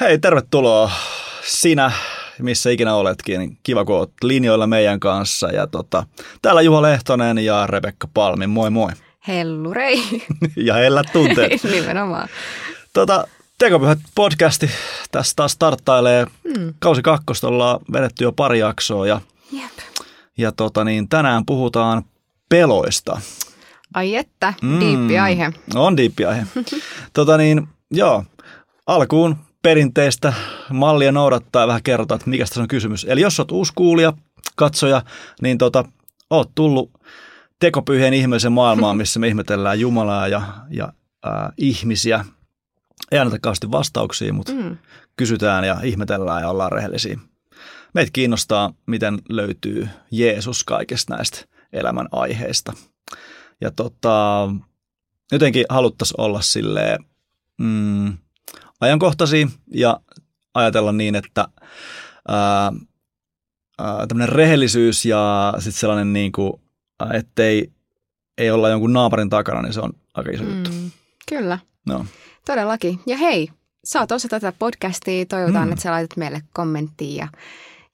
Hei, 0.00 0.18
tervetuloa 0.18 0.90
sinä, 1.42 1.92
missä 2.38 2.70
ikinä 2.70 2.94
oletkin. 2.94 3.58
Kiva, 3.62 3.84
kun 3.84 3.96
olet 3.96 4.10
linjoilla 4.22 4.66
meidän 4.66 5.00
kanssa. 5.00 5.48
Ja 5.48 5.66
tota, 5.66 6.06
täällä 6.42 6.62
Juha 6.62 6.82
Lehtonen 6.82 7.38
ja 7.38 7.66
Rebekka 7.66 8.08
Palmi. 8.14 8.46
Moi 8.46 8.70
moi. 8.70 8.92
Hellurei. 9.28 10.02
ja 10.66 10.74
hellät 10.74 11.06
tunteet. 11.12 11.64
Nimenomaan. 11.72 12.28
Tota, 12.92 13.26
Tekopyhät 13.60 13.98
podcasti 14.14 14.70
tässä 15.12 15.32
taas 15.36 15.52
starttailee. 15.52 16.26
Mm. 16.44 16.74
Kausi 16.78 17.02
kakkosta 17.02 17.48
ollaan 17.48 17.80
vedetty 17.92 18.24
jo 18.24 18.32
pari 18.32 18.58
jaksoa 18.58 19.06
ja, 19.06 19.20
Jep. 19.52 19.72
ja 20.38 20.52
tota 20.52 20.84
niin, 20.84 21.08
tänään 21.08 21.46
puhutaan 21.46 22.02
peloista. 22.48 23.20
Ai 23.94 24.16
että, 24.16 24.54
mm. 24.62 24.80
diippi 24.80 25.18
aihe. 25.18 25.52
On 25.74 25.96
diippi 25.96 26.24
aihe. 26.24 26.46
tota 27.12 27.36
niin, 27.36 27.68
joo, 27.90 28.24
alkuun 28.86 29.36
perinteistä 29.62 30.32
mallia 30.72 31.12
noudattaa 31.12 31.62
ja 31.62 31.66
vähän 31.68 31.82
kerrotaan, 31.82 32.16
että 32.16 32.30
mikä 32.30 32.44
tässä 32.44 32.60
on 32.60 32.68
kysymys. 32.68 33.06
Eli 33.08 33.20
jos 33.20 33.40
olet 33.40 33.50
uusi 33.50 33.72
kuulija, 33.74 34.12
katsoja, 34.56 35.02
niin 35.42 35.58
tota, 35.58 35.84
oot 36.30 36.50
tullut 36.54 36.90
tekopyhien 37.60 38.14
ihmeellisen 38.14 38.52
maailmaan, 38.52 38.96
missä 38.96 39.20
me 39.20 39.28
ihmetellään 39.28 39.80
Jumalaa 39.80 40.28
ja, 40.28 40.42
ja 40.70 40.92
äh, 41.26 41.52
ihmisiä. 41.56 42.24
Ei 43.12 43.18
anneta 43.18 43.38
kauheasti 43.38 43.70
vastauksia, 43.70 44.32
mutta 44.32 44.52
mm. 44.52 44.76
kysytään 45.16 45.64
ja 45.64 45.76
ihmetellään 45.82 46.42
ja 46.42 46.48
ollaan 46.48 46.72
rehellisiä. 46.72 47.18
Meitä 47.94 48.10
kiinnostaa, 48.12 48.74
miten 48.86 49.18
löytyy 49.28 49.88
Jeesus 50.10 50.64
kaikesta 50.64 51.16
näistä 51.16 51.44
elämän 51.72 52.08
aiheista. 52.12 52.72
Ja 53.60 53.70
tota, 53.70 54.48
jotenkin 55.32 55.64
haluttaisiin 55.68 56.20
olla 56.20 56.40
silleen, 56.40 57.04
mm, 57.58 58.16
ajankohtaisia 58.80 59.48
ja 59.74 60.00
ajatella 60.54 60.92
niin, 60.92 61.14
että 61.14 61.48
ää, 62.28 62.72
ää, 63.78 64.06
tämmöinen 64.06 64.34
rehellisyys 64.34 65.04
ja 65.04 65.54
sitten 65.58 65.80
sellainen 65.80 66.12
niin 66.12 66.32
kuin, 66.32 66.52
ettei 67.12 67.72
ei 68.38 68.50
olla 68.50 68.68
jonkun 68.68 68.92
naaparin 68.92 69.30
takana, 69.30 69.62
niin 69.62 69.72
se 69.72 69.80
on 69.80 69.92
aika 70.14 70.30
iso 70.30 70.44
juttu. 70.44 70.70
Mm, 70.70 70.90
kyllä. 71.28 71.58
No. 71.86 72.06
Todellakin. 72.46 73.00
Ja 73.06 73.16
hei, 73.16 73.48
sä 73.84 74.00
oot 74.00 74.12
osa 74.12 74.28
tätä 74.28 74.52
podcastia. 74.58 75.26
Toivotaan, 75.26 75.68
mm. 75.68 75.72
että 75.72 75.82
sä 75.82 75.90
laitat 75.90 76.16
meille 76.16 76.42
kommenttia 76.52 77.24
ja, 77.24 77.28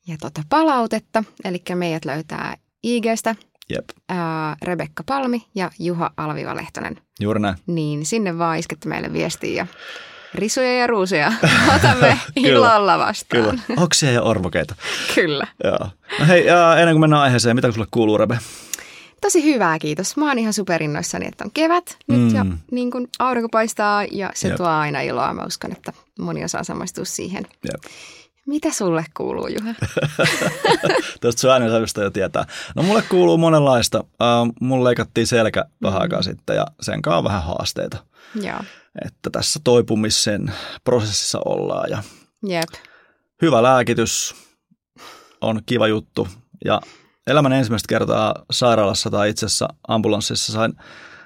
ja 0.06 0.16
tota 0.20 0.42
palautetta. 0.48 1.25
Eli 1.44 1.62
meidät 1.75 2.05
löytää 2.05 2.56
IGstä 2.83 3.34
Jep. 3.70 3.84
Ää, 4.08 4.56
Rebekka 4.62 5.02
Palmi 5.06 5.47
ja 5.55 5.70
Juha 5.78 6.11
Alviva 6.17 6.56
Lehtonen. 6.56 6.97
Juuri 7.20 7.41
näin. 7.41 7.56
Niin 7.67 8.06
sinne 8.06 8.39
vaan 8.39 8.58
iskette 8.58 8.89
meille 8.89 9.12
viestiä 9.12 9.52
ja 9.52 9.67
risuja 10.34 10.78
ja 10.78 10.86
ruusuja 10.86 11.33
otamme 11.77 12.19
ilolla 12.36 12.98
vastaan. 12.98 13.42
Kyllä, 13.42 13.83
oksia 13.83 14.12
ja 14.12 14.22
orvokeita. 14.22 14.74
Kyllä. 15.14 15.47
Joo. 15.64 15.91
No 16.19 16.27
hei, 16.27 16.47
ja 16.47 16.77
ennen 16.77 16.94
kuin 16.94 17.00
mennään 17.00 17.22
aiheeseen, 17.22 17.56
mitä 17.56 17.72
sulle 17.72 17.86
kuuluu, 17.91 18.19
Rebe? 18.19 18.39
Tosi 19.27 19.44
hyvää, 19.44 19.78
kiitos. 19.78 20.16
Mä 20.16 20.28
oon 20.28 20.38
ihan 20.38 20.52
superinnoissani, 20.52 21.27
että 21.27 21.44
on 21.44 21.50
kevät 21.55 21.96
nyt 22.08 22.20
mm. 22.20 22.34
ja 22.34 22.46
niin 22.70 22.91
kun 22.91 23.08
aurinko 23.19 23.48
paistaa 23.48 24.05
ja 24.05 24.30
se 24.34 24.48
Jep. 24.48 24.56
tuo 24.56 24.66
aina 24.66 25.00
iloa. 25.00 25.34
Mä 25.34 25.44
uskon, 25.44 25.72
että 25.72 25.92
moni 26.18 26.44
osaa 26.44 26.64
samaistua 26.64 27.05
siihen. 27.05 27.46
Jep. 27.64 27.92
Mitä 28.46 28.70
sulle 28.70 29.05
kuuluu, 29.16 29.46
Juha? 29.46 29.74
Tuosta 31.20 31.41
sun 31.41 31.50
äänensävystä 31.50 32.02
jo 32.02 32.10
tietää. 32.10 32.44
No 32.77 32.83
mulle 32.83 33.02
kuuluu 33.02 33.38
monenlaista. 33.38 34.01
Uh, 34.01 34.55
mulle 34.61 34.89
leikattiin 34.89 35.27
selkä 35.27 35.64
vähän 35.83 35.98
mm. 35.98 36.02
aikaa 36.02 36.22
sitten 36.22 36.56
ja 36.56 36.67
sen 36.80 37.02
kanssa 37.02 37.18
on 37.18 37.24
vähän 37.24 37.42
haasteita. 37.42 37.96
Joo 38.34 38.61
että 39.05 39.30
tässä 39.30 39.61
toipumisen 39.64 40.52
prosessissa 40.84 41.40
ollaan. 41.45 41.90
Ja 41.90 42.02
Jep. 42.48 42.68
Hyvä 43.42 43.62
lääkitys 43.62 44.34
on 45.40 45.61
kiva 45.67 45.89
juttu 45.89 46.28
ja 46.64 46.80
elämän 47.27 47.53
ensimmäistä 47.53 47.89
kertaa 47.89 48.35
sairaalassa 48.51 49.11
tai 49.11 49.31
itse 49.31 49.47
asiassa 49.47 49.69
ambulanssissa 49.89 50.53
sain 50.53 50.73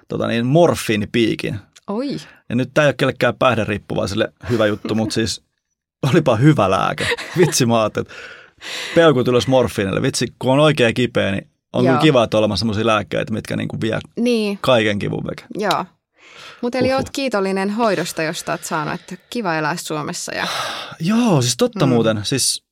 tota 0.09 0.27
niin, 0.27 0.47
morfiinipiikin. 0.47 1.59
Oi. 1.87 2.17
Ja 2.49 2.57
nyt 2.57 2.71
tämä 2.75 2.85
ei 2.85 2.89
ole 2.89 2.95
kellekään 2.95 3.35
päihderiippuvaiselle 3.39 4.33
hyvä 4.51 4.67
juttu, 4.67 4.95
mutta 4.95 5.15
siis 5.15 5.43
olipa 6.13 6.37
hyvä 6.37 6.71
lääke. 6.71 7.07
Vitsi 7.39 7.67
mä 7.67 7.87
että 7.87 8.05
peukut 8.95 9.29
ylös 9.29 9.47
morfiinille. 9.47 10.03
Vitsi, 10.03 10.27
kun 10.39 10.53
on 10.53 10.61
oikein 10.61 10.95
kipeä, 10.95 11.31
niin 11.31 11.51
on 11.73 11.85
kyllä 11.85 11.99
kiva, 11.99 12.25
että 12.25 12.37
on 12.37 12.39
olemassa 12.39 12.63
sellaisia 12.63 12.87
lääkkeitä, 12.87 13.33
mitkä 13.33 13.57
niinku 13.57 13.81
vie 13.81 13.99
niin. 14.17 14.59
kaiken 14.61 14.99
kivun 14.99 15.25
veke. 15.31 15.45
Joo. 15.55 15.85
Mutta 16.63 16.79
eli 16.79 16.93
oot 16.93 17.11
kiitollinen 17.11 17.71
hoidosta, 17.71 18.23
josta 18.23 18.53
oot 18.53 18.65
saanut, 18.65 18.95
että 18.95 19.17
kiva 19.31 19.55
elää 19.55 19.77
Suomessa. 19.77 20.35
Ja... 20.35 20.47
Joo, 21.01 21.43
siis 21.43 21.57
totta 21.57 21.87
mm. 21.87 21.93
muuten. 21.93 22.21
Siis 22.23 22.65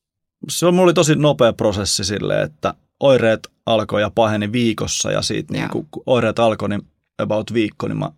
se 0.49 0.65
on, 0.65 0.73
mulla 0.73 0.85
oli 0.85 0.93
tosi 0.93 1.15
nopea 1.15 1.53
prosessi 1.53 2.03
sille, 2.03 2.41
että 2.41 2.73
oireet 2.99 3.47
alkoi 3.65 4.01
ja 4.01 4.09
paheni 4.09 4.51
viikossa 4.51 5.11
ja 5.11 5.21
siitä 5.21 5.53
niin 5.53 5.69
kun 5.69 5.87
oireet 6.05 6.39
alkoi, 6.39 6.69
niin 6.69 6.87
about 7.19 7.53
viikko, 7.53 7.87
niin 7.87 7.97
mä 7.97 8.11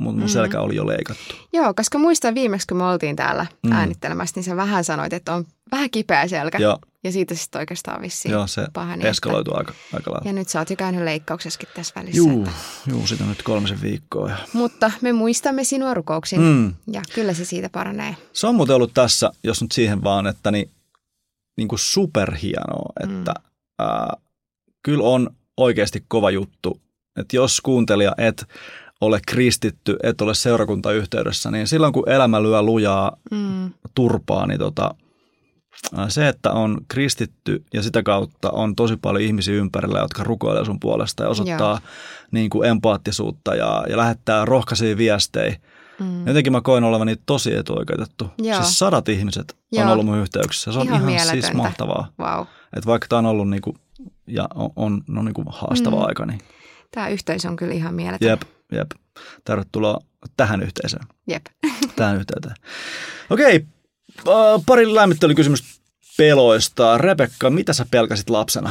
mun, 0.00 0.14
mun 0.14 0.22
mm. 0.22 0.28
selkä 0.28 0.60
oli 0.60 0.76
jo 0.76 0.86
leikattu. 0.86 1.34
Joo, 1.52 1.74
koska 1.74 1.98
muistan 1.98 2.34
viimeksi, 2.34 2.66
kun 2.66 2.76
me 2.76 2.84
oltiin 2.84 3.16
täällä 3.16 3.46
mm. 3.62 3.72
äänittelemässä, 3.72 4.32
niin 4.36 4.44
sä 4.44 4.56
vähän 4.56 4.84
sanoit, 4.84 5.12
että 5.12 5.34
on 5.34 5.44
vähän 5.70 5.90
kipeä 5.90 6.28
selkä. 6.28 6.58
Joo. 6.58 6.78
Ja 7.04 7.12
siitä 7.12 7.34
sitten 7.34 7.58
oikeastaan 7.58 8.02
vissiin 8.02 8.32
Joo, 8.32 8.46
se 8.46 8.66
pahani, 8.72 9.06
eskaloitu 9.06 9.50
että... 9.50 9.58
aika, 9.58 9.74
aika 9.94 10.10
lailla. 10.10 10.28
Ja 10.28 10.32
nyt 10.32 10.48
sä 10.48 10.58
oot 10.58 10.70
jo 10.70 10.76
käynyt 10.76 11.02
leikkauksessakin 11.02 11.68
tässä 11.74 11.92
välissä. 11.96 12.16
Juu, 12.16 12.42
että... 12.42 12.52
juu 12.86 13.06
sitä 13.06 13.24
nyt 13.24 13.42
kolmisen 13.42 13.82
viikkoa. 13.82 14.28
Ja... 14.28 14.36
Mutta 14.52 14.90
me 15.00 15.12
muistamme 15.12 15.64
sinua 15.64 15.94
rukouksin 15.94 16.40
mm. 16.40 16.74
ja 16.92 17.02
kyllä 17.14 17.34
se 17.34 17.44
siitä 17.44 17.68
paranee. 17.68 18.16
Se 18.32 18.46
on 18.46 18.54
muuten 18.54 18.76
ollut 18.76 18.94
tässä, 18.94 19.30
jos 19.44 19.62
nyt 19.62 19.72
siihen 19.72 20.04
vaan, 20.04 20.26
että 20.26 20.50
niin, 20.50 20.70
niin 21.56 21.68
kuin 21.68 21.78
superhienoa, 21.78 22.92
että 23.02 23.34
mm. 23.40 23.44
ää, 23.78 24.16
kyllä 24.82 25.04
on 25.04 25.30
oikeasti 25.56 26.04
kova 26.08 26.30
juttu, 26.30 26.80
että 27.16 27.36
jos 27.36 27.60
kuuntelija 27.60 28.12
et 28.18 28.46
ole 29.00 29.20
kristitty, 29.26 29.96
et 30.02 30.20
ole 30.20 30.34
seurakuntayhteydessä, 30.34 31.50
niin 31.50 31.66
silloin 31.66 31.92
kun 31.92 32.08
elämä 32.08 32.42
lyö 32.42 32.62
lujaa 32.62 33.16
mm. 33.30 33.70
turpaa, 33.94 34.46
niin 34.46 34.58
tota, 34.58 34.94
se, 36.08 36.28
että 36.28 36.52
on 36.52 36.78
kristitty 36.88 37.64
ja 37.74 37.82
sitä 37.82 38.02
kautta 38.02 38.50
on 38.50 38.76
tosi 38.76 38.96
paljon 38.96 39.24
ihmisiä 39.24 39.54
ympärillä, 39.54 39.98
jotka 39.98 40.24
rukoilee 40.24 40.64
sun 40.64 40.80
puolesta 40.80 41.22
ja 41.22 41.28
osoittaa 41.28 41.80
niin 42.30 42.50
kuin 42.50 42.68
empaattisuutta 42.68 43.54
ja, 43.54 43.84
ja 43.90 43.96
lähettää 43.96 44.44
rohkaisia 44.44 44.96
viestejä. 44.96 45.56
Mm. 46.00 46.26
Jotenkin 46.26 46.52
mä 46.52 46.60
koin 46.60 46.84
olevani 46.84 47.16
tosi 47.26 47.54
etuoikeutettu. 47.54 48.30
Joo. 48.38 48.62
Siis 48.62 48.78
sadat 48.78 49.08
ihmiset 49.08 49.56
Joo. 49.72 49.84
on 49.84 49.92
ollut 49.92 50.06
mun 50.06 50.18
yhteyksissä. 50.18 50.72
Se 50.72 50.78
on 50.78 50.86
ihan, 50.86 51.08
ihan 51.08 51.26
siis 51.26 51.52
mahtavaa. 51.52 52.08
Wow. 52.20 52.46
Että 52.76 52.86
vaikka 52.86 53.06
tämä 53.08 53.18
on 53.18 53.26
ollut 53.26 53.50
niinku, 53.50 53.76
ja 54.28 54.48
on, 54.54 54.70
on 54.76 55.02
no 55.08 55.22
niinku 55.22 55.44
haastava 55.46 55.96
mm. 55.96 56.02
aika. 56.06 56.26
Niin... 56.26 56.40
Tämä 56.90 57.08
yhteisö 57.08 57.48
on 57.48 57.56
kyllä 57.56 57.74
ihan 57.74 57.94
mieletön. 57.94 58.28
Jep, 58.28 58.42
jep. 58.72 58.90
Tervetuloa 59.44 59.98
tähän 60.36 60.62
yhteisöön. 60.62 61.06
Jep. 61.26 61.46
Tähän 61.96 62.16
yhteyteen. 62.16 62.54
Okei, 63.30 63.66
Äh, 64.18 64.62
pari 64.66 64.94
lämmittelykysymystä 64.94 65.68
peloista. 66.16 66.98
Rebekka, 66.98 67.50
mitä 67.50 67.72
sä 67.72 67.86
pelkäsit 67.90 68.30
lapsena? 68.30 68.70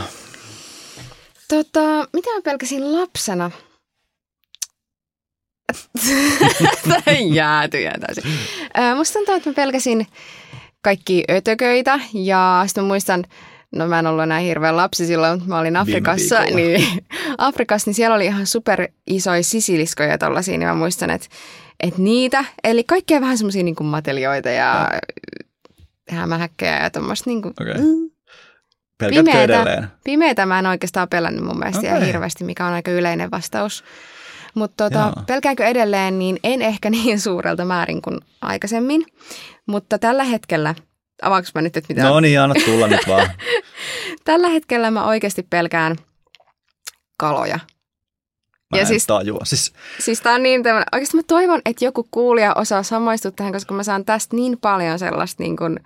Tota, 1.48 2.08
mitä 2.14 2.30
mä 2.36 2.42
pelkäsin 2.44 2.94
lapsena? 2.94 3.52
Tämä 6.90 7.18
jäätyjä 7.34 7.94
täysin. 8.00 8.24
Äh, 8.80 8.96
musta 8.96 9.14
tuntuu, 9.14 9.36
että 9.36 9.50
mä 9.50 9.54
pelkäsin 9.54 10.08
kaikki 10.82 11.24
ötököitä 11.32 12.00
ja 12.14 12.64
sitten 12.68 12.84
mä 12.84 12.88
muistan, 12.88 13.26
no 13.76 13.88
mä 13.88 14.00
en 14.00 14.08
ollut 14.08 14.24
enää 14.24 14.40
hirveän 14.40 14.78
lapsi 14.78 15.06
silloin, 15.06 15.34
mutta 15.34 15.50
mä 15.50 15.60
olin 15.60 15.76
Afrikassa, 15.76 16.42
niin, 16.42 17.04
Afrikassa, 17.38 17.90
niin 17.90 17.96
siellä 17.96 18.16
oli 18.16 18.26
ihan 18.26 18.48
super 18.48 18.88
isoja 19.08 19.44
sisiliskoja 19.44 20.18
tollasia, 20.18 20.58
niin 20.58 20.68
mä 20.68 20.76
muistan, 20.76 21.10
että 21.10 21.28
et 21.80 21.98
niitä, 21.98 22.46
eli 22.64 22.84
kaikkea 22.84 23.22
vähän 23.22 23.38
semmoisia 23.38 23.64
niin 23.64 23.76
matelioita 23.82 24.50
ja 24.50 24.90
hämähäkkejä 26.10 26.84
ja 26.84 26.90
tuommoista 26.90 27.30
niin 27.30 27.42
kuin, 27.42 27.54
okay. 27.62 27.74
mm, 27.74 28.10
pimeätä, 29.10 29.44
edelleen? 29.44 29.88
Pimeätä 30.04 30.46
mä 30.46 30.60
en 30.60 30.66
oikeastaan 30.66 31.08
pelännyt 31.10 31.44
mun 31.46 31.60
mielestä 31.60 31.80
okay. 31.80 31.90
ihan 31.90 32.06
hirveästi, 32.06 32.44
mikä 32.44 32.66
on 32.66 32.74
aika 32.74 32.92
yleinen 32.92 33.32
vastaus. 33.32 33.84
Mutta 34.56 34.84
tota, 34.84 35.14
pelkäänkö 35.28 35.66
edelleen, 35.66 36.20
niin 36.20 36.40
en 36.44 36.62
ehkä 36.62 36.90
niin 37.04 37.20
suurelta 37.20 37.66
määrin 37.66 38.02
kuin 38.02 38.20
aikaisemmin. 38.42 39.06
Mutta 39.66 40.00
tällä 40.00 40.24
hetkellä, 40.24 40.76
avaanko 41.22 41.50
mä 41.56 41.62
nyt, 41.62 41.78
että 41.78 41.94
mitä... 41.94 42.04
No 42.10 42.20
niin, 42.20 42.40
anna 42.42 42.56
tulla 42.66 42.88
nyt 42.88 43.08
vaan. 43.08 43.30
tällä 44.24 44.48
hetkellä 44.50 44.92
mä 44.92 45.06
oikeasti 45.06 45.44
pelkään 45.50 45.96
kaloja. 47.18 47.60
Mä 48.72 48.78
Ja 48.78 48.82
en 48.82 48.88
siis- 48.88 49.08
tajua. 49.08 49.40
Siis, 49.44 49.74
Siis 50.00 50.22
tää 50.22 50.34
on 50.34 50.44
niin 50.44 50.64
tämmönen, 50.64 50.86
oikeasti 50.94 51.18
mä 51.18 51.24
toivon, 51.28 51.62
että 51.66 51.86
joku 51.86 52.08
kuulija 52.12 52.54
osaa 52.54 52.84
samaistua 52.84 53.32
tähän, 53.32 53.54
koska 53.54 53.74
mä 53.74 53.84
saan 53.84 54.06
tästä 54.06 54.36
niin 54.36 54.58
paljon 54.62 55.00
sellaista 55.00 55.44
niin 55.44 55.58
kuin 55.58 55.80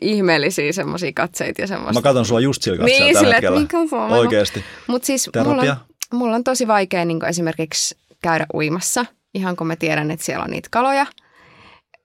ihmeellisiä 0.00 0.72
semmoisia 0.72 1.12
katseita 1.14 1.60
ja 1.60 1.66
semmoista. 1.66 2.00
mä 2.00 2.02
katson 2.02 2.26
sua 2.26 2.40
just 2.40 2.62
sillä 2.62 2.78
katseella 2.78 3.04
Niin, 3.04 3.14
tällä 3.14 3.28
että 3.28 3.36
hetkellä. 3.36 3.60
mikä 3.60 3.78
on 3.78 4.12
Oikeesti. 4.12 4.64
Mutta 4.86 5.06
siis 5.06 5.30
mulla 5.44 5.62
on, 5.62 5.76
mulla 6.12 6.34
on 6.36 6.44
tosi 6.44 6.66
vaikea 6.66 7.04
niin 7.04 7.24
esimerkiksi 7.24 7.96
käydä 8.22 8.46
uimassa, 8.54 9.06
ihan 9.34 9.56
kun 9.56 9.66
mä 9.66 9.76
tiedän, 9.76 10.10
että 10.10 10.24
siellä 10.26 10.44
on 10.44 10.50
niitä 10.50 10.68
kaloja. 10.72 11.06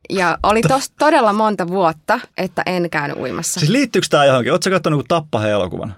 Ja 0.09 0.37
oli 0.43 0.61
tos, 0.61 0.91
todella 0.99 1.33
monta 1.33 1.67
vuotta, 1.67 2.19
että 2.37 2.63
en 2.65 2.89
käynyt 2.89 3.17
uimassa. 3.17 3.59
Siis 3.59 3.71
liittyykö 3.71 4.07
tämä 4.09 4.25
johonkin? 4.25 4.51
Oletko 4.51 4.69
katsonut 4.69 4.97
niinku 4.97 5.07
Tappahe-elokuvan? 5.07 5.95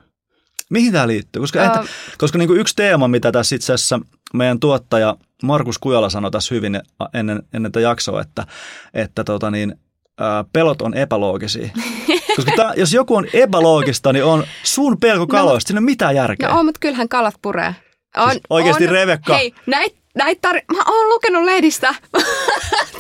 Mihin 0.70 0.94
tämä 0.94 1.08
liittyy? 1.08 1.40
Koska, 1.40 1.66
että, 1.66 1.84
koska 2.18 2.38
niinku 2.38 2.54
yksi 2.54 2.76
teema, 2.76 3.08
mitä 3.08 3.32
tässä 3.32 3.56
itse 3.56 3.74
asiassa 3.74 4.00
meidän 4.34 4.60
tuottaja 4.60 5.16
Markus 5.44 5.78
Kujala 5.78 6.10
sanoi 6.10 6.32
tässä 6.32 6.56
hyvin 6.56 6.82
ennen, 7.14 7.44
ennen 7.54 7.72
tätä 7.72 7.80
jaksoa, 7.80 8.22
että, 8.22 8.48
että 8.94 9.24
tota 9.24 9.52
niin, 9.52 9.76
ää, 10.20 10.46
pelot 10.54 10.82
on 10.82 10.94
epäloogisia. 10.94 11.70
Koska 12.36 12.52
tää, 12.56 12.74
jos 12.78 12.94
joku 12.94 13.16
on 13.16 13.28
epäloogista, 13.34 14.14
niin 14.14 14.26
on 14.26 14.44
sun 14.64 14.98
pelko 15.00 15.28
kaloista. 15.28 15.68
Siinä 15.68 15.78
ei 15.78 15.82
ole 15.82 15.86
mitään 15.86 16.16
järkeä. 16.16 16.50
No 16.50 16.60
on, 16.60 16.66
mutta 16.66 16.80
kyllähän 16.80 17.10
kalat 17.10 17.36
puree. 17.42 17.76
On, 18.18 18.32
Siis 18.32 18.42
oikeesti, 18.50 18.88
Rebekka? 18.88 19.38
Hei, 19.38 19.54
näit, 19.66 19.96
näit 20.16 20.40
tar- 20.48 20.76
mä 20.76 20.84
oon 20.88 21.10
lukenut 21.10 21.44
lehdistä. 21.44 21.96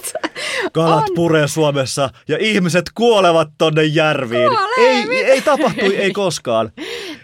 Kalat 0.73 1.09
on. 1.09 1.15
puree 1.15 1.47
Suomessa 1.47 2.09
ja 2.27 2.37
ihmiset 2.39 2.85
kuolevat 2.95 3.49
tonne 3.57 3.83
järviin. 3.83 4.49
Kuolee, 4.49 4.89
ei, 4.99 5.05
mitä? 5.05 5.27
ei 5.27 5.41
tapahtu, 5.41 5.85
ei 5.97 6.11
koskaan. 6.13 6.71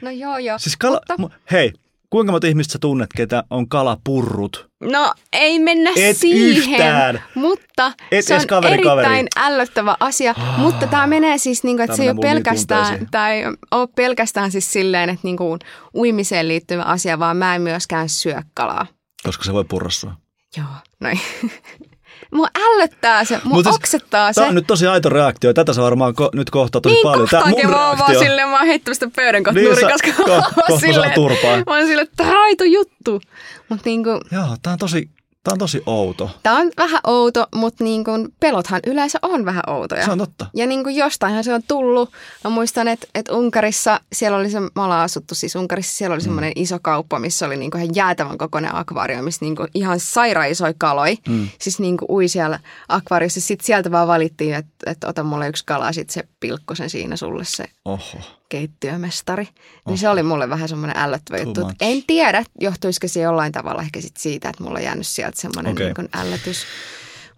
no 0.02 0.12
joo 0.12 0.38
joo. 0.38 0.60
Siis 0.60 0.78
kala, 0.78 1.00
Mutta, 1.18 1.36
mu- 1.36 1.40
hei, 1.52 1.74
kuinka 2.10 2.32
monta 2.32 2.48
ihmistä 2.48 2.72
sä 2.72 2.80
tunnet, 2.82 3.10
ketä 3.16 3.44
on 3.50 3.70
kalapurrut? 3.70 4.70
no 4.84 5.14
ei 5.34 5.60
mennä 5.60 5.92
Et 5.96 6.18
siihen. 6.18 6.58
yhtään. 6.58 7.24
Mutta 7.36 7.92
Et 8.12 8.26
se 8.26 8.36
on 8.36 8.48
kaveri 8.48 8.74
erittäin 8.74 8.98
kaveriin. 9.04 9.28
ällöttävä 9.38 9.96
asia. 10.00 10.36
mutta 10.58 10.88
tämä 10.88 11.08
menee 11.08 11.38
siis, 11.38 11.64
niin 11.64 11.78
kuin, 11.78 11.84
että 11.84 11.96
se 11.98 12.04
ei 12.04 12.10
ole 12.10 12.18
pelkästään, 12.22 12.94
ei 13.34 13.44
ole 13.72 13.88
pelkästään 13.96 14.52
siis 14.52 14.72
silleen, 14.74 15.10
että 15.10 15.20
niin 15.24 15.38
kuin 15.38 15.60
uimiseen 15.96 16.48
liittyvä 16.48 16.84
asia, 16.84 17.20
vaan 17.20 17.38
mä 17.38 17.56
en 17.56 17.62
myöskään 17.62 18.10
syö 18.10 18.42
kalaa. 18.54 18.86
Koska 19.24 19.44
se 19.44 19.54
voi 19.54 19.64
purra 19.70 19.90
sua. 19.90 20.14
Joo, 20.58 20.66
noin. 21.00 21.20
Mua 22.32 22.48
ällöttää 22.66 23.26
se, 23.26 23.40
mua 23.44 23.56
Mut 23.56 23.66
siis 23.66 23.76
oksettaa 23.76 24.34
se. 24.34 24.36
Tämä 24.42 24.50
on 24.50 24.56
nyt 24.56 24.68
tosi 24.68 24.88
aito 24.88 25.10
reaktio. 25.10 25.54
Tätä 25.54 25.74
sä 25.74 25.82
varmaan 25.82 26.14
ko- 26.22 26.30
nyt 26.36 26.50
kohtaa 26.50 26.82
tosi 26.82 26.96
niin 26.96 27.04
paljon. 27.04 27.20
Kohtaakin 27.32 27.52
mun 27.68 27.76
mä 27.76 27.90
oon 27.90 27.98
vaan 28.00 28.16
silleen, 28.20 28.50
mä 28.50 28.58
oon 28.58 28.68
heittänyt 28.68 28.96
sitä 29.00 29.12
pöydän 29.16 29.44
kohta 29.44 29.60
Niin 29.60 29.70
koska 29.92 30.24
ko- 30.24 30.30
oon 30.32 30.44
kohta 30.56 30.80
silleen, 30.80 31.12
turpaan. 31.14 31.64
mä 31.68 31.74
oon 31.76 31.88
silleen, 31.88 32.08
että 32.08 32.24
tää 32.24 32.32
on 32.34 32.38
aito 32.44 32.64
juttu. 32.64 33.22
Mutta 33.70 33.82
niinku, 33.86 34.10
Joo, 34.32 34.46
tää 34.62 34.74
on 34.74 34.80
tosi, 34.80 35.10
tää 35.44 35.52
on 35.52 35.60
tosi 35.60 35.84
outo. 35.86 36.30
tää 36.44 36.56
on 36.56 36.72
vähän 36.78 37.02
outo, 37.08 37.48
mutta 37.56 37.84
niinku, 37.84 38.12
pelothan 38.40 38.80
yleensä 38.88 39.20
on 39.22 39.46
vähän 39.46 39.64
outoja. 39.68 40.06
Se 40.06 40.12
on 40.12 40.18
totta. 40.18 40.46
Ja 40.54 40.68
niin 40.68 40.84
kuin 40.84 40.96
jostainhan 40.96 41.44
se 41.44 41.54
on 41.54 41.64
tullut. 41.68 42.12
Mä 42.44 42.50
muistan, 42.50 42.88
että, 42.88 43.08
että 43.16 43.34
Unkarissa, 43.34 44.00
siellä 44.14 44.38
oli 44.38 44.50
se, 44.50 44.60
me 44.60 44.70
ollaan 44.76 45.04
asuttu 45.04 45.36
siis 45.36 45.56
Unkarissa, 45.56 45.98
siellä 45.98 46.14
oli 46.14 46.22
semmoinen 46.22 46.52
iso 46.56 46.80
kauppa, 46.82 47.20
missä 47.20 47.46
oli 47.46 47.58
niin 47.58 47.72
kuin 47.72 47.82
ihan 47.84 47.96
jäätävän 47.96 48.38
kokoinen 48.38 48.76
akvaario, 48.76 49.22
missä 49.22 49.46
niin 49.46 49.56
kuin 49.56 49.68
ihan 49.74 50.00
sairaan 50.00 50.50
isoja 50.50 50.74
kaloi. 50.78 51.18
Mm. 51.30 51.48
Siis 51.60 51.80
niin 51.80 51.98
kuin 51.98 52.12
ui 52.12 52.28
siellä 52.28 52.60
akvaariossa. 52.88 53.42
Sitten 53.42 53.66
sieltä 53.66 53.92
vaan 53.92 54.08
valittiin, 54.08 54.54
että, 54.54 54.72
että 54.86 55.08
ota 55.08 55.24
mulle 55.24 55.48
yksi 55.48 55.66
kala, 55.66 55.92
sitten 55.92 56.14
se 56.14 56.24
pilkko 56.40 56.76
sen 56.76 56.90
siinä 56.90 57.16
sulle 57.16 57.46
se 57.46 57.66
Oho. 57.86 58.41
Keittiömestari. 58.52 59.48
Niin 59.88 59.98
se 59.98 60.10
oli 60.10 60.24
mulle 60.24 60.50
vähän 60.50 60.70
semmoinen 60.70 60.98
ällöttävä 60.98 61.38
Too 61.38 61.46
juttu. 61.46 61.62
much. 61.62 61.76
En 61.82 62.04
tiedä, 62.08 62.44
johtuisiko 62.62 63.08
se 63.08 63.22
jollain 63.22 63.52
tavalla 63.52 63.82
ehkä 63.82 64.02
sit 64.02 64.18
siitä, 64.18 64.50
että 64.50 64.64
mulla 64.64 64.80
on 64.80 64.86
jäänyt 64.86 65.08
sieltä 65.08 65.42
semmoinen 65.42 65.72
okay. 65.72 65.94
niin 65.98 66.10
ällötys. 66.16 66.64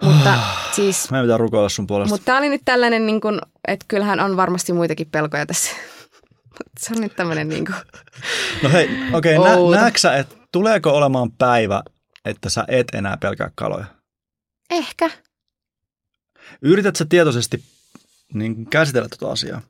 Mutta 0.01 0.39
siis 0.71 1.11
Mä 1.11 1.21
pitää 1.21 1.37
rukoilla 1.37 1.69
sun 1.69 1.87
puolesta. 1.87 2.13
mutta 2.13 2.25
tämä 2.25 2.37
oli 2.37 2.49
nyt 2.49 2.61
tällainen, 2.65 3.05
niin 3.05 3.21
kuin, 3.21 3.41
että 3.67 3.85
kyllähän 3.87 4.19
on 4.19 4.37
varmasti 4.37 4.73
muitakin 4.73 5.07
pelkoja 5.11 5.45
tässä. 5.45 5.71
Se 6.79 6.93
on 6.95 7.01
nyt 7.01 7.15
tämmöinen 7.15 7.49
niin 7.49 7.65
kuin, 7.65 7.75
No 8.63 8.69
hei, 8.69 8.89
okei, 9.13 9.37
okay, 9.37 9.51
nä, 9.71 9.81
näetkö 9.81 10.13
että 10.13 10.35
tuleeko 10.51 10.89
olemaan 10.89 11.31
päivä, 11.31 11.83
että 12.25 12.49
sä 12.49 12.65
et 12.67 12.87
enää 12.93 13.17
pelkää 13.17 13.51
kaloja? 13.55 13.85
ehkä. 14.69 15.09
Yrität 16.61 16.95
sä 16.95 17.05
tietoisesti 17.05 17.63
niin 18.33 18.65
käsitellä 18.65 19.09
tuota 19.09 19.33
asiaa? 19.33 19.61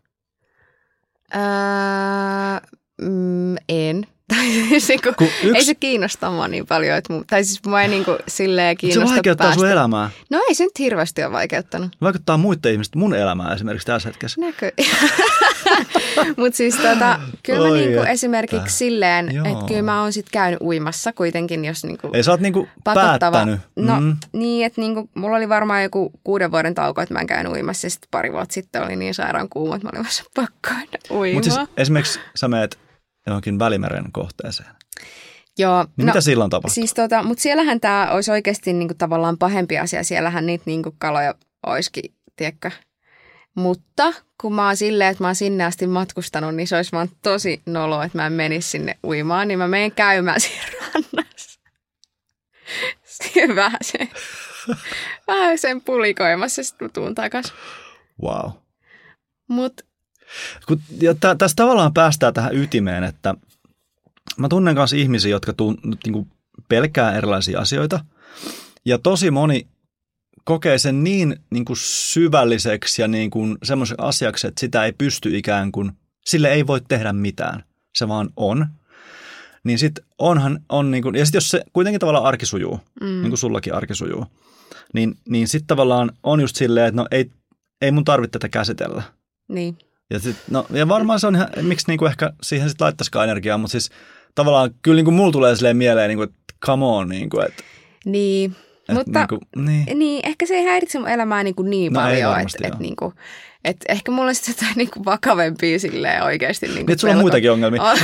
Öö, 1.35 2.59
mm, 3.01 3.57
en. 3.67 4.05
Tai 4.35 4.45
siis 4.69 4.87
niin 4.89 4.99
kuin, 5.03 5.15
yksi- 5.43 5.57
Ei 5.57 5.63
se 5.65 5.75
kiinnosta 5.75 6.29
mua 6.31 6.47
niin 6.47 6.67
paljon. 6.67 6.97
Että, 6.97 7.13
mu- 7.13 7.23
tai 7.29 7.43
siis 7.43 7.59
mua 7.65 7.81
ei 7.81 7.87
niin 7.87 8.05
kuin, 8.05 8.17
silleen 8.27 8.71
Se 8.71 8.75
kiinnosta 8.75 9.13
vaikeuttaa 9.15 9.45
päästä. 9.47 9.59
sun 9.59 9.69
elämää. 9.69 10.09
No 10.29 10.41
ei 10.49 10.55
se 10.55 10.63
nyt 10.63 10.79
hirveästi 10.79 11.23
ole 11.23 11.31
vaikeuttanut. 11.31 11.91
Vaikuttaa 12.01 12.37
muiden 12.37 12.71
ihmisten 12.71 12.99
mun 12.99 13.15
elämään 13.15 13.55
esimerkiksi 13.55 13.87
tässä 13.87 14.09
hetkessä. 14.09 14.41
Näkö. 14.41 14.71
Mutta 16.37 16.57
siis 16.57 16.75
tota, 16.75 17.19
kyllä 17.43 17.67
mä 17.69 17.75
niinku 17.75 17.99
että. 17.99 18.11
esimerkiksi 18.11 18.77
silleen, 18.77 19.29
että 19.29 19.65
kyllä 19.67 19.81
mä 19.81 20.01
oon 20.01 20.13
sit 20.13 20.25
käynyt 20.31 20.61
uimassa 20.61 21.13
kuitenkin, 21.13 21.65
jos 21.65 21.83
niinku 21.83 22.09
Ei 22.13 22.23
sä 22.23 22.31
oot 22.31 22.39
niinku 22.39 22.67
pakottava. 22.83 23.19
päättänyt. 23.19 23.59
No 23.75 23.99
Mm. 24.01 24.17
niin, 24.33 24.65
että 24.65 24.81
niinku, 24.81 25.09
mulla 25.15 25.37
oli 25.37 25.49
varmaan 25.49 25.83
joku 25.83 26.11
kuuden 26.23 26.51
vuoden 26.51 26.75
tauko, 26.75 27.01
että 27.01 27.13
mä 27.13 27.19
en 27.19 27.27
käynyt 27.27 27.51
uimassa 27.51 27.85
ja 27.85 27.91
sitten 27.91 28.07
pari 28.11 28.31
vuotta 28.31 28.53
sitten 28.53 28.83
oli 28.83 28.95
niin 28.95 29.13
sairaan 29.13 29.49
kuuma, 29.49 29.75
että 29.75 29.87
mä 29.87 29.91
olin 29.93 30.05
vasta 30.05 30.23
pakko 30.35 30.69
aina 30.69 30.85
uimaan. 31.11 31.45
Mutta 31.45 31.49
siis 31.55 31.69
esimerkiksi 31.77 32.19
sä 32.35 32.47
meet 32.47 32.79
johonkin 33.27 33.59
Välimeren 33.59 34.11
kohteeseen. 34.11 34.69
Joo, 35.57 35.83
Niin 35.83 36.05
no, 36.05 36.05
mitä 36.05 36.21
silloin 36.21 36.49
tapahtuu? 36.49 36.73
Siis 36.73 36.93
tota, 36.93 37.23
mutta 37.23 37.41
siellähän 37.41 37.79
tämä 37.79 38.11
olisi 38.11 38.31
oikeasti 38.31 38.73
niinku 38.73 38.93
tavallaan 38.93 39.37
pahempi 39.37 39.77
asia. 39.77 40.03
Siellähän 40.03 40.45
niitä 40.45 40.63
niinku 40.65 40.95
kaloja 40.97 41.35
olisikin, 41.65 42.15
tiedätkö? 42.35 42.71
Mutta 43.55 44.13
kun 44.41 44.53
mä 44.53 44.65
oon 44.65 44.77
silleen, 44.77 45.11
että 45.11 45.23
mä 45.23 45.27
oon 45.27 45.35
sinne 45.35 45.63
asti 45.63 45.87
matkustanut, 45.87 46.55
niin 46.55 46.67
se 46.67 46.75
olisi 46.75 46.91
vaan 46.91 47.09
tosi 47.21 47.61
nolo, 47.65 48.01
että 48.01 48.17
mä 48.17 48.25
en 48.25 48.33
menisi 48.33 48.69
sinne 48.69 48.97
uimaan, 49.03 49.47
niin 49.47 49.59
mä 49.59 49.67
menen 49.67 49.91
käymään 49.91 50.41
siinä 50.41 50.65
rannassa. 50.93 51.59
Siinä 53.03 53.55
vähän 53.55 53.79
sen, 53.81 54.09
vähän 55.27 55.57
sen 55.57 55.81
pulikoimassa, 55.81 56.63
sitten 56.63 56.85
mä 56.85 56.89
tuun 56.89 57.15
takas. 57.15 57.53
Wow. 58.21 58.51
Mutta 59.47 59.83
Kun, 60.67 60.81
ja 61.01 61.15
tä, 61.15 61.35
tässä 61.35 61.55
tavallaan 61.55 61.93
päästään 61.93 62.33
tähän 62.33 62.55
ytimeen, 62.55 63.03
että 63.03 63.35
mä 64.37 64.49
tunnen 64.49 64.75
kanssa 64.75 64.95
ihmisiä, 64.95 65.31
jotka 65.31 65.53
tun, 65.53 65.77
niin 65.83 66.13
kuin 66.13 66.31
pelkää 66.69 67.17
erilaisia 67.17 67.59
asioita. 67.59 68.05
Ja 68.85 68.97
tosi 68.97 69.31
moni 69.31 69.67
kokee 70.43 70.77
sen 70.77 71.03
niin, 71.03 71.39
niin 71.49 71.65
kuin 71.65 71.77
syvälliseksi 71.79 73.01
ja 73.01 73.07
niin 73.07 73.29
kuin 73.29 73.57
semmoiseksi 73.63 74.03
asiaksi, 74.05 74.47
että 74.47 74.59
sitä 74.59 74.85
ei 74.85 74.93
pysty 74.93 75.37
ikään 75.37 75.71
kuin, 75.71 75.91
sille 76.25 76.53
ei 76.53 76.67
voi 76.67 76.81
tehdä 76.87 77.13
mitään. 77.13 77.63
Se 77.95 78.07
vaan 78.07 78.29
on. 78.35 78.67
Niin 79.63 79.79
sitten 79.79 80.05
onhan, 80.17 80.59
on 80.69 80.91
niin 80.91 81.03
kuin, 81.03 81.15
ja 81.15 81.25
sitten 81.25 81.37
jos 81.37 81.49
se 81.49 81.63
kuitenkin 81.73 81.99
tavallaan 81.99 82.25
arki 82.25 82.45
sujuu, 82.45 82.79
mm. 83.01 83.07
niin 83.07 83.29
kuin 83.29 83.37
sullakin 83.37 83.73
arki 83.73 83.95
sujuu, 83.95 84.25
niin, 84.93 85.17
niin 85.29 85.47
sitten 85.47 85.67
tavallaan 85.67 86.11
on 86.23 86.41
just 86.41 86.55
silleen, 86.55 86.87
että 86.87 87.01
no 87.01 87.07
ei, 87.11 87.31
ei 87.81 87.91
mun 87.91 88.03
tarvitse 88.03 88.31
tätä 88.31 88.49
käsitellä. 88.49 89.03
niin. 89.47 89.77
Ja, 90.09 90.19
sit, 90.19 90.35
no, 90.51 90.65
ja 90.69 90.87
varmaan 90.87 91.19
se 91.19 91.27
on 91.27 91.35
ihan, 91.35 91.47
miksi 91.61 91.85
niinku 91.87 92.05
ehkä 92.05 92.33
siihen 92.41 92.69
sitten 92.69 92.85
laittaisikaan 92.85 93.23
energiaa, 93.23 93.57
mutta 93.57 93.71
siis 93.71 93.89
tavallaan 94.35 94.71
kyllä 94.81 94.95
niinku 94.95 95.11
mulla 95.11 95.31
tulee 95.31 95.55
silleen 95.55 95.77
mieleen, 95.77 96.07
niinku, 96.07 96.23
että 96.23 96.35
come 96.65 96.85
on, 96.85 97.09
niinku, 97.09 97.39
että 97.39 97.63
Niin, 98.05 98.55
et, 98.89 98.95
mutta 98.95 99.19
niinku, 99.19 99.39
niin. 99.55 99.99
niin, 99.99 100.27
ehkä 100.27 100.45
se 100.45 100.53
ei 100.53 100.65
häiritse 100.65 100.99
mun 100.99 101.09
elämää 101.09 101.43
niin, 101.43 101.55
kuin 101.55 101.69
niin 101.69 101.93
No 101.93 102.01
paljon, 102.01 102.39
että 102.39 102.67
et, 102.67 102.79
niin 102.79 102.95
kuin, 102.95 103.13
et 103.65 103.77
ehkä 103.89 104.11
mulla 104.11 104.29
on 104.29 104.35
sitten 104.35 104.55
jotain 104.57 104.77
niin 104.77 104.91
kuin 104.91 105.05
vakavempia 105.05 105.79
silleen 105.79 106.23
oikeasti. 106.23 106.65
Niin, 106.65 106.75
Niin, 106.75 106.91
että 106.91 107.01
sulla 107.01 107.13
on 107.13 107.19
muitakin 107.19 107.51
ongelmia. 107.51 107.83
On. 107.83 107.97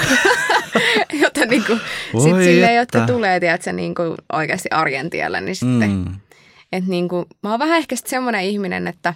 Jota 1.22 1.46
niin 1.46 1.64
kuin, 1.68 1.80
sit 2.24 2.44
silleen, 2.44 2.76
jotka 2.76 3.06
tulee, 3.06 3.40
tiedätkö, 3.40 3.74
niin 3.74 3.96
kuin 3.96 4.16
oikeasti 4.34 4.70
arjen 4.72 5.10
tiellä, 5.10 5.42
niin 5.42 5.56
sitten, 5.56 5.90
mm. 5.90 6.16
Että 6.72 6.90
niin 6.90 7.10
kuin, 7.10 7.26
mä 7.44 7.50
oon 7.50 7.60
vähän 7.60 7.78
ehkä 7.78 7.96
sitten 7.96 8.10
semmoinen 8.10 8.42
ihminen, 8.42 8.88
että 8.88 9.14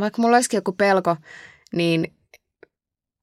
vaikka 0.00 0.22
mulla 0.22 0.36
olisikin 0.36 0.58
joku 0.58 0.72
pelko, 0.72 1.16
niin 1.74 2.14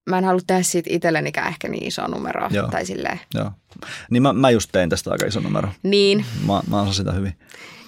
mä 0.09 0.17
en 0.17 0.23
halua 0.23 0.41
tehdä 0.47 0.63
siitä 0.63 0.89
itsellenikään 0.93 1.47
ehkä 1.47 1.67
niin 1.67 1.83
iso 1.83 2.07
numero. 2.07 2.49
Joo. 2.51 2.67
Tai 2.67 2.85
silleen, 2.85 3.19
Joo. 3.33 3.51
Niin 4.11 4.23
mä, 4.23 4.33
mä 4.33 4.49
just 4.49 4.69
tein 4.71 4.89
tästä 4.89 5.11
aika 5.11 5.25
iso 5.25 5.39
numero. 5.39 5.69
niin. 5.83 6.25
Mä, 6.47 6.61
mä 6.69 6.81
osan 6.81 6.93
sitä 6.93 7.11
hyvin. 7.11 7.33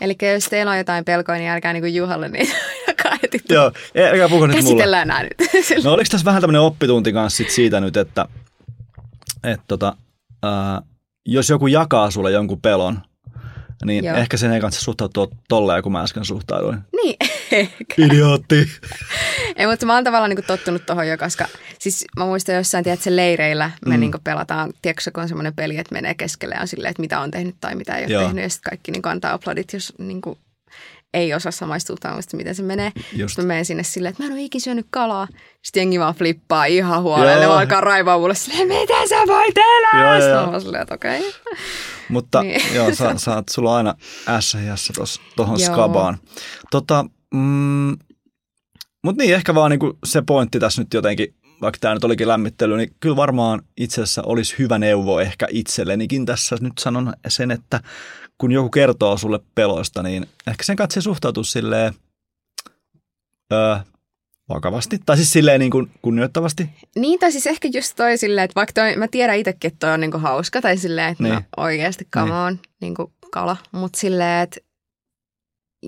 Eli 0.01 0.15
jos 0.33 0.45
teillä 0.45 0.71
on 0.71 0.77
jotain 0.77 1.05
pelkoa, 1.05 1.35
niin 1.35 1.50
älkää 1.50 1.74
niin 1.74 1.83
kuin 1.83 1.95
Juhalle 1.95 2.29
niin 2.29 2.47
heti. 3.25 3.53
Joo, 3.53 3.71
eikä 3.95 4.29
puhu 4.29 4.45
nyt 4.45 4.55
mulle. 4.55 4.69
Käsitellään 4.69 5.07
nämä 5.07 5.24
nyt. 5.24 5.35
No 5.83 5.93
oliko 5.93 6.07
tässä 6.12 6.25
vähän 6.25 6.41
tämmöinen 6.41 6.62
oppitunti 6.62 7.13
kanssa 7.13 7.38
sit 7.38 7.50
siitä 7.50 7.79
nyt, 7.79 7.97
että, 7.97 8.25
että 9.43 9.65
tota, 9.67 9.97
ää, 10.43 10.81
jos 11.25 11.50
joku 11.50 11.67
jakaa 11.67 12.12
sulle 12.12 12.31
jonkun 12.31 12.62
pelon, 12.62 13.00
niin 13.86 14.05
Joo. 14.05 14.17
Ehkä 14.17 14.38
sen 14.38 14.51
ei 14.51 14.62
kanssa 14.62 14.82
suhtautua 14.82 15.27
tolleen, 15.50 15.84
kun 15.84 15.91
mä 15.91 16.01
äsken 16.01 16.25
suhtauduin. 16.25 16.77
niin, 17.03 17.15
ehkä. 17.51 17.86
Idiootti. 17.98 18.70
Ei, 19.55 19.67
mutta 19.67 19.86
mä 19.86 19.94
oon 19.94 20.03
tavallaan 20.03 20.29
niin 20.29 20.46
tottunut 20.48 20.86
tuohon 20.86 21.08
jo, 21.08 21.17
koska 21.17 21.46
Siis 21.79 22.05
mä 22.17 22.25
muistan 22.25 22.55
jossain, 22.55 22.84
tiedätkö, 22.84 23.15
leireillä 23.15 23.72
me 23.86 23.94
Mm. 23.94 24.00
niin 24.00 24.12
pelataan, 24.24 24.74
tiedätkö, 24.82 25.12
kun 25.13 25.24
on 25.24 25.27
semmoinen 25.29 25.55
peli, 25.55 25.77
että 25.77 25.94
menee 25.94 26.13
keskelle 26.13 26.55
ja 26.55 26.62
on 26.62 26.67
silleen, 26.67 26.89
että 26.91 27.01
mitä 27.01 27.20
on 27.20 27.32
tehnyt 27.32 27.55
tai 27.62 27.75
mitä 27.75 27.98
ei 27.98 28.05
ole 28.05 28.13
Joo. 28.13 28.24
tehnyt. 28.24 28.44
Ja 28.44 28.50
sitten 28.50 28.70
kaikki 28.70 28.91
niin 28.91 29.01
antaa 29.08 29.34
aplodit, 29.34 29.74
jos 29.74 29.94
niin 29.98 30.22
kuin, 30.22 30.38
ei 31.13 31.34
osaa 31.34 31.51
samaistua 31.51 31.96
muista, 32.13 32.38
miten 32.38 32.55
se 32.55 32.63
menee. 32.63 32.91
Just. 33.13 33.32
Sitten 33.32 33.46
mä 33.46 33.48
menen 33.48 33.65
sinne 33.65 33.84
silleen, 33.84 34.10
että 34.12 34.24
mä 34.24 34.27
en 34.27 34.34
ole 34.34 34.41
ikinä 34.41 34.62
syönyt 34.62 34.88
kalaa. 34.89 35.27
Sitten 35.62 35.82
jengi 35.82 36.00
vaan 36.00 36.15
flippaa 36.15 36.65
ihan 36.65 37.01
huolelle. 37.01 37.32
Joo. 37.34 37.44
Joo. 37.44 37.53
alkaa 37.53 37.82
raivaa 37.82 38.20
mulle 38.20 38.36
silleen, 38.36 38.67
mitä 38.67 39.08
sä 39.10 39.15
voit 39.27 39.58
elää? 39.58 40.03
Joo, 40.03 40.12
joo, 40.12 40.22
Sitten 40.22 40.36
joo. 40.36 40.46
mä 40.46 40.51
oon 40.51 40.62
silleen, 40.62 40.82
että 40.82 40.94
okei. 40.96 41.20
Okay. 41.20 41.32
Mutta 42.09 42.41
Niin. 42.41 42.62
joo, 42.75 42.95
sä, 42.95 43.13
sä 43.17 43.35
oot, 43.35 43.50
sulla 43.50 43.71
on 43.71 43.77
aina 43.77 43.95
ässä 44.27 44.57
hiässä 44.57 44.93
tuohon 45.35 45.59
skabaan. 45.59 46.17
Tota, 46.71 47.05
mm, 47.33 47.97
mutta 49.03 49.24
niin, 49.24 49.35
ehkä 49.35 49.55
vaan 49.55 49.71
niinku 49.71 49.97
se 50.05 50.21
pointti 50.21 50.59
tässä 50.59 50.81
nyt 50.81 50.93
jotenkin, 50.93 51.35
vaikka 51.62 51.77
tämä 51.81 51.93
nyt 51.93 52.03
olikin 52.03 52.27
lämmittely, 52.27 52.77
niin 52.77 52.95
kyllä 53.00 53.15
varmaan 53.15 53.62
itse 53.77 54.01
asiassa 54.01 54.24
olisi 54.25 54.55
hyvä 54.59 54.79
neuvo 54.79 55.19
ehkä 55.19 55.47
itsellenikin 55.51 56.25
tässä. 56.25 56.57
Nyt 56.62 56.74
sanon 56.79 57.13
sen, 57.27 57.51
että 57.51 57.81
kun 58.38 58.51
joku 58.51 58.69
kertoo 58.69 59.17
sulle 59.17 59.39
peloista, 59.55 60.03
niin 60.03 60.27
ehkä 60.47 60.63
sen 60.63 60.75
katse 60.75 61.01
suhtautuu 61.01 61.43
silleen 61.43 61.93
öö, 63.53 63.75
vakavasti. 64.49 64.99
Tai 65.05 65.15
siis 65.17 65.31
silleen 65.33 65.59
niin 65.59 65.71
kuin 65.71 65.91
kunnioittavasti. 66.01 66.69
Niin, 66.95 67.19
tai 67.19 67.31
siis 67.31 67.47
ehkä 67.47 67.67
just 67.73 67.93
toi 67.95 68.17
silleen, 68.17 68.45
että 68.45 68.55
vaikka 68.55 68.73
toi, 68.73 68.95
mä 68.95 69.07
tiedän 69.07 69.37
itsekin, 69.37 69.67
että 69.67 69.87
toi 69.87 69.93
on 69.93 69.99
niinku 69.99 70.17
hauska, 70.17 70.61
tai 70.61 70.77
silleen, 70.77 71.11
että 71.11 71.23
niin. 71.23 71.31
Niin. 71.35 71.45
no, 71.57 71.63
oikeasti 71.63 72.07
come 72.13 72.25
Niin. 72.25 72.35
on, 72.35 72.59
niinku 72.81 73.13
kala, 73.31 73.57
mutta 73.71 73.99
silleen, 73.99 74.43
että 74.43 74.59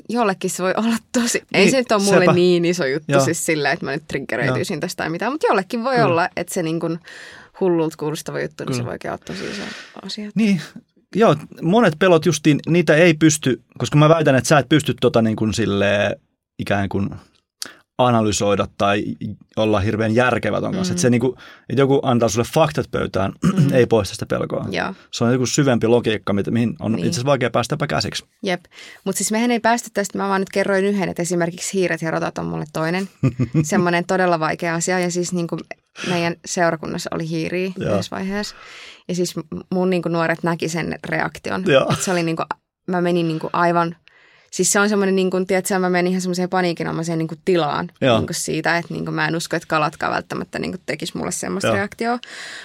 jollekin 0.10 0.50
se 0.50 0.64
voi 0.64 0.74
olla 0.78 0.96
tosi, 1.12 1.44
ei 1.54 1.62
Niin, 1.62 1.72
se 1.72 1.78
nyt 1.78 1.92
ole 1.92 2.04
mulle 2.04 2.20
sepä. 2.20 2.34
niin 2.34 2.66
iso 2.66 2.86
juttu 2.86 3.12
Joo. 3.12 3.22
siis 3.26 3.46
silleen, 3.46 3.74
että 3.74 3.86
mä 3.86 3.92
nyt 3.92 4.08
triggeröityisin 4.08 4.80
tästä 4.80 5.04
tai 5.04 5.10
mitään, 5.10 5.32
mutta 5.32 5.48
jollekin 5.48 5.84
voi 5.84 5.96
Kyllä. 5.96 6.08
olla, 6.08 6.30
että 6.36 6.54
se 6.54 6.64
niinku 6.64 6.98
hullulta 7.60 7.96
kuulostava 8.00 8.40
juttu, 8.42 8.64
niin 8.64 8.74
se 8.74 8.80
Kyllä. 8.82 8.90
voikin 8.92 9.12
olla 9.12 9.22
tosi 9.26 9.44
iso 9.52 9.62
asia. 10.02 10.32
Niin, 10.36 10.62
joo, 11.16 11.36
monet 11.62 11.94
pelot 12.00 12.26
justiin, 12.26 12.60
niitä 12.68 12.96
ei 12.96 13.14
pysty, 13.14 13.62
koska 13.78 13.98
mä 13.98 14.10
väitän, 14.10 14.36
että 14.36 14.48
sä 14.48 14.58
et 14.60 14.70
pysty 14.70 14.94
tota 15.02 15.22
niin 15.22 15.36
kuin 15.36 15.54
silleen 15.54 16.20
ikään 16.60 16.90
kuin 16.90 17.10
analysoida 17.98 18.68
tai 18.78 19.04
olla 19.56 19.80
hirveän 19.80 20.16
järkevä 20.16 20.62
ton 20.62 20.74
kanssa. 20.74 20.92
Mm. 20.92 20.96
Että 20.96 21.02
se 21.02 21.10
niin 21.10 21.22
kuin, 21.22 21.34
että 21.70 21.82
joku 21.82 22.00
antaa 22.04 22.30
sulle 22.30 22.48
faktat 22.54 22.92
pöytään, 22.92 23.34
Mm. 23.58 23.74
ei 23.74 23.86
poista 23.86 24.14
sitä 24.14 24.26
pelkoa. 24.26 24.66
Joo. 24.72 24.94
Se 25.12 25.24
on 25.24 25.34
joku 25.34 25.46
syvempi 25.46 25.88
logiikka, 25.88 26.34
mihin 26.34 26.76
on 26.80 26.92
Niin. 26.92 27.00
itse 27.00 27.10
asiassa 27.10 27.26
vaikea 27.26 27.50
päästä 27.50 27.74
jopa 27.74 27.88
käsiksi. 27.88 28.26
Jep, 28.44 28.66
mutta 29.06 29.18
siis 29.18 29.32
mehän 29.32 29.52
ei 29.52 29.60
päästy 29.60 29.90
tästä, 29.94 30.18
mä 30.18 30.28
vaan 30.30 30.42
nyt 30.42 30.50
kerroin 30.50 30.86
yhden, 30.86 31.10
että 31.10 31.22
esimerkiksi 31.22 31.74
hiiret 31.74 32.02
ja 32.02 32.12
rotat 32.12 32.38
on 32.38 32.46
mulle 32.46 32.66
toinen. 32.74 33.10
Semmoinen 33.64 34.06
todella 34.06 34.40
vaikea 34.40 34.76
asia 34.76 35.00
ja 35.00 35.12
siis 35.12 35.34
niin 35.34 35.48
kuin 35.48 35.62
meidän 36.10 36.36
seurakunnassa 36.46 37.10
oli 37.14 37.30
hiiriä 37.30 37.72
Joo. 37.78 37.92
yhdessä 37.94 38.16
vaiheessa. 38.16 38.56
Ja 39.08 39.16
siis 39.16 39.36
mun 39.74 39.90
niin 39.90 40.02
kuin 40.02 40.14
nuoret 40.14 40.44
näki 40.44 40.70
sen 40.70 40.96
reaktion. 41.06 41.64
Se 42.00 42.12
oli 42.12 42.24
niin 42.24 42.36
kuin, 42.36 42.46
mä 42.88 43.02
menin 43.02 43.28
niin 43.28 43.40
kuin 43.40 43.50
aivan, 43.54 43.96
siis 44.58 44.72
se 44.72 44.80
on 44.80 44.90
semmoinen 44.90 45.16
niin 45.16 45.30
kuin, 45.32 45.48
tiedätkö, 45.48 45.80
mä 45.80 45.90
menin 45.90 46.10
ihan 46.12 46.22
semmoiseen 46.22 46.50
paniikinomaiseen 46.50 47.18
niin 47.18 47.28
kuin 47.28 47.40
tilaan 47.46 47.90
Joo. 48.02 48.18
niin 48.18 48.28
kuin 48.28 48.36
siitä, 48.36 48.78
että 48.78 48.94
niin 48.94 49.06
kuin 49.06 49.16
mä 49.16 49.28
en 49.28 49.36
usko, 49.36 49.56
että 49.56 49.68
kalatkaan 49.68 50.14
välttämättä 50.14 50.60
niin 50.60 50.72
kuin 50.72 50.82
tekisi 50.86 51.18
mulle 51.18 51.32
semmoista 51.32 51.68
Joo. 51.68 51.76
reaktioa. 51.76 52.20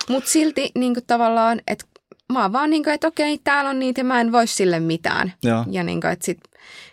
Mutta 0.08 0.30
silti 0.30 0.70
niin 0.75 0.94
kuin 0.94 1.04
tavallaan, 1.06 1.61
että 1.66 1.84
mä 2.32 2.42
oon 2.42 2.52
vaan 2.52 2.70
niin 2.70 2.84
kuin, 2.84 2.94
että 2.94 3.06
okei, 3.08 3.38
täällä 3.44 3.70
on 3.70 3.78
niitä 3.78 4.00
ja 4.00 4.04
mä 4.04 4.20
en 4.20 4.32
voi 4.32 4.46
sille 4.46 4.80
mitään. 4.80 5.32
Joo. 5.42 5.64
Ja 5.70 5.82
niin 5.82 6.00
kuin, 6.00 6.11
että 6.11 6.25
sit, 6.26 6.38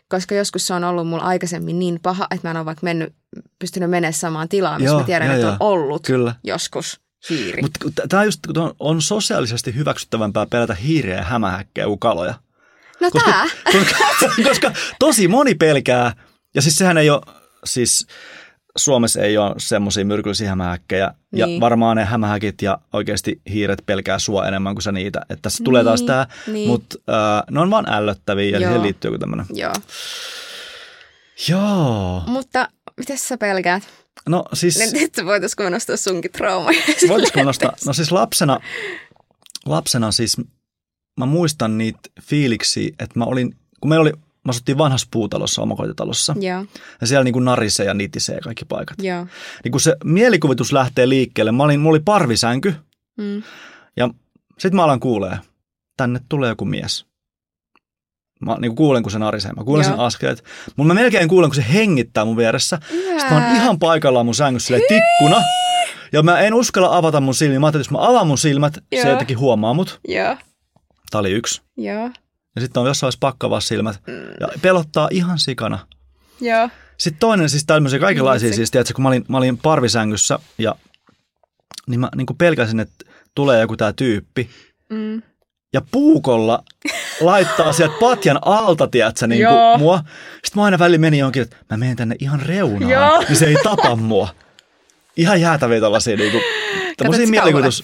koska 0.10 0.36
joskus 0.36 0.68
se 0.68 0.74
on 0.74 0.84
ollut 0.84 1.08
mulla 1.08 1.24
aikaisemmin 1.24 1.80
niin 1.80 2.00
paha, 2.04 2.28
että 2.32 2.48
mä 2.48 2.52
en 2.52 2.58
ole 2.58 2.66
vaikka 2.66 2.84
mennyt, 2.84 3.14
pystynyt 3.60 3.90
menemään 3.90 4.14
samaan 4.14 4.50
tilaan, 4.50 4.82
missä 4.82 4.92
Joo, 4.94 5.00
mä 5.00 5.06
tiedän, 5.06 5.28
joo, 5.28 5.36
että 5.36 5.48
joo. 5.48 5.56
on 5.60 5.74
ollut 5.74 6.04
Kyllä. 6.06 6.36
joskus 6.44 7.00
hiiri. 7.30 7.62
Mutta 7.62 8.08
tämä 8.10 8.24
just 8.24 8.40
kun 8.48 8.58
on- 8.58 8.76
on 8.80 9.02
sosiaalisesti 9.02 9.76
hyväksyttävämpää 9.76 10.46
pelätä 10.46 10.74
hiiriä 10.76 11.16
ja 11.16 11.24
hämähäkkejä 11.24 11.88
kuin 11.88 12.00
kaloja. 12.00 12.34
No 13.02 13.12
koska, 13.12 13.32
tää, 13.32 13.46
koska, 13.74 14.44
koska 14.44 14.72
tosi 15.00 15.28
moni 15.28 15.56
pelkää, 15.56 16.14
ja 16.56 16.62
siis 16.62 16.76
sehän 16.76 16.98
ei 16.98 17.10
ole, 17.10 17.22
siis 17.66 18.08
Suomessa 18.78 19.22
ei 19.22 19.38
ole 19.38 19.56
semmoisia 19.58 20.06
myrkyllisiä 20.06 20.50
hämähäkkejä, 20.50 21.14
ja 21.36 21.46
Niin. 21.46 21.62
varmaan 21.62 21.98
ne 21.98 22.06
hämähäkit 22.06 22.62
ja 22.62 22.78
oikeasti 22.94 23.42
hiiret 23.50 23.84
pelkää 23.86 24.20
sua 24.20 24.48
enemmän 24.48 24.76
kuin 24.76 24.84
sä 24.84 24.92
niitä. 24.92 25.20
Että 25.22 25.42
tässä 25.42 25.64
tulee 25.64 25.84
taas 25.84 26.00
Niin, 26.00 26.08
tämä, 26.08 26.28
niin. 26.48 26.68
mutta 26.68 26.98
äh, 27.10 27.44
ne 27.52 27.60
on 27.60 27.70
vaan 27.70 27.90
ällöttäviä 27.94 28.46
ja 28.46 28.52
Joo. 28.60 28.60
siihen 28.70 28.82
liittyy 28.82 29.10
joku 29.10 29.20
tämmöinen. 29.20 29.46
joo. 29.54 29.74
Joo. 31.48 32.24
Mutta 32.28 32.70
mitä 32.98 33.16
sä 33.16 33.38
pelkäät? 33.38 33.84
No 34.30 34.44
siis, 34.54 34.94
Nyt 34.94 35.14
voitaisiko 35.26 35.64
me 35.64 35.70
nostaa 35.70 35.98
sunkin 35.98 36.32
traumaja? 36.32 36.80
voitaisiko 37.08 37.40
mä 37.40 37.46
nostaa, 37.46 37.74
no 37.86 37.94
siis 37.94 38.12
lapsena, 38.12 38.60
lapsena 39.66 40.12
siis 40.12 40.38
mä 41.20 41.26
muistan 41.26 41.78
niitä 41.78 42.00
fiiliksiä, 42.22 42.88
että 43.00 43.20
mä 43.20 43.26
olin, 43.26 43.56
kun 43.82 43.90
meillä 43.90 44.02
oli, 44.02 44.12
mä 44.12 44.50
asuttiin 44.50 44.78
vanhassa 44.78 45.08
puutalossa, 45.12 45.62
omakotitalossa, 45.62 46.36
Joo, 46.40 46.66
ja 47.02 47.08
siellä 47.08 47.24
niin 47.24 47.34
kuin 47.34 47.46
narisee 47.46 47.86
ja 47.86 47.94
nitisee 47.94 48.40
kaikki 48.40 48.66
paikat. 48.66 48.98
joo. 49.04 49.28
niin 49.64 49.72
kun 49.72 49.82
se 49.82 49.96
mielikuvitus 50.04 50.74
lähtee 50.74 51.10
liikkeelle, 51.10 51.52
mä 51.52 51.64
olin, 51.64 51.80
mulla 51.80 51.94
oli 51.96 52.00
parvisänky 52.06 52.74
Mm. 53.18 53.44
ja 53.98 54.10
sitten 54.60 54.76
mä 54.76 54.84
alan 54.84 55.00
kuulee, 55.00 55.38
tänne 55.98 56.20
tulee 56.30 56.50
joku 56.50 56.66
mies. 56.66 57.06
Mä 58.46 58.58
niin 58.60 58.76
kuulen, 58.76 59.04
kun 59.04 59.12
se 59.12 59.20
narisee. 59.20 59.52
Mä 59.54 59.64
kuulen 59.64 59.84
Joo. 59.84 59.92
sen 59.92 60.00
askeleet. 60.00 60.44
Mutta 60.76 60.94
mä 60.94 61.02
melkein 61.02 61.30
kuulen, 61.30 61.50
kun 61.50 61.56
se 61.56 61.66
hengittää 61.74 62.26
mun 62.26 62.38
vieressä. 62.38 62.80
Sitten 62.92 63.34
mä 63.34 63.48
oon 63.48 63.56
ihan 63.56 63.80
paikallaan 63.80 64.26
mun 64.26 64.36
sängyssä 64.36 64.68
silleen 64.68 64.88
tikkuna. 64.88 65.44
Ja 66.12 66.24
mä 66.24 66.40
en 66.40 66.54
uskalla 66.54 66.98
avata 66.98 67.22
mun 67.22 67.34
silmiä. 67.36 67.60
Mä 67.60 67.66
ajattelin, 67.68 67.82
että 67.86 67.94
jos 67.96 68.00
mä 68.02 68.08
avaan 68.10 68.28
mun 68.28 68.38
silmät, 68.38 68.74
se 68.74 68.82
Joo. 69.02 69.10
jotenkin 69.10 69.40
huomaa 69.40 69.74
mut. 69.74 70.00
Joo, 70.08 70.38
Tää 71.12 71.20
oli 71.20 71.32
yksi. 71.32 71.62
joo, 71.78 72.10
Ja 72.56 72.62
sitten 72.62 72.82
on 72.82 72.88
jossain 72.88 73.08
vaiheessa 73.08 73.20
pakko 73.20 73.48
avaa 73.48 73.60
silmät. 73.60 74.02
Ja 74.40 74.48
pelottaa 74.62 75.08
ihan 75.12 75.40
sikana. 75.40 75.80
joo. 76.42 76.70
Sitten 76.98 77.20
toinen, 77.20 77.50
siis 77.50 77.66
tämmöisiä 77.66 78.00
kaikenlaisia, 78.00 78.54
siis 78.54 78.72
tiedätkö, 78.72 78.94
kun 78.94 79.04
mä 79.04 79.10
olin, 79.10 79.26
mä 79.28 79.38
olin 79.38 79.58
parvisängyssä 79.58 80.40
ja 80.58 80.76
niin 81.88 82.00
mä 82.00 82.10
niin 82.16 82.26
kuin 82.26 82.38
pelkäsin, 82.38 82.80
että 82.80 83.06
tulee 83.36 83.62
joku 83.62 83.78
tää 83.78 83.94
tyyppi 83.94 84.50
Mm. 84.90 85.22
ja 85.74 85.82
puukolla 85.92 86.64
laittaa 87.22 87.74
sieltä 87.74 87.96
patjan 88.00 88.40
alta, 88.42 88.88
tiedätkö, 88.88 89.28
niin 89.28 89.42
Joo. 89.42 89.54
kuin 89.72 89.80
mua. 89.80 89.98
Sitten 90.34 90.52
mä 90.56 90.64
aina 90.64 90.80
väliin 90.80 91.02
menin 91.02 91.20
jonkin, 91.20 91.42
että 91.42 91.56
mä 91.70 91.78
menen 91.78 91.96
tänne 91.96 92.16
ihan 92.20 92.42
reunaan, 92.42 92.92
Joo. 92.92 93.20
niin 93.20 93.36
se 93.36 93.46
ei 93.46 93.56
tapa 93.64 93.96
mua. 93.96 94.28
Ihan 95.18 95.42
jäätäviä 95.42 95.80
tällaisia 95.82 96.16
niin 96.18 96.32
kuin, 96.32 96.44
tämmöisiä 96.98 97.26
Katsotko 97.26 97.30
mielikuvitus. 97.32 97.84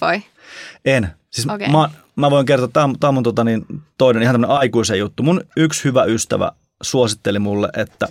En. 0.85 1.09
Siis 1.31 1.47
Okei. 1.47 1.67
mä, 1.69 1.89
mä 2.15 2.31
voin 2.31 2.45
kertoa, 2.45 2.67
tämä 2.67 2.83
on, 2.83 2.99
tää 2.99 3.07
on 3.07 3.13
mun 3.13 3.23
tota, 3.23 3.43
niin, 3.43 3.65
toinen 3.97 4.23
ihan 4.23 4.33
tämmöinen 4.33 4.57
aikuisen 4.57 4.99
juttu. 4.99 5.23
Mun 5.23 5.41
yksi 5.57 5.83
hyvä 5.83 6.03
ystävä 6.03 6.51
suositteli 6.81 7.39
mulle, 7.39 7.69
että 7.77 8.07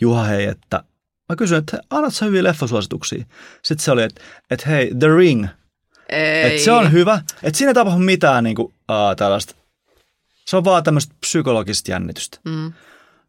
Juha 0.00 0.24
hei, 0.24 0.44
että 0.44 0.82
mä 1.28 1.36
kysyin, 1.36 1.58
että 1.58 1.80
annat 1.90 2.14
sä 2.14 2.24
hyviä 2.24 2.42
leffasuosituksia? 2.42 3.24
Sitten 3.62 3.84
se 3.84 3.90
oli, 3.90 4.02
että, 4.02 4.20
että 4.50 4.68
hei, 4.68 4.94
The 4.98 5.08
Ring, 5.16 5.46
Ei. 6.08 6.46
että 6.46 6.64
se 6.64 6.72
on 6.72 6.92
hyvä, 6.92 7.20
että 7.42 7.58
siinä 7.58 7.70
ei 7.70 7.74
tapahdu 7.74 7.98
mitään 7.98 8.44
niin 8.44 8.56
kuin, 8.56 8.66
uh, 8.66 9.16
tällaista. 9.16 9.54
Se 10.46 10.56
on 10.56 10.64
vaan 10.64 10.84
tämmöistä 10.84 11.14
psykologista 11.20 11.90
jännitystä. 11.90 12.38
Mm. 12.44 12.72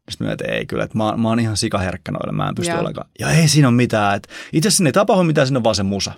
Sitten 0.10 0.28
mä 0.28 0.34
että 0.34 0.46
ei 0.46 0.66
kyllä, 0.66 0.84
että 0.84 0.98
mä, 0.98 1.18
mä 1.18 1.30
oon 1.30 1.40
ihan 1.40 1.58
sikaherkkä 1.58 2.12
noille, 2.12 2.32
mä 2.32 2.50
en 2.50 2.56
pysty 2.56 2.72
Joo. 2.72 2.80
ollenkaan. 2.80 3.10
Ja 3.20 3.30
ei 3.30 3.48
siinä 3.48 3.68
ole 3.68 3.76
mitään, 3.76 4.16
että 4.16 4.30
itse 4.54 4.68
asiassa 4.68 4.78
siinä 4.78 4.90
ei 4.90 4.94
tapahdu 4.94 5.24
mitään, 5.24 5.48
siinä 5.48 5.58
on 5.58 5.64
vaan 5.64 5.76
se 5.76 5.84
musa. 5.84 6.14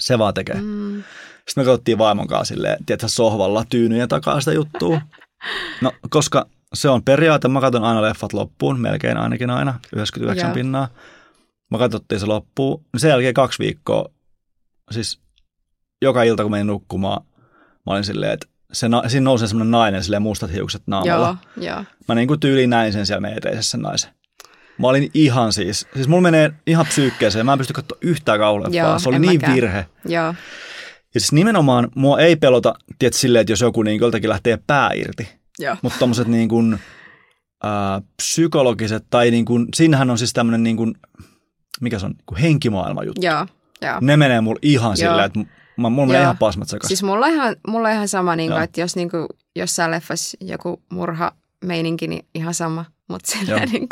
Se 0.00 0.18
vaan 0.18 0.34
tekee. 0.34 0.60
Mm. 0.60 1.02
Sitten 1.48 1.62
me 1.62 1.64
katsottiin 1.64 1.98
vaimon 1.98 2.26
kanssa 2.26 2.54
silleen, 2.54 2.84
tiedätkö, 2.86 3.08
sohvalla 3.08 3.64
tyynyjen 3.68 4.08
takaa 4.08 4.40
sitä 4.40 4.52
juttua. 4.52 5.00
No, 5.80 5.92
koska 6.10 6.46
se 6.74 6.88
on 6.88 7.02
periaate, 7.02 7.48
mä 7.48 7.60
katson 7.60 7.84
aina 7.84 8.02
leffat 8.02 8.32
loppuun, 8.32 8.80
melkein 8.80 9.16
ainakin 9.16 9.50
aina, 9.50 9.80
99 9.92 10.48
Joo. 10.48 10.54
pinnaa. 10.54 10.88
Mä 11.70 11.78
katsottiin 11.78 12.20
se 12.20 12.26
loppuun. 12.26 12.84
Sen 12.96 13.08
jälkeen 13.08 13.34
kaksi 13.34 13.58
viikkoa, 13.58 14.08
siis 14.90 15.20
joka 16.02 16.22
ilta 16.22 16.42
kun 16.42 16.50
menin 16.50 16.66
nukkumaan, 16.66 17.24
mä 17.86 17.92
olin 17.92 18.04
silleen, 18.04 18.32
että 18.32 18.46
se, 18.72 18.88
na- 18.88 19.08
siinä 19.08 19.24
nousee 19.24 19.48
semmoinen 19.48 19.70
nainen, 19.70 20.02
silleen 20.04 20.22
mustat 20.22 20.52
hiukset 20.52 20.82
naamalla. 20.86 21.36
Joo, 21.56 21.66
joo. 21.66 21.84
Mä 22.08 22.14
niin 22.14 22.28
kuin 22.28 22.40
tyyliin 22.40 22.70
näin 22.70 22.92
sen 22.92 23.06
siellä 23.06 23.20
meidän 23.20 23.38
eteisessä 23.38 23.70
sen 23.70 23.82
naisen. 23.82 24.10
Mä 24.78 24.86
olin 24.88 25.10
ihan 25.14 25.52
siis, 25.52 25.86
siis 25.94 26.08
mulla 26.08 26.22
menee 26.22 26.52
ihan 26.66 26.86
psyykkeeseen, 26.86 27.46
mä 27.46 27.52
en 27.52 27.58
pysty 27.58 27.72
katsoa 27.72 27.98
yhtään 28.00 28.40
Joo, 28.70 28.98
se 28.98 29.08
oli 29.08 29.18
niin 29.18 29.40
mäkään. 29.40 29.54
virhe. 29.54 29.86
Joo, 30.04 30.34
Ja 31.14 31.20
siis 31.20 31.32
nimenomaan 31.32 31.88
mua 31.94 32.18
ei 32.18 32.36
pelota, 32.36 32.74
tiedät, 32.98 33.14
silleen, 33.14 33.40
että 33.40 33.52
jos 33.52 33.60
joku 33.60 33.82
niin 33.82 34.00
joltakin 34.00 34.30
lähtee 34.30 34.58
pää 34.66 34.90
irti, 34.94 35.28
mutta 35.82 35.98
tommoset 35.98 36.28
niin 36.28 36.48
kuin, 36.48 36.78
ää, 37.62 38.02
psykologiset, 38.16 39.04
tai 39.10 39.30
niin 39.30 39.44
kuin, 39.44 39.66
siinähän 39.74 40.10
on 40.10 40.18
siis 40.18 40.32
tämmöinen 40.32 40.62
niin 40.62 40.76
kuin, 40.76 40.94
mikä 41.80 41.98
se 41.98 42.06
on, 42.06 42.12
niin 42.12 42.24
kuin 42.26 42.38
henkimaailma 42.38 43.04
juttu. 43.04 43.20
Joo, 43.26 43.46
joo. 43.82 43.98
Ne 44.00 44.16
menee 44.16 44.40
mulla 44.40 44.58
ihan 44.62 44.88
Joo. 44.90 44.96
silleen, 44.96 45.26
että 45.26 45.40
mä, 45.76 45.90
mulla 45.90 46.06
menee 46.06 46.22
ihan 46.22 46.38
pasmat 46.38 46.68
sekaisin. 46.68 46.88
Siis 46.88 47.02
mulla 47.02 47.26
on 47.26 47.32
ihan, 47.32 47.56
mulla 47.68 47.88
on 47.88 47.94
ihan 47.94 48.08
sama, 48.08 48.36
niin 48.36 48.50
kuin, 48.50 48.62
että 48.62 48.80
jos 48.80 48.96
niin 48.96 49.10
kuin, 49.10 49.26
jossain 49.56 49.90
leffassa 49.90 50.36
joku 50.40 50.82
murha 50.88 51.32
meininki, 51.64 52.08
niin 52.08 52.26
ihan 52.34 52.54
sama. 52.54 52.84
Mutta 53.08 53.38
niin 53.72 53.88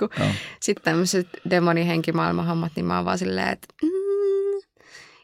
sitten 0.60 0.84
tämmöiset 0.84 1.28
demonihenkimaailman 1.50 2.46
hommat, 2.46 2.72
niin 2.76 2.86
mä 2.86 2.96
oon 2.96 3.04
vaan 3.04 3.18
silleen, 3.18 3.48
että 3.48 3.66
mm, 3.82 4.01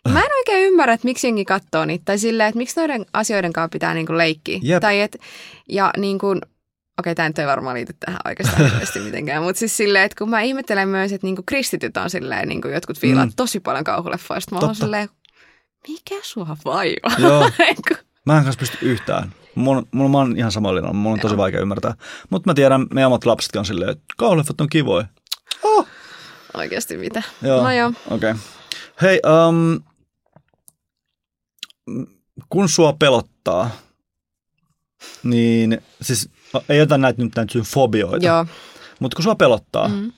Mä 0.09 0.21
en 0.21 0.33
oikein 0.39 0.67
ymmärrä, 0.67 0.93
että 0.95 1.05
miksi 1.05 1.27
jengi 1.27 1.45
katsoo 1.45 1.85
niitä. 1.85 2.03
Tai 2.05 2.19
silleen, 2.19 2.49
että 2.49 2.59
miksi 2.59 2.81
noiden 2.81 3.07
asioiden 3.13 3.53
kanssa 3.53 3.69
pitää 3.69 3.95
niinku 3.95 4.17
leikkiä. 4.17 4.59
Jep. 4.63 4.81
Tai 4.81 5.01
et, 5.01 5.19
ja 5.69 5.91
niin 5.97 6.19
kuin, 6.19 6.41
okei, 6.99 7.15
tämä 7.15 7.29
nyt 7.29 7.39
ei 7.39 7.47
varmaan 7.47 7.77
liity 7.77 7.95
tähän 8.01 8.21
oikeastaan 8.25 8.71
mitenkään, 9.05 9.43
mutta 9.43 9.59
siis 9.59 9.77
silleen, 9.77 10.05
että 10.05 10.19
kun 10.19 10.31
mä 10.31 10.41
ihmettelen 10.41 10.89
myös, 10.89 11.13
että 11.13 11.27
niinku 11.27 11.43
kristityt 11.47 11.97
on 11.97 12.11
silleen, 12.11 12.49
niinku 12.49 12.69
jotkut 12.69 12.99
fiilaa 12.99 13.27
Mm. 13.27 13.33
tosi 13.37 13.61
paljon 13.61 13.85
kauhuleffoista. 13.85 14.55
Mä 14.55 14.61
oon 14.61 14.75
silleen, 14.75 15.09
mikä 15.89 16.15
sua 16.23 16.57
vaivaa? 16.65 17.17
Joo. 17.19 17.51
Mä 18.27 18.39
en 18.39 18.45
kanssa 18.45 18.59
pysty 18.59 18.79
yhtään. 18.81 19.33
Mulla, 19.55 19.83
mulla, 19.93 20.11
mä 20.11 20.19
oon 20.19 20.37
ihan 20.37 20.53
samalla 20.53 20.75
linjalla. 20.75 20.95
Mulla 20.99 21.15
on 21.15 21.21
tosi 21.21 21.35
Joo. 21.35 21.39
vaikea 21.39 21.61
ymmärtää. 21.61 21.95
Mutta 22.31 22.51
mä 22.51 22.55
tiedän, 22.55 22.87
meidän 22.95 23.07
omat 23.07 23.27
lapsetkin 23.27 23.59
on 23.59 23.65
silleen, 23.65 23.91
että 23.91 24.05
kauhuleffat 24.17 24.61
on 24.61 24.69
kivoja. 24.69 25.07
Oh. 25.63 25.87
Oikeasti 26.55 26.97
mitä? 26.97 27.23
Joo. 27.43 27.63
No 27.63 27.73
joo. 27.73 27.93
Okei. 28.11 28.31
Okay. 28.31 28.35
Hei, 29.03 29.21
um, 29.49 29.81
kun 32.49 32.69
sua 32.69 32.93
pelottaa, 32.93 33.71
niin 35.23 35.83
siis 36.03 36.31
ei 36.69 36.81
ota 36.81 36.99
näitä 36.99 37.23
nyt 37.23 37.37
näitä 37.37 37.53
sun 37.53 37.63
fobioita, 37.63 38.27
Joo. 38.27 38.47
mutta 39.01 39.17
kun 39.17 39.23
sua 39.23 39.35
pelottaa, 39.35 39.89
mm. 39.89 40.13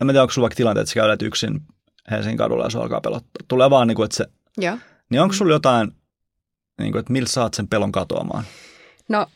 En 0.00 0.06
mä 0.06 0.12
tiedä, 0.12 0.22
onko 0.22 0.32
sulla 0.32 0.44
vaikka 0.44 0.56
tilanteet, 0.56 0.82
että 0.82 0.90
sä 0.90 0.94
käydät 0.94 1.22
yksin 1.22 1.60
Helsingin 2.10 2.38
kadulla 2.38 2.64
ja 2.64 2.70
sua 2.70 2.82
alkaa 2.82 3.00
pelottaa. 3.00 3.44
Tulee 3.48 3.70
vaan 3.70 3.88
niin 3.88 3.96
kuin, 3.96 4.04
että 4.04 4.16
se, 4.16 4.26
Joo. 4.58 4.78
niin 5.10 5.20
onko 5.20 5.34
sulla 5.34 5.52
jotain, 5.52 5.92
niin 6.78 6.92
kuin, 6.92 7.00
että 7.00 7.12
millä 7.12 7.28
saat 7.28 7.54
sen 7.54 7.68
pelon 7.68 7.92
katoamaan? 7.92 8.44
No, 9.08 9.26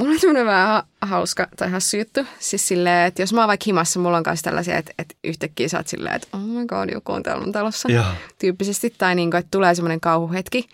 mulla 0.00 0.12
on 0.12 0.20
tämmöinen 0.20 0.46
vähän 0.46 0.68
ha- 0.68 0.86
hauska 1.00 1.48
tai 1.56 1.70
hassu 1.70 1.96
juttu. 1.96 2.20
Siis 2.38 2.68
silleen, 2.68 3.06
että 3.06 3.22
jos 3.22 3.32
mä 3.32 3.40
oon 3.40 3.48
vaikka 3.48 3.64
himassa, 3.66 4.00
mulla 4.00 4.16
on 4.16 4.22
kanssa 4.22 4.44
tällaisia, 4.44 4.76
että, 4.78 4.92
että 4.98 5.14
yhtäkkiä 5.24 5.68
sä 5.68 5.76
oot 5.76 5.88
silleen, 5.88 6.14
että 6.14 6.28
oh 6.32 6.40
my 6.40 6.66
god, 6.66 6.90
joku 6.92 7.12
on 7.12 7.22
täällä 7.22 7.44
mun 7.44 7.52
talossa. 7.52 7.92
Joo. 7.92 8.04
Tyyppisesti. 8.38 8.94
Tai 8.98 9.14
niin 9.14 9.30
kuin, 9.30 9.38
että 9.38 9.48
tulee 9.50 9.74
semmoinen 9.74 10.00
kauhuhetki. 10.00 10.68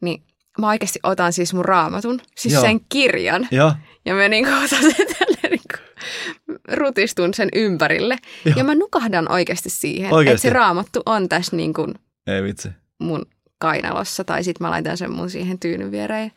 Niin 0.00 0.22
mä 0.58 0.68
oikeasti 0.68 0.98
otan 1.02 1.32
siis 1.32 1.54
mun 1.54 1.64
raamatun, 1.64 2.20
siis 2.36 2.54
Joo. 2.54 2.62
Joo. 2.62 2.68
sen 2.70 2.80
kirjan. 2.88 3.48
Joo. 3.50 3.72
Ja 4.04 4.14
mä 4.14 4.28
niin 4.28 4.44
kuin 4.44 4.54
otan 4.64 4.68
sen 4.82 5.06
tälleen 5.18 5.50
niin 5.50 5.60
kuin, 5.74 6.66
rutistun 6.78 7.34
sen 7.34 7.48
ympärille. 7.54 8.16
Joo. 8.44 8.54
Ja 8.56 8.64
mä 8.64 8.74
nukahdan 8.74 9.32
oikeasti 9.32 9.70
siihen, 9.70 10.12
Oikeasti? 10.12 10.34
että 10.34 10.42
se 10.42 10.50
raamattu 10.60 11.02
on 11.06 11.28
tässä 11.28 11.56
niin 11.56 11.74
kuin 11.74 11.94
Ei 12.26 12.42
vitsi. 12.42 12.68
mun 12.98 13.26
kainalossa 13.58 14.24
tai 14.24 14.44
sitten 14.44 14.64
mä 14.66 14.70
laitan 14.70 14.96
sen 14.96 15.12
mun 15.12 15.30
siihen 15.30 15.58
tyynyn 15.58 15.90
viereen. 15.90 16.32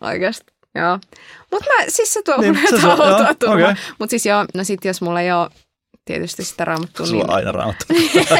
Oikeasti. 0.00 0.51
Joo. 0.74 0.98
Mutta 1.50 1.66
mä, 1.70 1.84
siis 1.88 2.12
se 2.14 2.22
tuo 2.22 2.36
Niin, 2.36 2.54
mulle 2.56 2.68
jotain 2.72 3.00
outoa 3.00 3.52
okei. 3.52 3.82
Mutta 3.98 4.10
siis 4.10 4.26
joo, 4.26 4.44
no 4.54 4.64
sit 4.64 4.84
jos 4.84 5.02
mulla 5.02 5.20
ei 5.20 5.32
ole 5.32 5.48
tietysti 6.04 6.44
sitä 6.44 6.64
raamattua, 6.64 7.06
Sulla 7.06 7.22
niin, 7.22 7.30
on 7.30 7.36
aina 7.36 7.52
raamattu. 7.52 7.84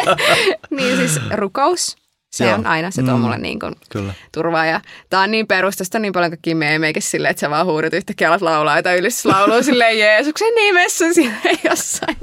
niin 0.76 0.96
siis 0.96 1.20
rukous, 1.34 1.96
se 2.32 2.44
Joo. 2.44 2.54
on 2.54 2.66
aina, 2.66 2.90
se 2.90 3.02
tuo 3.02 3.14
Mm. 3.16 3.20
mulle 3.20 3.38
niin 3.38 3.58
kuin 3.60 3.74
Kyllä. 3.90 4.14
turvaa. 4.32 4.66
Ja 4.66 4.80
tää 5.10 5.20
on 5.20 5.30
niin 5.30 5.46
perusta, 5.46 5.84
on 5.94 6.02
niin 6.02 6.12
paljon 6.12 6.30
kaikkia 6.30 6.56
meemeikä 6.56 7.00
silleen, 7.00 7.30
että 7.30 7.40
sä 7.40 7.50
vaan 7.50 7.66
huudat 7.66 7.94
yhtäkkiä 7.94 8.28
alat 8.28 8.42
laulaa 8.42 8.76
jotain 8.76 8.98
ylistyslaulua 8.98 9.62
silleen 9.72 9.98
Jeesuksen 9.98 10.54
nimessä 10.54 11.12
silleen 11.14 11.58
jossain. 11.70 12.16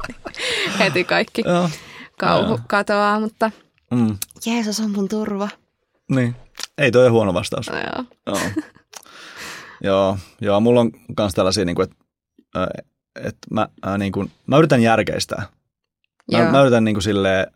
Heti 0.80 1.04
kaikki 1.04 1.42
Joo. 1.46 1.70
kauhu 2.20 2.48
Joo. 2.50 2.60
katoaa, 2.68 3.20
mutta 3.20 3.52
Mm. 3.92 4.18
Jeesus 4.46 4.80
on 4.80 4.92
mun 4.92 5.10
turva. 5.10 5.50
Niin. 6.10 6.36
Ei 6.78 6.92
toi 6.92 7.02
ole 7.04 7.10
huono 7.10 7.34
vastaus. 7.34 7.70
No 7.70 7.76
joo. 7.76 8.04
Joo. 8.28 8.40
Joo, 9.84 10.18
joo, 10.42 10.60
mulla 10.60 10.82
on 10.82 10.92
myös 11.18 11.34
tällaisia, 11.34 11.66
niin 11.66 11.76
kuin, 11.76 11.84
että, 11.84 11.96
että 13.16 13.48
mä, 13.52 13.68
niin 13.98 14.12
kuin, 14.12 14.32
mä 14.48 14.58
yritän 14.58 14.82
järkeistää. 14.82 15.48
Mä, 16.32 16.40
Joo. 16.40 16.52
mä 16.52 16.62
yritän 16.62 16.84
niin 16.84 16.96
kuin, 16.96 17.04
silleen, 17.04 17.48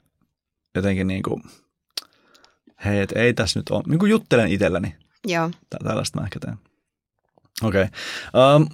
jotenkin 0.75 1.07
niin 1.07 1.23
kuin, 1.23 1.43
hei, 2.85 2.99
et 2.99 3.11
ei 3.11 3.33
tässä 3.33 3.59
nyt 3.59 3.69
ole, 3.69 3.83
niin 3.87 3.99
kuin 3.99 4.09
juttelen 4.09 4.51
itselläni. 4.51 4.95
Joo. 5.27 5.49
Tä- 5.69 5.77
Tällaista 5.83 6.19
mä 6.19 6.25
ehkä 6.25 6.39
teen. 6.39 6.57
Okei. 7.63 7.83
Okay. 7.83 8.55
Um, 8.55 8.67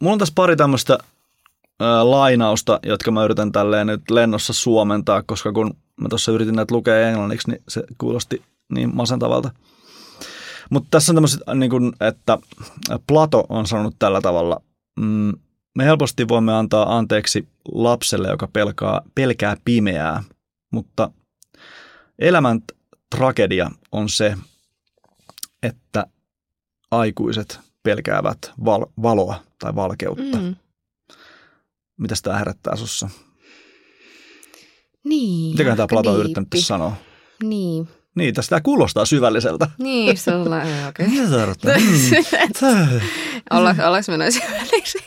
mulla 0.00 0.12
on 0.12 0.18
tässä 0.18 0.34
pari 0.34 0.56
tämmöistä 0.56 0.98
uh, 1.02 2.10
lainausta, 2.10 2.80
jotka 2.82 3.10
mä 3.10 3.24
yritän 3.24 3.52
tälleen 3.52 3.86
nyt 3.86 4.10
lennossa 4.10 4.52
suomentaa, 4.52 5.22
koska 5.22 5.52
kun 5.52 5.74
mä 6.00 6.08
tuossa 6.08 6.32
yritin 6.32 6.56
näitä 6.56 6.74
lukea 6.74 7.08
englanniksi, 7.08 7.50
niin 7.50 7.62
se 7.68 7.82
kuulosti 7.98 8.42
niin 8.74 8.96
masentavalta. 8.96 9.50
Mutta 10.70 10.88
tässä 10.90 11.12
on 11.12 11.16
tämmöiset, 11.16 11.40
niin 11.54 11.70
kuin, 11.70 11.92
että 12.00 12.38
Plato 13.06 13.44
on 13.48 13.66
sanonut 13.66 13.96
tällä 13.98 14.20
tavalla, 14.20 14.62
mm, 15.00 15.32
me 15.76 15.84
helposti 15.84 16.28
voimme 16.28 16.54
antaa 16.54 16.98
anteeksi 16.98 17.48
lapselle, 17.72 18.28
joka 18.28 18.48
pelkää, 18.52 19.00
pelkää 19.14 19.56
pimeää, 19.64 20.24
mutta 20.70 21.10
elämän 22.18 22.62
tragedia 23.16 23.70
on 23.92 24.08
se, 24.08 24.36
että 25.62 26.06
aikuiset 26.90 27.60
pelkäävät 27.82 28.38
val- 28.64 28.86
valoa 29.02 29.42
tai 29.58 29.74
valkeutta. 29.74 30.38
Mm. 30.38 30.56
Mitä 31.96 32.14
tämä 32.22 32.38
herättää 32.38 32.76
sussa? 32.76 33.10
Niin. 35.04 35.50
Mitäköhän 35.50 35.76
tämä 35.76 35.86
Plato 35.90 36.12
on 36.12 36.20
yrittänyt 36.20 36.48
sanoa? 36.56 36.96
Niin. 37.42 37.88
Niin, 38.14 38.34
tästä 38.34 38.60
kuulostaa 38.60 39.04
syvälliseltä. 39.04 39.70
Niin, 39.78 40.16
se 40.18 40.34
on 40.34 40.48
okei. 40.88 41.08
Mitä 41.08 41.30
tarkoittaa? 41.30 41.74
Mm. 42.62 43.00
Olla, 43.50 43.74
ollaanko 43.86 44.12
me 44.12 44.16
noin 44.16 44.32
syvällisiä? 44.32 45.02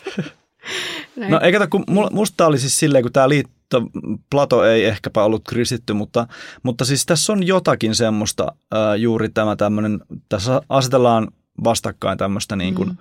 Näin. 1.16 1.32
No 1.32 1.40
eikä, 1.40 1.68
kun 1.68 1.84
musta 2.12 2.48
oli 2.48 2.60
siis 2.60 2.80
silleen, 2.80 3.04
kun 3.04 3.12
tämä 3.12 3.30
liitto, 3.30 3.82
Plato 4.30 4.66
ei 4.66 4.86
ehkäpä 4.86 5.24
ollut 5.24 5.44
kristitty, 5.48 5.94
mutta, 5.94 6.28
mutta 6.64 6.86
siis 6.86 7.06
tässä 7.06 7.34
on 7.34 7.48
jotakin 7.48 7.96
semmoista 7.96 8.52
ää, 8.72 8.96
juuri 8.96 9.30
tämä 9.30 9.56
tämmöinen, 9.56 10.00
tässä 10.30 10.62
asetellaan 10.70 11.28
vastakkain 11.64 12.18
tämmöistä 12.18 12.56
niin 12.56 12.76
kuin, 12.76 12.90
Mm. 12.90 12.98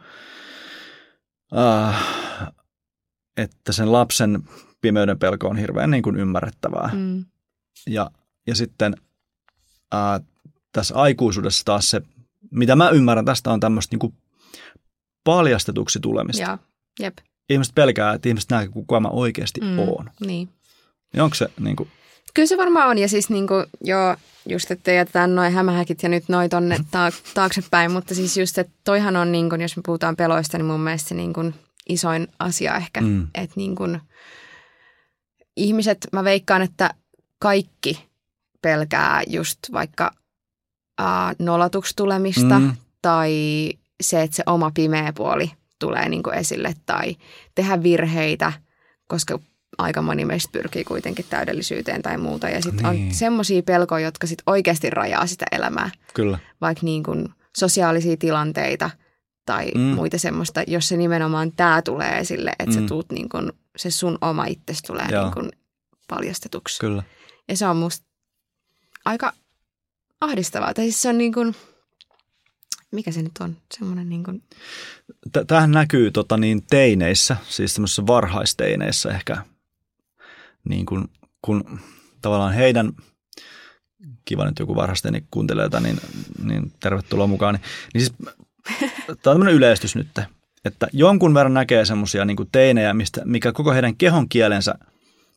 äh, 1.59 2.05
että 3.37 3.73
sen 3.73 3.93
lapsen 3.93 4.43
pimeyden 4.81 5.19
pelko 5.19 5.49
on 5.49 5.57
hirveän 5.57 5.91
niin 5.91 6.03
kuin 6.03 6.17
ymmärrettävää. 6.17 6.91
Mm. 6.93 7.25
Ja, 7.87 8.11
ja 8.47 8.55
sitten 8.55 8.95
ää, 9.95 10.21
tässä 10.73 10.95
aikuisuudessa 10.95 11.65
taas 11.65 11.91
se, 11.91 12.03
mitä 12.51 12.77
mä 12.77 12.91
ymmärrän 12.91 13.25
tästä, 13.25 13.51
on 13.51 13.61
tämmöistä 13.61 13.95
niin 13.95 14.01
kuin 14.01 14.15
paljastetuksi 15.25 16.01
tulemista. 16.01 16.43
Joo, 16.43 16.59
jep. 17.01 17.19
Ihmiset 17.51 17.75
pelkää, 17.75 18.15
että 18.15 18.29
ihmiset 18.29 18.51
näkee, 18.51 18.69
kuka 18.69 19.01
mä 19.01 19.09
oikeasti 19.09 19.61
mm. 19.61 19.79
Oon. 19.79 20.11
Niin. 20.21 20.49
Niin 21.13 21.23
onko 21.23 21.35
se 21.35 21.49
niin 21.61 21.77
kuin, 21.77 21.89
Kyllä 22.35 22.47
se 22.47 22.57
varmaan 22.57 22.89
on, 22.89 22.99
ja 22.99 23.09
siis 23.09 23.31
niinku, 23.31 23.55
joo, 23.81 24.17
just 24.49 24.71
että 24.71 24.93
jätetään 24.93 25.35
noin 25.35 25.53
hämähäkit 25.53 26.03
ja 26.03 26.09
nyt 26.09 26.25
noin 26.29 26.51
tonne 26.51 26.77
ta- 26.91 27.13
taaksepäin, 27.35 27.91
mutta 27.93 28.15
siis 28.15 28.37
just, 28.37 28.59
että 28.59 28.73
toihan 28.85 29.17
on, 29.17 29.33
niinku, 29.33 29.57
jos 29.57 29.77
me 29.77 29.83
puhutaan 29.87 30.17
peloista, 30.17 30.59
niin 30.59 30.67
mun 30.67 30.81
mielestä 30.81 31.09
se 31.09 31.15
niinku 31.15 31.53
isoin 31.89 32.29
asia 32.39 32.77
ehkä, 32.77 33.01
Mm. 33.01 33.29
että 33.35 33.55
niinku, 33.57 33.85
ihmiset, 35.57 36.09
mä 36.13 36.25
veikkaan, 36.25 36.63
että 36.63 36.95
kaikki 37.39 38.07
pelkää 38.65 39.23
just 39.27 39.59
vaikka 39.73 40.11
äh, 41.01 41.07
nolatuksi 41.39 41.93
tulemista 41.97 42.59
Mm. 42.59 42.73
tai 43.03 43.33
se, 44.03 44.23
että 44.23 44.37
se 44.37 44.43
oma 44.47 44.71
pimeä 44.75 45.13
puoli 45.13 45.51
tulee 45.79 46.09
niinku 46.09 46.31
esille 46.31 46.75
tai 46.87 47.17
tehdä 47.55 47.83
virheitä, 47.83 48.53
koska 49.09 49.39
aika 49.79 50.03
moni 50.03 50.25
meistä 50.25 50.49
pyrkii 50.53 50.85
kuitenkin 50.85 51.25
täydellisyyteen 51.31 52.03
tai 52.03 52.19
muuta. 52.19 52.49
Ja 52.49 52.63
sitten 52.63 52.87
Niin. 52.91 53.09
on 53.09 53.15
semmoisia 53.15 53.63
pelkoja, 53.63 54.05
jotka 54.05 54.27
sit 54.27 54.43
oikeasti 54.47 54.91
rajaa 54.91 55.27
sitä 55.27 55.45
elämää, 55.53 55.91
kyllä. 56.15 56.39
vaikka 56.61 56.85
niin 56.85 57.03
kuin 57.03 57.29
sosiaalisia 57.57 58.17
tilanteita 58.17 58.91
tai 59.47 59.71
Mm. 59.75 59.81
muita 59.81 60.19
semmoista, 60.19 60.63
jos 60.67 60.89
se 60.89 60.97
nimenomaan 60.97 61.53
tämä 61.53 61.83
tulee 61.83 62.19
esille, 62.19 62.51
että 62.59 62.65
Mm. 62.75 62.81
mm. 62.81 62.83
sä 62.83 62.89
tuut 62.89 63.13
niin 63.13 63.29
kuin, 63.29 63.53
se 63.77 63.91
sun 63.91 64.19
oma 64.21 64.45
itsesi 64.47 64.83
tulee 64.83 65.07
Joo. 65.11 65.23
niin 65.25 65.35
kuin 65.35 65.51
paljastetuksi. 66.09 66.81
Kyllä. 66.81 67.03
Ja 67.49 67.57
se 67.57 67.67
on 67.67 67.77
musta 67.77 68.07
aika 69.05 69.33
ahdistavaa. 70.21 70.75
Tai 70.75 70.85
siis 70.85 71.03
se 71.03 71.09
on 71.09 71.19
niin 71.19 71.33
kuin, 71.33 71.55
mikä 72.91 73.13
se 73.13 73.23
nyt 73.23 73.33
on? 73.41 73.57
Semmoinen 73.79 74.09
niin 74.09 74.25
kuin, 74.25 74.43
T- 75.33 75.47
Tämähän 75.47 75.71
näkyy 75.71 76.11
tota, 76.11 76.37
niin 76.37 76.63
teineissä, 76.71 77.37
siis 77.49 77.75
tämmöisissä 77.75 78.07
varhaisteineissä 78.07 79.11
ehkä, 79.11 79.37
niin 80.69 80.87
kuin, 80.87 81.09
kun 81.43 81.81
tavallaan 82.23 82.55
heidän, 82.55 82.93
kiva 84.25 84.45
nyt 84.45 84.59
joku 84.59 84.77
varhaisteini 84.77 85.25
kuuntelee 85.31 85.65
tätä, 85.65 85.81
niin, 85.81 86.01
niin 86.45 86.73
tervetuloa 86.81 87.27
mukaan. 87.27 87.55
Niin, 87.55 87.63
niin 87.95 88.05
siis, 88.05 88.13
tämä 89.07 89.13
on 89.17 89.19
tämmöinen 89.23 89.55
yleistys 89.55 89.97
nyt, 89.97 90.09
että 90.65 90.89
jonkun 90.93 91.35
verran 91.35 91.55
näkee 91.55 91.85
semmoisia 91.85 92.25
niin 92.25 92.37
teinejä, 92.53 92.95
mistä, 92.95 93.23
mikä 93.25 93.53
koko 93.53 93.73
heidän 93.73 93.97
kehon 93.97 94.29
kielensä 94.29 94.75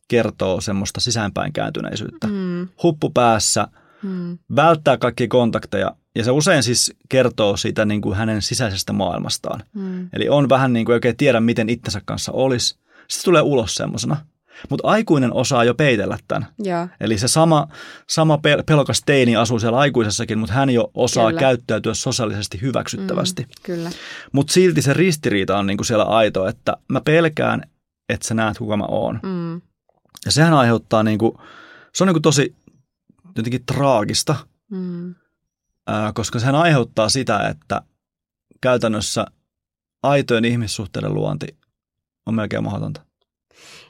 kertoo 0.08 0.60
semmoista 0.60 1.00
sisäänpäin 1.00 1.52
kääntyneisyyttä. 1.52 2.26
mm, 2.26 2.68
Huppu 2.82 3.10
päässä, 3.10 3.68
mm, 4.02 4.38
välttää 4.56 4.96
kaikki 4.96 5.28
kontakteja 5.28 5.92
ja 6.14 6.24
se 6.24 6.30
usein 6.30 6.62
siis 6.62 6.94
kertoo 7.08 7.56
siitä 7.56 7.84
niin 7.84 8.00
kuin 8.00 8.16
hänen 8.16 8.42
sisäisestä 8.42 8.92
maailmastaan. 8.92 9.62
mm, 9.74 10.08
Eli 10.12 10.28
on 10.28 10.48
vähän 10.48 10.72
niin 10.72 10.84
kuin 10.86 10.92
ei 10.92 10.96
oikein 10.96 11.16
tiedä, 11.16 11.40
miten 11.40 11.68
itsensä 11.68 12.00
kanssa 12.04 12.32
olisi. 12.32 12.74
Sitten 13.08 13.24
tulee 13.24 13.42
ulos 13.42 13.74
semmoisena. 13.74 14.16
Mutta 14.70 14.88
aikuinen 14.88 15.32
osaa 15.32 15.64
jo 15.64 15.74
peitellä 15.74 16.18
tämän. 16.28 16.48
Joo. 16.58 16.88
Eli 17.00 17.18
se 17.18 17.28
sama, 17.28 17.68
sama 18.08 18.36
pel- 18.36 18.62
pelokas 18.66 19.02
teini 19.06 19.36
asuu 19.36 19.58
siellä 19.58 19.78
aikuisessakin, 19.78 20.38
mutta 20.38 20.54
hän 20.54 20.70
jo 20.70 20.90
osaa 20.94 21.26
Kyllä. 21.28 21.40
käyttäytyä 21.40 21.94
sosiaalisesti 21.94 22.60
hyväksyttävästi. 22.60 23.42
Mm. 23.42 23.48
Kyllä. 23.62 23.90
Mutta 24.32 24.52
silti 24.52 24.82
se 24.82 24.92
ristiriita 24.92 25.58
on 25.58 25.66
niinku 25.66 25.84
siellä 25.84 26.04
aito, 26.04 26.46
että 26.46 26.76
mä 26.88 27.00
pelkään, 27.00 27.62
että 28.08 28.28
sä 28.28 28.34
näet 28.34 28.58
kuka 28.58 28.76
mä 28.76 28.84
oon. 28.88 29.20
Mm. 29.22 29.60
Ja 30.24 30.32
sehän 30.32 30.54
aiheuttaa, 30.54 31.02
niinku, 31.02 31.40
se 31.94 32.04
on 32.04 32.08
niinku 32.08 32.20
tosi 32.20 32.56
jotenkin 33.36 33.66
traagista, 33.66 34.36
Mm. 34.70 35.14
ää, 35.86 36.12
koska 36.12 36.38
sehän 36.38 36.54
aiheuttaa 36.54 37.08
sitä, 37.08 37.48
että 37.48 37.82
käytännössä 38.60 39.26
aitojen 40.02 40.44
ihmissuhteiden 40.44 41.14
luonti 41.14 41.46
on 42.26 42.34
melkein 42.34 42.64
mahdotonta. 42.64 43.00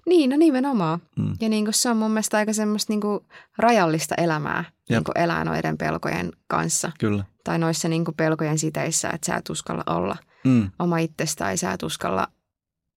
Niin, 0.06 0.30
no 0.30 0.36
nimenomaan. 0.36 1.00
Mm. 1.16 1.32
Ja 1.40 1.48
niin 1.48 1.64
kuin 1.64 1.74
se 1.74 1.90
on 1.90 1.96
mun 1.96 2.10
mielestä 2.10 2.36
aika 2.36 2.52
semmoista 2.52 2.92
niin 2.92 3.00
kuin 3.00 3.20
rajallista 3.58 4.14
elämää 4.14 4.64
niin 4.90 5.04
kuin 5.04 5.18
elää 5.18 5.44
noiden 5.44 5.78
pelkojen 5.78 6.32
kanssa. 6.46 6.92
Kyllä. 7.00 7.24
Tai 7.44 7.58
noissa 7.58 7.88
niin 7.88 8.04
kuin 8.04 8.14
pelkojen 8.14 8.58
siteissä, 8.58 9.10
että 9.10 9.26
sä 9.26 9.36
et 9.36 9.50
uskalla 9.50 9.82
olla 9.86 10.16
Mm. 10.44 10.70
oma 10.78 10.98
itsesi 10.98 11.36
tai 11.36 11.56
sä 11.56 11.72
et 11.72 11.82
uskalla 11.82 12.28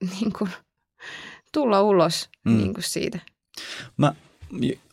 niin 0.20 0.34
kuin, 0.34 0.52
tulla 1.52 1.82
ulos 1.82 2.30
Mm. 2.46 2.58
niin 2.58 2.74
kuin 2.74 2.84
siitä. 2.84 3.20
Mä 3.98 4.14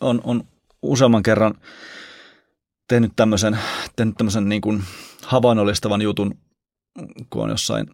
on, 0.00 0.20
on 0.24 0.44
useamman 0.82 1.22
kerran 1.22 1.54
tehnyt 2.88 3.12
tämmöisen, 3.16 3.58
tehnyt 3.96 4.16
tämmöisen 4.16 4.48
niin 4.48 4.60
kuin 4.60 4.84
havainnollistavan 5.24 6.02
jutun, 6.02 6.38
kun 7.30 7.42
on 7.42 7.50
jossain 7.50 7.86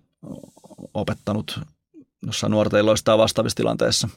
opettanut 0.95 1.61
jossain 2.27 2.51
nuorten 2.51 2.81
illoissa 2.81 3.05
tai 3.05 3.19
vastaavissa 3.19 3.57
tilanteissa. 3.57 4.09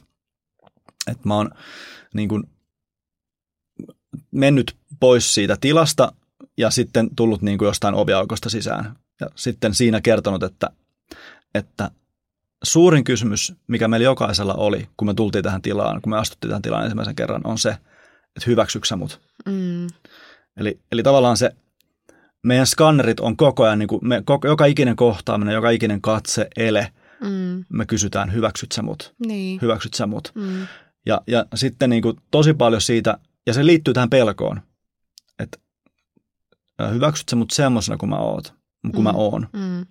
Että 1.06 1.28
mä 1.28 1.34
oon 1.34 1.50
niin 2.14 2.28
kuin 2.28 2.44
mennyt 4.30 4.76
pois 5.00 5.34
siitä 5.34 5.56
tilasta 5.60 6.12
ja 6.56 6.70
sitten 6.70 7.08
tullut 7.16 7.42
niin 7.42 7.58
kuin 7.58 7.66
jostain 7.66 7.94
oviaukosta 7.94 8.50
sisään. 8.50 8.96
Ja 9.20 9.26
sitten 9.34 9.74
siinä 9.74 10.00
kertonut, 10.00 10.42
että, 10.42 10.70
että 11.54 11.90
suurin 12.64 13.04
kysymys, 13.04 13.52
mikä 13.66 13.88
meillä 13.88 14.04
jokaisella 14.04 14.54
oli, 14.54 14.88
kun 14.96 15.06
me 15.08 15.14
tultiin 15.14 15.44
tähän 15.44 15.62
tilaan, 15.62 16.00
kun 16.02 16.10
me 16.10 16.18
astuttiin 16.18 16.48
tähän 16.48 16.62
tilaan 16.62 16.84
ensimmäisen 16.84 17.14
kerran, 17.16 17.40
on 17.44 17.58
se, 17.58 17.70
että 18.36 18.46
hyväksyksä 18.46 18.96
mut. 18.96 19.20
Mm. 19.46 19.86
Eli, 20.56 20.80
eli 20.92 21.02
tavallaan 21.02 21.36
se, 21.36 21.50
meidän 22.42 22.66
skannerit 22.66 23.20
on 23.20 23.36
koko 23.36 23.64
ajan, 23.64 23.78
niin 23.78 23.88
kuin 23.88 24.08
me, 24.08 24.22
koko, 24.24 24.48
joka 24.48 24.64
ikinen 24.64 24.96
kohtaaminen, 24.96 25.54
joka 25.54 25.70
ikinen 25.70 26.00
katse, 26.00 26.48
ele, 26.56 26.92
Mm. 27.20 27.64
me 27.68 27.86
kysytään, 27.86 28.32
hyväksyt 28.32 28.72
sä 28.72 28.82
mut, 28.82 29.14
Niin. 29.26 29.58
hyväksyt 29.62 29.94
sä 29.94 30.06
mut. 30.06 30.32
Mm. 30.34 30.66
Ja, 31.06 31.20
ja 31.26 31.44
sitten 31.54 31.90
niin 31.90 32.02
kuin 32.02 32.16
tosi 32.30 32.54
paljon 32.54 32.80
siitä, 32.80 33.18
ja 33.46 33.54
se 33.54 33.66
liittyy 33.66 33.94
tähän 33.94 34.10
pelkoon, 34.10 34.60
että 35.38 35.58
ä, 36.82 36.86
hyväksyt 36.88 37.28
sä 37.28 37.36
mut 37.36 37.50
semmoisena 37.50 37.96
kuin 37.96 38.10
mä 38.10 38.16
oot, 38.16 38.54
kuin 38.92 39.02
mä 39.04 39.12
Mm. 39.12 39.18
oon. 39.18 39.48
Mm. 39.52 39.86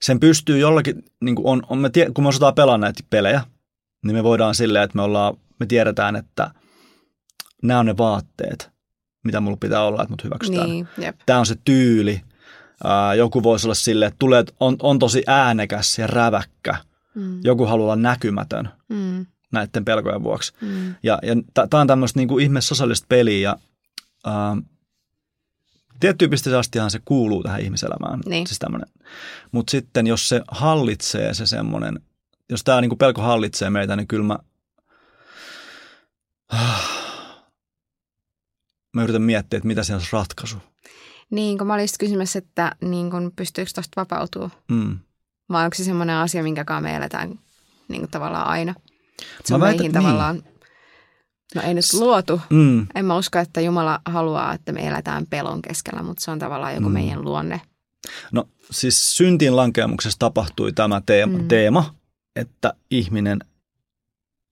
Sen 0.00 0.20
pystyy 0.20 0.58
jollakin, 0.58 1.02
niin 1.20 1.34
kuin 1.36 1.46
on, 1.46 1.62
on 1.68 1.78
me 1.78 1.90
tie, 1.90 2.10
kun 2.14 2.24
me 2.24 2.28
osataan 2.28 2.54
pelaa 2.54 2.78
näitä 2.78 3.02
pelejä, 3.10 3.40
niin 4.04 4.16
me 4.16 4.22
voidaan 4.24 4.54
silleen, 4.54 4.84
että 4.84 4.96
me, 4.96 5.02
ollaan, 5.02 5.34
me 5.60 5.66
tiedetään, 5.66 6.16
että 6.16 6.50
nämä 7.62 7.80
on 7.80 7.86
ne 7.86 7.96
vaatteet, 7.96 8.70
mitä 9.24 9.40
mulla 9.40 9.56
pitää 9.60 9.82
olla, 9.82 10.02
että 10.02 10.12
mut 10.12 10.24
hyväksytään. 10.24 10.68
Niin, 10.70 10.88
jep. 10.98 11.16
Tämä 11.26 11.38
on 11.38 11.46
se 11.46 11.56
tyyli. 11.64 12.20
Ää, 12.84 13.14
joku 13.14 13.42
voisi 13.42 13.66
olla 13.66 13.74
silleen, 13.74 14.08
että 14.08 14.18
tulee, 14.18 14.44
on, 14.60 14.76
on 14.82 14.98
tosi 14.98 15.22
äänekäs 15.26 15.98
ja 15.98 16.06
räväkkä. 16.06 16.76
Mm. 17.14 17.40
Joku 17.44 17.66
haluaa 17.66 17.84
olla 17.84 17.96
näkymätön 18.02 18.68
Mm. 18.88 19.26
näiden 19.52 19.84
pelkojen 19.84 20.22
vuoksi. 20.22 20.52
Mm. 20.60 20.94
Ja, 21.02 21.18
ja 21.22 21.34
tämä 21.70 21.80
on 21.80 21.86
tämmöistä 21.86 22.18
niinku 22.18 22.38
ihme 22.38 22.60
sosiaalista 22.60 23.06
peliä 23.08 23.50
ja 23.50 23.56
ää, 24.26 24.56
tiettyyn 26.00 26.30
pisteeseen 26.30 26.60
astihan 26.60 26.90
se 26.90 27.00
kuuluu 27.04 27.42
tähän 27.42 27.60
ihmiselämään. 27.60 28.20
Niin. 28.26 28.46
Siis. 28.46 28.60
Mutta 29.52 29.70
sitten 29.70 30.06
jos 30.06 30.28
se 30.28 30.40
hallitsee 30.50 31.34
se 31.34 31.46
semmoinen, 31.46 32.00
jos 32.50 32.64
tämä 32.64 32.80
niinku 32.80 32.96
pelko 32.96 33.22
hallitsee 33.22 33.70
meitä, 33.70 33.96
niin 33.96 34.08
kyllä 34.08 34.24
mä, 34.24 34.38
mä 38.96 39.02
yritän 39.02 39.22
miettiä, 39.22 39.56
että 39.56 39.66
mitä 39.66 39.82
siinä 39.82 39.96
olisi 39.96 40.08
ratkaisu. 40.12 40.56
Niin, 41.30 41.58
kun 41.58 41.66
mä 41.66 41.74
olin 41.74 41.82
just 41.82 41.98
kysymässä, 41.98 42.38
että 42.38 42.76
niin 42.80 43.10
kun 43.10 43.32
pystyykö 43.36 43.70
tuosta 43.74 44.00
vapautua? 44.00 44.50
Mm. 44.68 44.98
Vai 45.52 45.64
onko 45.64 45.74
se 45.74 45.84
semmoinen 45.84 46.16
asia, 46.16 46.42
minkä 46.42 46.64
kanssa 46.64 46.82
me 46.82 46.96
eletään 46.96 47.38
niin 47.88 48.00
kuin 48.00 48.10
tavallaan 48.10 48.46
aina? 48.46 48.74
Se 49.44 49.54
on 49.54 49.60
Mä 49.60 49.66
väitän- 49.66 49.78
meihin 49.78 49.92
tavallaan, 49.92 50.42
no 51.54 51.62
ei 51.62 51.74
nyt 51.74 51.84
luotu. 51.94 52.40
Mm. 52.50 52.86
En 52.94 53.04
mä 53.04 53.16
usko, 53.16 53.38
että 53.38 53.60
Jumala 53.60 54.00
haluaa, 54.04 54.54
että 54.54 54.72
me 54.72 54.86
eletään 54.86 55.26
pelon 55.30 55.62
keskellä, 55.62 56.02
mutta 56.02 56.24
se 56.24 56.30
on 56.30 56.38
tavallaan 56.38 56.74
joku 56.74 56.88
Mm. 56.88 56.92
meidän 56.92 57.22
luonne. 57.24 57.60
No 58.32 58.48
siis 58.70 59.16
syntiin 59.16 59.56
lankeamuksessa 59.56 60.18
tapahtui 60.18 60.72
tämä 60.72 61.02
teema, 61.06 61.38
Mm. 61.38 61.48
teema, 61.48 61.94
että 62.36 62.72
ihminen 62.90 63.38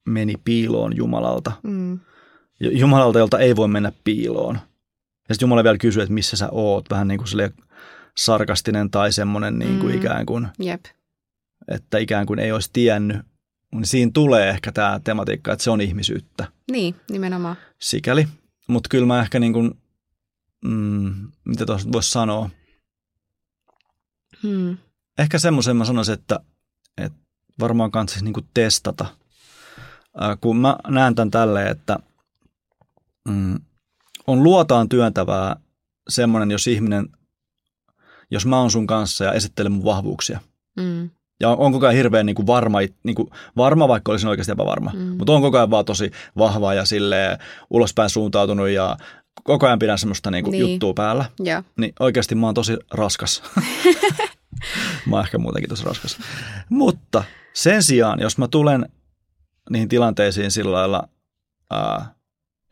meni 0.08 0.34
piiloon 0.44 0.96
Jumalalta. 0.96 1.52
Mm. 1.62 2.00
Jumalalta, 2.60 3.18
jolta 3.18 3.38
ei 3.38 3.56
voi 3.56 3.68
mennä 3.68 3.92
piiloon. 4.04 4.54
Ja 5.28 5.34
sitten 5.34 5.46
Jumala 5.46 5.64
vielä 5.64 5.78
kysyy, 5.78 6.02
että 6.02 6.14
missä 6.14 6.36
sä 6.36 6.48
oot, 6.52 6.90
vähän 6.90 7.08
niin 7.08 7.18
kuin 7.18 7.28
sarkastinen 8.16 8.90
tai 8.90 9.12
semmoinen 9.12 9.58
niin 9.58 9.78
kuin 9.78 9.92
Mm. 9.92 9.98
ikään 9.98 10.26
kuin, 10.26 10.48
Jep. 10.58 10.84
että 11.68 11.98
ikään 11.98 12.26
kuin 12.26 12.38
ei 12.38 12.52
olisi 12.52 12.70
tiennyt. 12.72 13.16
Niin 13.80 13.86
siinä 13.86 14.10
tulee 14.14 14.48
ehkä 14.50 14.72
tämä 14.72 15.00
tematiikka, 15.04 15.52
että 15.52 15.62
se 15.64 15.70
on 15.70 15.80
ihmisyyttä 15.80 16.48
Niin, 16.70 16.94
nimenomaan. 17.10 17.56
sikäli. 17.80 18.28
Mutta 18.68 18.88
kyllä 18.88 19.06
mä 19.06 19.20
ehkä 19.22 19.38
niin 19.38 19.52
kuin, 19.52 19.78
mm, 20.64 21.32
mitä 21.44 21.66
tuossa 21.66 21.92
voisi 21.92 22.10
sanoa, 22.10 22.50
Hmm. 24.42 24.76
ehkä 25.18 25.38
semmoisen 25.38 25.76
mä 25.76 25.84
sanoisin, 25.84 26.14
että, 26.14 26.40
että 26.96 27.18
varmaan 27.60 27.90
kannattaisi 27.90 28.24
niin 28.24 28.32
kuin 28.32 28.48
testata. 28.54 29.06
Ää, 30.20 30.36
kun 30.36 30.56
mä 30.56 30.76
näen 30.88 31.14
tämän 31.14 31.30
tälleen, 31.30 31.68
että 31.68 31.98
mm, 33.28 33.60
on 34.26 34.42
luotaan 34.42 34.88
työntävää 34.88 35.56
semmoinen, 36.08 36.50
jos 36.50 36.66
ihminen, 36.66 37.08
jos 38.30 38.46
mä 38.46 38.58
oon 38.60 38.70
sun 38.70 38.86
kanssa 38.86 39.24
ja 39.24 39.32
esittelen 39.32 39.72
mun 39.72 39.84
vahvuuksia. 39.84 40.40
Mm. 40.76 41.10
Ja 41.40 41.48
on, 41.50 41.58
on 41.58 41.72
koko 41.72 41.86
ajan 41.86 41.96
hirveän 41.96 42.26
niin 42.26 42.36
kuin 42.36 42.46
varma, 42.46 42.78
niin 43.02 43.14
kuin 43.14 43.30
varma, 43.56 43.88
vaikka 43.88 44.12
olisin 44.12 44.28
oikeasti 44.28 44.52
epävarma. 44.52 44.90
Mm. 44.94 45.00
Mutta 45.00 45.32
on 45.32 45.42
koko 45.42 45.56
ajan 45.56 45.70
vaan 45.70 45.84
tosi 45.84 46.10
vahva 46.38 46.74
ja 46.74 46.84
sille 46.84 47.38
ulospäin 47.70 48.10
suuntautunut 48.10 48.68
ja 48.68 48.96
koko 49.44 49.66
ajan 49.66 49.78
pidän 49.78 49.98
semmoista 49.98 50.30
niin 50.30 50.44
kuin 50.44 50.52
Niin. 50.52 50.70
juttua 50.72 50.94
päällä. 50.94 51.24
Joo. 51.40 51.62
Niin 51.76 51.92
oikeasti 52.00 52.34
mä 52.34 52.46
oon 52.46 52.54
tosi 52.54 52.76
raskas. 52.94 53.42
mä 55.06 55.16
oon 55.16 55.24
ehkä 55.24 55.38
muutenkin 55.38 55.68
tosi 55.68 55.84
raskas. 55.84 56.18
Mutta 56.68 57.24
sen 57.52 57.82
sijaan, 57.82 58.20
jos 58.20 58.38
mä 58.38 58.48
tulen 58.48 58.86
niihin 59.70 59.88
tilanteisiin 59.88 60.50
sillä 60.50 60.72
lailla 60.72 61.08
ää, 61.70 62.14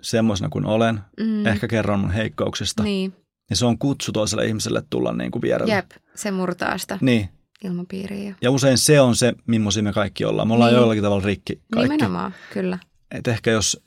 semmoisena 0.02 0.48
kuin 0.48 0.66
olen, 0.66 1.00
Mm. 1.20 1.46
ehkä 1.46 1.68
kerron 1.68 2.00
mun 2.00 2.10
heikkouksista, 2.10 2.82
niin. 2.82 3.10
Niin, 3.10 3.24
niin 3.50 3.56
se 3.56 3.66
on 3.66 3.78
kutsu 3.78 4.12
toiselle 4.12 4.46
ihmiselle 4.46 4.82
tulla 4.90 5.12
niin 5.12 5.30
kuin 5.30 5.42
vierelle. 5.42 5.74
jep. 5.74 5.90
Se 6.14 6.30
murtaa 6.30 6.78
sitä 6.78 6.98
Niin. 7.00 7.28
Ilmapiiriä. 7.64 8.28
jo. 8.28 8.34
Ja 8.42 8.50
usein 8.50 8.78
se 8.78 9.00
on 9.00 9.16
se, 9.16 9.32
millaisia 9.46 9.82
me 9.82 9.92
kaikki 9.92 10.24
ollaan. 10.24 10.48
Me 10.48 10.54
ollaan 10.54 10.72
Niin. 10.72 10.80
jollakin 10.80 11.02
tavalla 11.02 11.26
rikki 11.26 11.60
kaikki. 11.72 11.92
Nimenomaan, 11.92 12.34
kyllä. 12.52 12.78
Et 13.10 13.28
ehkä 13.28 13.50
jos, 13.50 13.80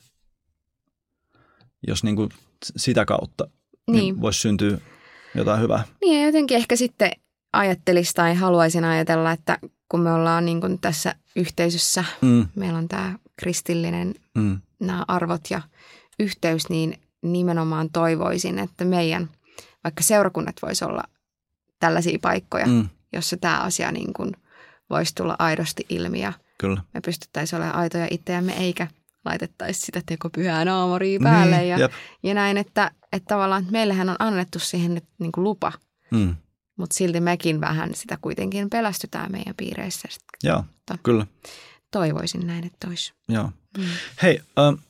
jos 1.86 2.04
niin 2.04 2.16
kuin 2.16 2.28
sitä 2.76 3.04
kautta 3.04 3.44
niin. 3.44 3.52
Niin. 3.96 4.02
niin 4.02 4.20
voisi 4.20 4.40
syntyä 4.40 4.78
jotain 5.34 5.60
hyvää. 5.60 5.84
Niin 6.00 6.20
ja 6.20 6.26
jotenkin 6.26 6.56
ehkä 6.56 6.76
sitten 6.76 7.10
ajattelisi 7.52 8.14
tai 8.14 8.34
haluaisin 8.34 8.84
ajatella, 8.84 9.32
että 9.32 9.58
kun 9.88 10.00
me 10.00 10.12
ollaan 10.12 10.44
niin 10.44 10.60
kuin 10.60 10.78
tässä 10.80 11.14
yhteisössä, 11.36 12.04
Mm, 12.20 12.46
meillä 12.54 12.78
on 12.78 12.88
tämä 12.88 13.18
kristillinen 13.36 14.14
mm, 14.34 14.60
nämä 14.80 15.04
arvot 15.08 15.40
ja 15.50 15.60
yhteys, 16.20 16.68
niin 16.68 16.98
nimenomaan 17.22 17.90
toivoisin, 17.90 18.58
että 18.58 18.84
meidän 18.84 19.30
vaikka 19.84 20.02
seurakunnat 20.02 20.56
voisi 20.62 20.84
olla 20.84 21.02
tällaisia 21.80 22.18
paikkoja, 22.22 22.66
mm. 22.66 22.88
Jossa 23.12 23.36
tämä 23.36 23.60
asia 23.60 23.92
niin 23.92 24.12
kuin 24.12 24.32
voisi 24.90 25.14
tulla 25.14 25.36
aidosti 25.38 25.86
ilmi 25.88 26.20
ja 26.20 26.32
kyllä. 26.58 26.82
me 26.94 27.00
pystyttäisiin 27.00 27.56
olemaan 27.56 27.78
aitoja 27.78 28.06
itseämme 28.10 28.52
eikä 28.52 28.86
laitettaisi 29.24 29.80
sitä 29.80 30.02
tekopyhää 30.06 30.64
naamoria 30.64 31.20
päälle 31.22 31.58
niin, 31.58 31.68
ja, 31.68 31.78
jep. 31.78 31.92
ja 32.22 32.34
näin, 32.34 32.56
että, 32.56 32.90
että 33.12 33.26
tavallaan 33.28 33.62
että 33.62 33.72
meillähän 33.72 34.08
on 34.08 34.16
annettu 34.18 34.58
siihen 34.58 34.94
nyt 34.94 35.04
niin 35.18 35.32
kuin 35.32 35.44
lupa, 35.44 35.72
Mm, 36.10 36.36
mutta 36.76 36.94
silti 36.94 37.20
mekin 37.20 37.60
vähän 37.60 37.94
sitä 37.94 38.18
kuitenkin 38.20 38.70
pelästytään 38.70 39.32
meidän 39.32 39.54
piireissä. 39.56 40.08
Joo, 40.42 40.64
Totta. 40.86 41.02
kyllä. 41.02 41.26
toivoisin 41.90 42.46
näin, 42.46 42.66
että 42.66 42.88
olisi. 42.88 43.12
Joo. 43.28 43.52
Mm. 43.78 43.84
Hei, 44.22 44.40
äh, 44.58 44.84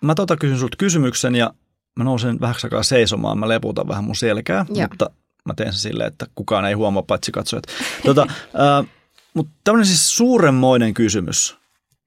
mä 0.00 0.14
tota 0.14 0.36
kysyn 0.36 0.58
sulta 0.58 0.76
kysymyksen 0.76 1.34
ja 1.34 1.54
mä 1.96 2.04
nousen 2.04 2.40
vähäksi 2.40 2.66
aikaa 2.66 2.82
seisomaan. 2.82 3.38
Mä 3.38 3.48
leputan 3.48 3.88
vähän 3.88 4.04
mun 4.04 4.16
selkää, 4.16 4.66
Joo. 4.68 4.88
mutta 4.90 5.10
mä 5.44 5.54
teen 5.56 5.72
sen 5.72 5.80
silleen, 5.80 6.08
että 6.08 6.26
kukaan 6.34 6.64
ei 6.64 6.74
huomaa 6.74 7.02
paitsi 7.02 7.32
katsojat. 7.32 7.64
Tota, 8.04 8.22
äh, 8.30 8.86
mutta 9.34 9.52
tämmöinen 9.64 9.86
siis 9.86 10.16
suuremmoinen 10.16 10.94
kysymys, 10.94 11.56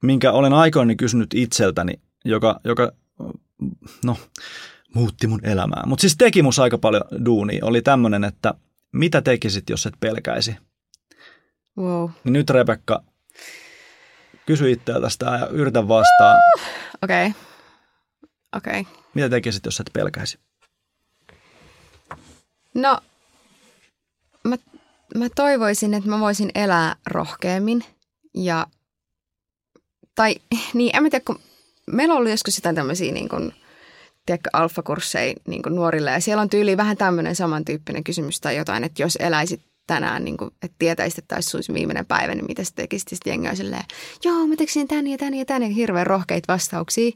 minkä 0.03 0.31
olen 0.31 0.53
aikoinani 0.53 0.95
kysynyt 0.95 1.33
itseltäni, 1.33 1.93
joka, 2.25 2.59
joka 2.63 2.91
no, 4.05 4.17
muutti 4.95 5.27
mun 5.27 5.45
elämää. 5.45 5.83
Mutta 5.85 6.01
siis 6.01 6.17
teki 6.17 6.41
mus 6.41 6.59
aika 6.59 6.77
paljon 6.77 7.03
duunia. 7.25 7.65
Oli 7.65 7.81
tämmöinen, 7.81 8.23
että 8.23 8.53
mitä 8.91 9.21
tekisit, 9.21 9.69
jos 9.69 9.85
et 9.85 9.93
pelkäisi? 9.99 10.55
Wow. 11.77 12.09
Niin 12.23 12.33
nyt 12.33 12.49
Rebekka, 12.49 13.03
kysy 14.45 14.71
itseltäsi 14.71 15.19
tämä 15.19 15.37
ja 15.37 15.47
yritä 15.47 15.87
vastaa. 15.87 16.35
Okei. 17.01 17.27
Okay. 17.27 17.41
Okei. 18.55 18.79
Okay. 18.79 18.93
Mitä 19.13 19.29
tekisit, 19.29 19.65
jos 19.65 19.79
et 19.79 19.89
pelkäisi? 19.93 20.39
No, 22.73 22.99
mä, 24.47 24.57
mä 25.15 25.29
toivoisin, 25.35 25.93
että 25.93 26.09
mä 26.09 26.19
voisin 26.19 26.51
elää 26.55 26.95
rohkeammin 27.07 27.83
ja, 28.33 28.67
tai 30.15 30.35
niin, 30.73 30.95
en 30.95 31.03
mä 31.03 31.09
tiedä, 31.09 31.23
kun 31.25 31.39
meillä 31.91 32.11
on 32.11 32.17
ollut 32.17 32.31
joskus 32.31 32.55
sitä 32.55 32.73
tämmöisiä 32.73 33.11
niin 33.11 33.29
kuin, 33.29 33.53
tiedätkö, 34.25 34.49
alfakursseja 34.53 35.33
niin 35.47 35.61
kuin 35.61 35.75
nuorille 35.75 36.11
ja 36.11 36.21
siellä 36.21 36.41
on 36.41 36.49
tyyli 36.49 36.77
vähän 36.77 36.97
tämmöinen 36.97 37.35
samantyyppinen 37.35 38.03
kysymys 38.03 38.41
tai 38.41 38.57
jotain, 38.57 38.83
että 38.83 39.01
jos 39.01 39.15
eläisit 39.15 39.61
tänään, 39.87 40.25
niin 40.25 40.37
kuin, 40.37 40.51
että 40.61 40.75
tietäisit, 40.79 41.17
että 41.17 41.35
olisi 41.35 41.73
viimeinen 41.73 42.05
päivä, 42.05 42.35
niin 42.35 42.45
mitä 42.47 42.63
sä 42.63 42.71
tekisit? 42.75 43.07
Sitten 43.07 43.31
jengi 43.31 43.49
on 43.49 43.57
silleen, 43.57 43.83
joo, 44.23 44.47
mä 44.47 44.55
tekisin 44.55 44.87
tän 44.87 45.07
ja 45.07 45.17
tän 45.17 45.33
ja 45.33 45.45
tän 45.45 45.63
ja 45.63 45.69
hirveän 45.69 46.07
rohkeita 46.07 46.53
vastauksia. 46.53 47.11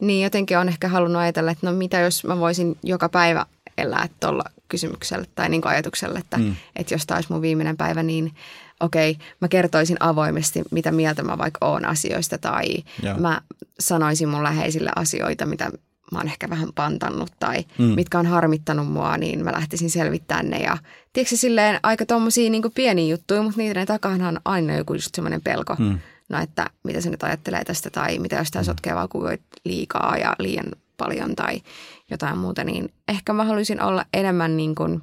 Niin 0.00 0.24
jotenkin 0.24 0.58
on 0.58 0.68
ehkä 0.68 0.88
halunnut 0.88 1.22
ajatella, 1.22 1.50
että 1.50 1.66
no 1.66 1.72
mitä 1.72 2.00
jos 2.00 2.24
mä 2.24 2.38
voisin 2.38 2.78
joka 2.82 3.08
päivä 3.08 3.46
elää 3.78 4.08
tuolla 4.20 4.44
kysymyksellä 4.68 5.24
tai 5.34 5.48
niin 5.48 5.60
kuin 5.60 5.72
ajatuksella, 5.72 6.18
että, 6.18 6.38
mm. 6.38 6.56
että 6.76 6.94
jos 6.94 7.06
taisi 7.06 7.32
mun 7.32 7.42
viimeinen 7.42 7.76
päivä, 7.76 8.02
niin 8.02 8.34
okei, 8.80 9.10
okay, 9.10 9.26
mä 9.40 9.48
kertoisin 9.48 9.96
avoimesti, 10.00 10.62
mitä 10.70 10.92
mieltä 10.92 11.22
mä 11.22 11.38
vaikka 11.38 11.66
oon 11.66 11.84
asioista 11.84 12.38
tai 12.38 12.66
ja. 13.02 13.14
mä 13.14 13.40
sanoisin 13.80 14.28
mun 14.28 14.42
läheisille 14.42 14.90
asioita, 14.96 15.46
mitä 15.46 15.70
mä 16.12 16.18
oon 16.18 16.28
ehkä 16.28 16.50
vähän 16.50 16.68
pantannut 16.74 17.32
tai 17.40 17.64
mm. 17.78 17.84
mitkä 17.84 18.18
on 18.18 18.26
harmittanut 18.26 18.92
mua, 18.92 19.16
niin 19.16 19.44
mä 19.44 19.52
lähtisin 19.52 19.90
selvittämään 19.90 20.50
ne. 20.50 20.58
Ja 20.58 20.78
tiedätkö 21.12 21.36
silleen 21.36 21.80
aika 21.82 22.06
tommosia 22.06 22.50
niin 22.50 22.62
pieniä 22.74 23.10
juttuja, 23.14 23.42
mutta 23.42 23.58
niiden 23.60 23.86
takahan 23.86 24.22
on 24.22 24.40
aina 24.44 24.76
joku 24.76 24.94
just 24.94 25.14
semmoinen 25.14 25.42
pelko. 25.42 25.76
Mm. 25.78 25.98
No 26.28 26.40
että 26.40 26.70
mitä 26.84 27.00
se 27.00 27.10
nyt 27.10 27.22
ajattelee 27.22 27.64
tästä 27.64 27.90
tai 27.90 28.18
mitä 28.18 28.36
jos 28.36 28.50
tämä 28.50 28.62
mm. 28.62 28.66
sotkee 28.66 28.94
vakuukoit 28.94 29.42
liikaa 29.64 30.16
ja 30.16 30.36
liian 30.38 30.66
paljon 30.98 31.36
tai 31.36 31.62
jotain 32.10 32.38
muuta, 32.38 32.64
niin 32.64 32.92
ehkä 33.08 33.32
mä 33.32 33.44
haluaisin 33.44 33.82
olla 33.82 34.04
enemmän 34.14 34.56
niin 34.56 34.74
kuin 34.74 35.02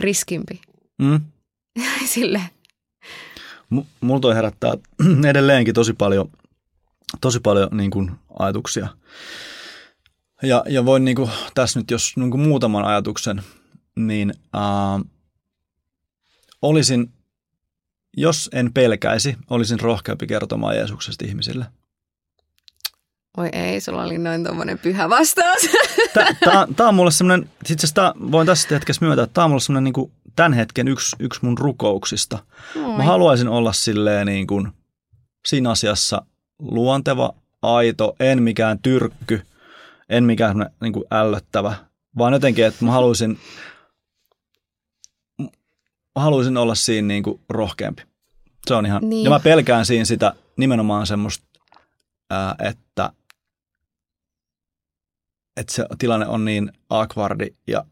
riskimpi. 0.00 0.60
Mm. 0.98 1.20
Sille. 2.14 2.40
M- 3.70 3.78
mulla 4.00 4.20
toi 4.20 4.34
herättää 4.34 4.74
edelleenkin 5.30 5.74
tosi 5.74 5.92
paljon, 5.92 6.30
tosi 7.20 7.40
paljon 7.40 7.68
niin 7.72 7.90
kuin 7.90 8.10
ajatuksia. 8.38 8.88
Ja, 10.42 10.64
ja 10.68 10.84
voin 10.84 11.04
niin 11.04 11.16
kuin, 11.16 11.30
tässä 11.54 11.80
nyt, 11.80 11.90
jos 11.90 12.16
niin 12.16 12.30
kuin 12.30 12.40
muutaman 12.40 12.84
ajatuksen, 12.84 13.42
niin 13.96 14.34
äh, 14.56 15.10
olisin, 16.62 17.12
jos 18.16 18.50
en 18.52 18.72
pelkäisi, 18.72 19.36
olisin 19.50 19.80
rohkeampi 19.80 20.26
kertomaan 20.26 20.76
Jeesuksesta 20.76 21.24
ihmisille. 21.24 21.66
Oi 23.36 23.48
ei, 23.52 23.80
sulla 23.80 24.02
oli 24.02 24.18
noin 24.18 24.44
tuommoinen 24.44 24.78
pyhä 24.78 25.08
vastaus. 25.08 25.62
Tämä 26.76 26.88
on 26.88 26.94
mulle 26.94 27.10
semmoinen, 27.10 27.50
itse 27.60 27.74
asiassa 27.74 28.14
voin 28.32 28.46
tässä 28.46 28.68
hetkessä 28.70 29.04
myöntää, 29.04 29.24
että 29.24 29.34
tämä 29.34 29.44
on 29.44 29.50
mulle 29.50 29.60
semmoinen 29.60 29.84
niin 29.84 29.92
kuin 29.92 30.12
tämän 30.36 30.52
hetken 30.52 30.88
yksi, 30.88 31.16
yksi 31.18 31.40
mun 31.44 31.58
rukouksista. 31.58 32.38
Oi. 32.76 32.96
Mä 32.96 33.02
haluaisin 33.02 33.48
olla 33.48 33.72
silleen 33.72 34.26
niin 34.26 34.46
kuin 34.46 34.68
siinä 35.46 35.70
asiassa 35.70 36.22
luonteva, 36.58 37.34
aito, 37.62 38.16
en 38.20 38.42
mikään 38.42 38.78
tyrkky, 38.78 39.42
en 40.08 40.24
mikään 40.24 40.70
niin 40.80 40.92
kuin 40.92 41.04
ällöttävä, 41.10 41.74
vaan 42.18 42.32
jotenkin, 42.32 42.66
että 42.66 42.84
mä 42.84 42.90
haluaisin, 42.90 43.38
mä 46.16 46.22
haluaisin 46.22 46.56
olla 46.56 46.74
siinä 46.74 47.08
niin 47.08 47.22
kuin 47.22 47.40
rohkeampi. 47.48 48.02
Se 48.66 48.74
on 48.74 48.86
ihan, 48.86 49.08
niin. 49.08 49.24
ja 49.24 49.30
mä 49.30 49.40
pelkään 49.40 49.86
siinä 49.86 50.04
sitä 50.04 50.32
nimenomaan 50.56 51.06
semmoista, 51.06 51.46
että, 52.58 52.89
että 55.60 55.74
se 55.74 55.86
tilanne 55.98 56.26
on 56.26 56.44
niin 56.44 56.72
akvardi 56.90 57.46
ja, 57.66 57.84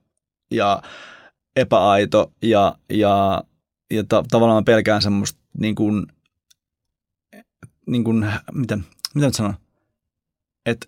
ja 0.50 0.82
epäaito 1.56 2.32
ja, 2.42 2.78
ja, 2.90 3.44
ja 3.90 4.04
ta- 4.08 4.24
tavallaan 4.30 4.64
pelkään 4.64 5.02
semmoista 5.02 5.40
niin 5.58 5.74
kuin, 5.74 6.06
niin 7.86 8.04
kuin, 8.04 8.26
miten, 8.52 8.84
miten 9.14 9.34
sanon, 9.34 9.54
että 10.66 10.86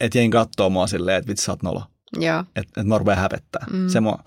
että 0.00 0.18
jengi 0.18 0.32
katsoo 0.32 0.70
mua 0.70 0.86
silleen, 0.86 1.18
että 1.18 1.28
vitsi 1.28 1.44
sä 1.44 1.52
oot 1.52 1.62
nolo. 1.62 1.82
Joo. 2.16 2.44
Että 2.56 2.80
et 2.80 2.86
mä 2.86 2.98
rupean 2.98 3.18
hävettää. 3.18 3.66
Mm. 3.72 3.88
Se, 3.88 4.00
mua, 4.00 4.18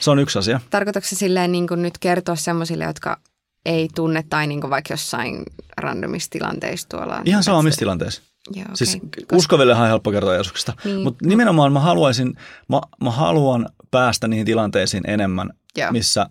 se 0.00 0.10
on 0.10 0.18
yksi 0.18 0.38
asia. 0.38 0.60
Tarkoitatko 0.70 1.08
se 1.08 1.16
silleen 1.16 1.52
niin 1.52 1.68
kuin 1.68 1.82
nyt 1.82 1.98
kertoa 1.98 2.36
semmoisille, 2.36 2.84
jotka 2.84 3.20
ei 3.64 3.88
tunne 3.94 4.24
tai 4.30 4.46
niin 4.46 4.60
kuin 4.60 4.70
vaikka 4.70 4.92
jossain 4.92 5.42
randomissa 5.76 6.30
tilanteissa 6.30 6.88
tuolla? 6.88 7.22
Ihan 7.24 7.42
sama 7.42 7.62
missä 7.62 7.78
tilanteessa. 7.78 8.22
Joo, 8.50 8.62
okay. 8.62 8.76
Siis 8.76 8.98
Koska... 9.00 9.36
uskoville 9.36 9.74
on 9.74 9.88
helppo 9.88 10.10
kertoa 10.10 10.34
Jeesuksesta. 10.34 10.72
Niin. 10.84 11.02
Mutta 11.02 11.26
nimenomaan 11.26 11.72
mä 11.72 11.80
haluaisin, 11.80 12.36
mä, 12.68 12.80
mä 13.02 13.10
haluan 13.10 13.68
päästä 13.90 14.28
niihin 14.28 14.46
tilanteisiin 14.46 15.02
enemmän, 15.06 15.50
Joo. 15.76 15.92
missä 15.92 16.26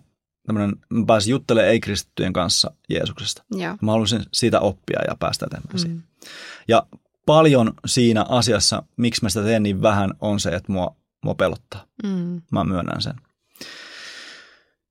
tämmönen, 0.46 0.76
mä 0.88 1.04
pääsin 1.06 1.30
juttelemaan 1.30 1.72
ei-kristittyjen 1.72 2.32
kanssa 2.32 2.70
Jeesuksesta. 2.88 3.44
Joo. 3.50 3.76
Mä 3.82 3.90
haluaisin 3.90 4.22
siitä 4.32 4.60
oppia 4.60 5.00
ja 5.08 5.16
päästä 5.18 5.46
eteenpäin. 5.46 5.96
Mm. 5.96 6.02
Ja 6.68 6.86
paljon 7.26 7.74
siinä 7.86 8.24
asiassa, 8.28 8.82
miksi 8.96 9.22
mä 9.22 9.28
sitä 9.28 9.44
teen 9.44 9.62
niin 9.62 9.82
vähän, 9.82 10.14
on 10.20 10.40
se, 10.40 10.50
että 10.50 10.72
mua, 10.72 10.96
mua 11.24 11.34
pelottaa. 11.34 11.84
Mm. 12.02 12.42
Mä 12.52 12.64
myönnän 12.64 13.02
sen. 13.02 13.14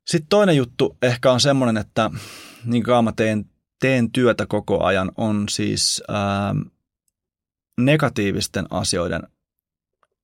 Sitten 0.08 0.30
toinen 0.30 0.56
juttu 0.56 0.98
ehkä 1.02 1.32
on 1.32 1.40
semmoinen, 1.40 1.78
että 1.78 2.12
niin 2.66 2.84
kuin 2.84 3.04
mä 3.04 3.12
teen, 3.12 3.46
teen 3.80 4.12
työtä 4.12 4.46
koko 4.46 4.84
ajan, 4.84 5.12
on 5.18 5.50
siis 5.50 6.04
ää, 6.08 6.56
negatiivisten 7.86 8.66
asioiden 8.70 9.22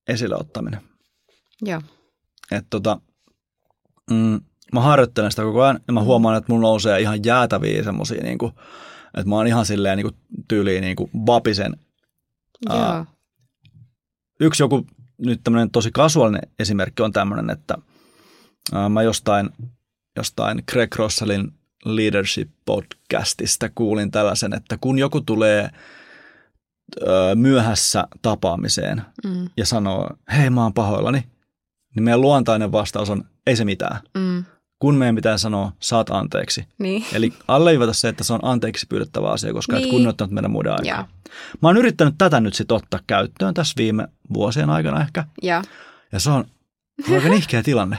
esille 0.08 0.36
ottaminen. 0.36 0.80
Joo. 1.62 1.82
Että 2.50 2.66
tota, 2.70 3.00
mm, 4.10 4.40
mä 4.72 4.80
harjoittelen 4.80 5.30
sitä 5.30 5.42
koko 5.42 5.62
ajan 5.62 5.80
ja 5.86 5.92
mä 5.92 6.02
huomaan, 6.02 6.36
että 6.36 6.52
mulla 6.52 6.68
nousee 6.68 7.00
ihan 7.00 7.24
jäätäviä 7.24 7.82
semmosia, 7.82 8.22
niin 8.22 8.38
kuin, 8.38 8.52
että 9.06 9.28
mä 9.28 9.36
oon 9.36 9.46
ihan 9.46 9.66
silleen 9.66 9.96
niin 9.96 10.06
kuin, 10.06 10.44
tyyliin 10.48 10.80
niin 10.80 10.96
kuin 10.96 11.10
vapisen 11.26 11.76
Joo. 12.68 13.00
Uh, 13.00 13.06
yksi 14.40 14.62
joku 14.62 14.86
nyt 15.18 15.40
tämmöinen 15.44 15.70
tosi 15.70 15.90
kasuaalinen 15.92 16.50
esimerkki 16.58 17.02
on 17.02 17.12
tämmöinen, 17.12 17.50
että 17.50 17.74
uh, 18.72 18.90
mä 18.90 19.02
jostain, 19.02 19.50
jostain 20.16 20.62
Greg 20.72 20.94
Rossalin 20.94 21.52
Leadership 21.84 22.50
podcastista 22.64 23.70
kuulin 23.74 24.10
tällaisen, 24.10 24.54
että 24.54 24.78
kun 24.80 24.98
joku 24.98 25.20
tulee 25.20 25.70
myöhässä 27.34 28.04
tapaamiseen 28.22 29.02
mm. 29.24 29.48
ja 29.56 29.66
sanoo, 29.66 30.10
hei 30.36 30.50
mä 30.50 30.62
oon 30.62 30.74
pahoillani, 30.74 31.24
niin 31.94 32.02
meidän 32.02 32.20
luontainen 32.20 32.72
vastaus 32.72 33.10
on, 33.10 33.24
ei 33.46 33.56
se 33.56 33.64
mitään. 33.64 34.00
Mm 34.18 34.44
kun 34.78 34.94
meidän 34.94 35.14
pitää 35.14 35.38
sanoa 35.38 35.72
saat 35.80 36.10
anteeksi. 36.10 36.66
Niin. 36.78 37.04
Eli 37.14 37.32
alleivata 37.48 37.92
se, 37.92 38.08
että 38.08 38.24
se 38.24 38.32
on 38.32 38.40
anteeksi 38.42 38.86
pyydettävä 38.86 39.30
asia, 39.30 39.52
koska 39.52 39.76
niin. 39.76 39.84
et 39.84 39.90
kunnioittanut 39.90 40.32
meidän 40.32 40.50
muiden 40.50 40.72
aikaa. 40.72 40.84
Ja. 40.84 41.06
Mä 41.62 41.68
oon 41.68 41.76
yrittänyt 41.76 42.14
tätä 42.18 42.40
nyt 42.40 42.54
sitten 42.54 42.76
ottaa 42.76 43.00
käyttöön 43.06 43.54
tässä 43.54 43.74
viime 43.76 44.08
vuosien 44.34 44.70
aikana 44.70 45.00
ehkä. 45.00 45.24
Ja, 45.42 45.62
ja 46.12 46.20
se 46.20 46.30
on 46.30 46.44
aika 47.14 47.28
nihkeä 47.28 47.62
tilanne. 47.62 47.98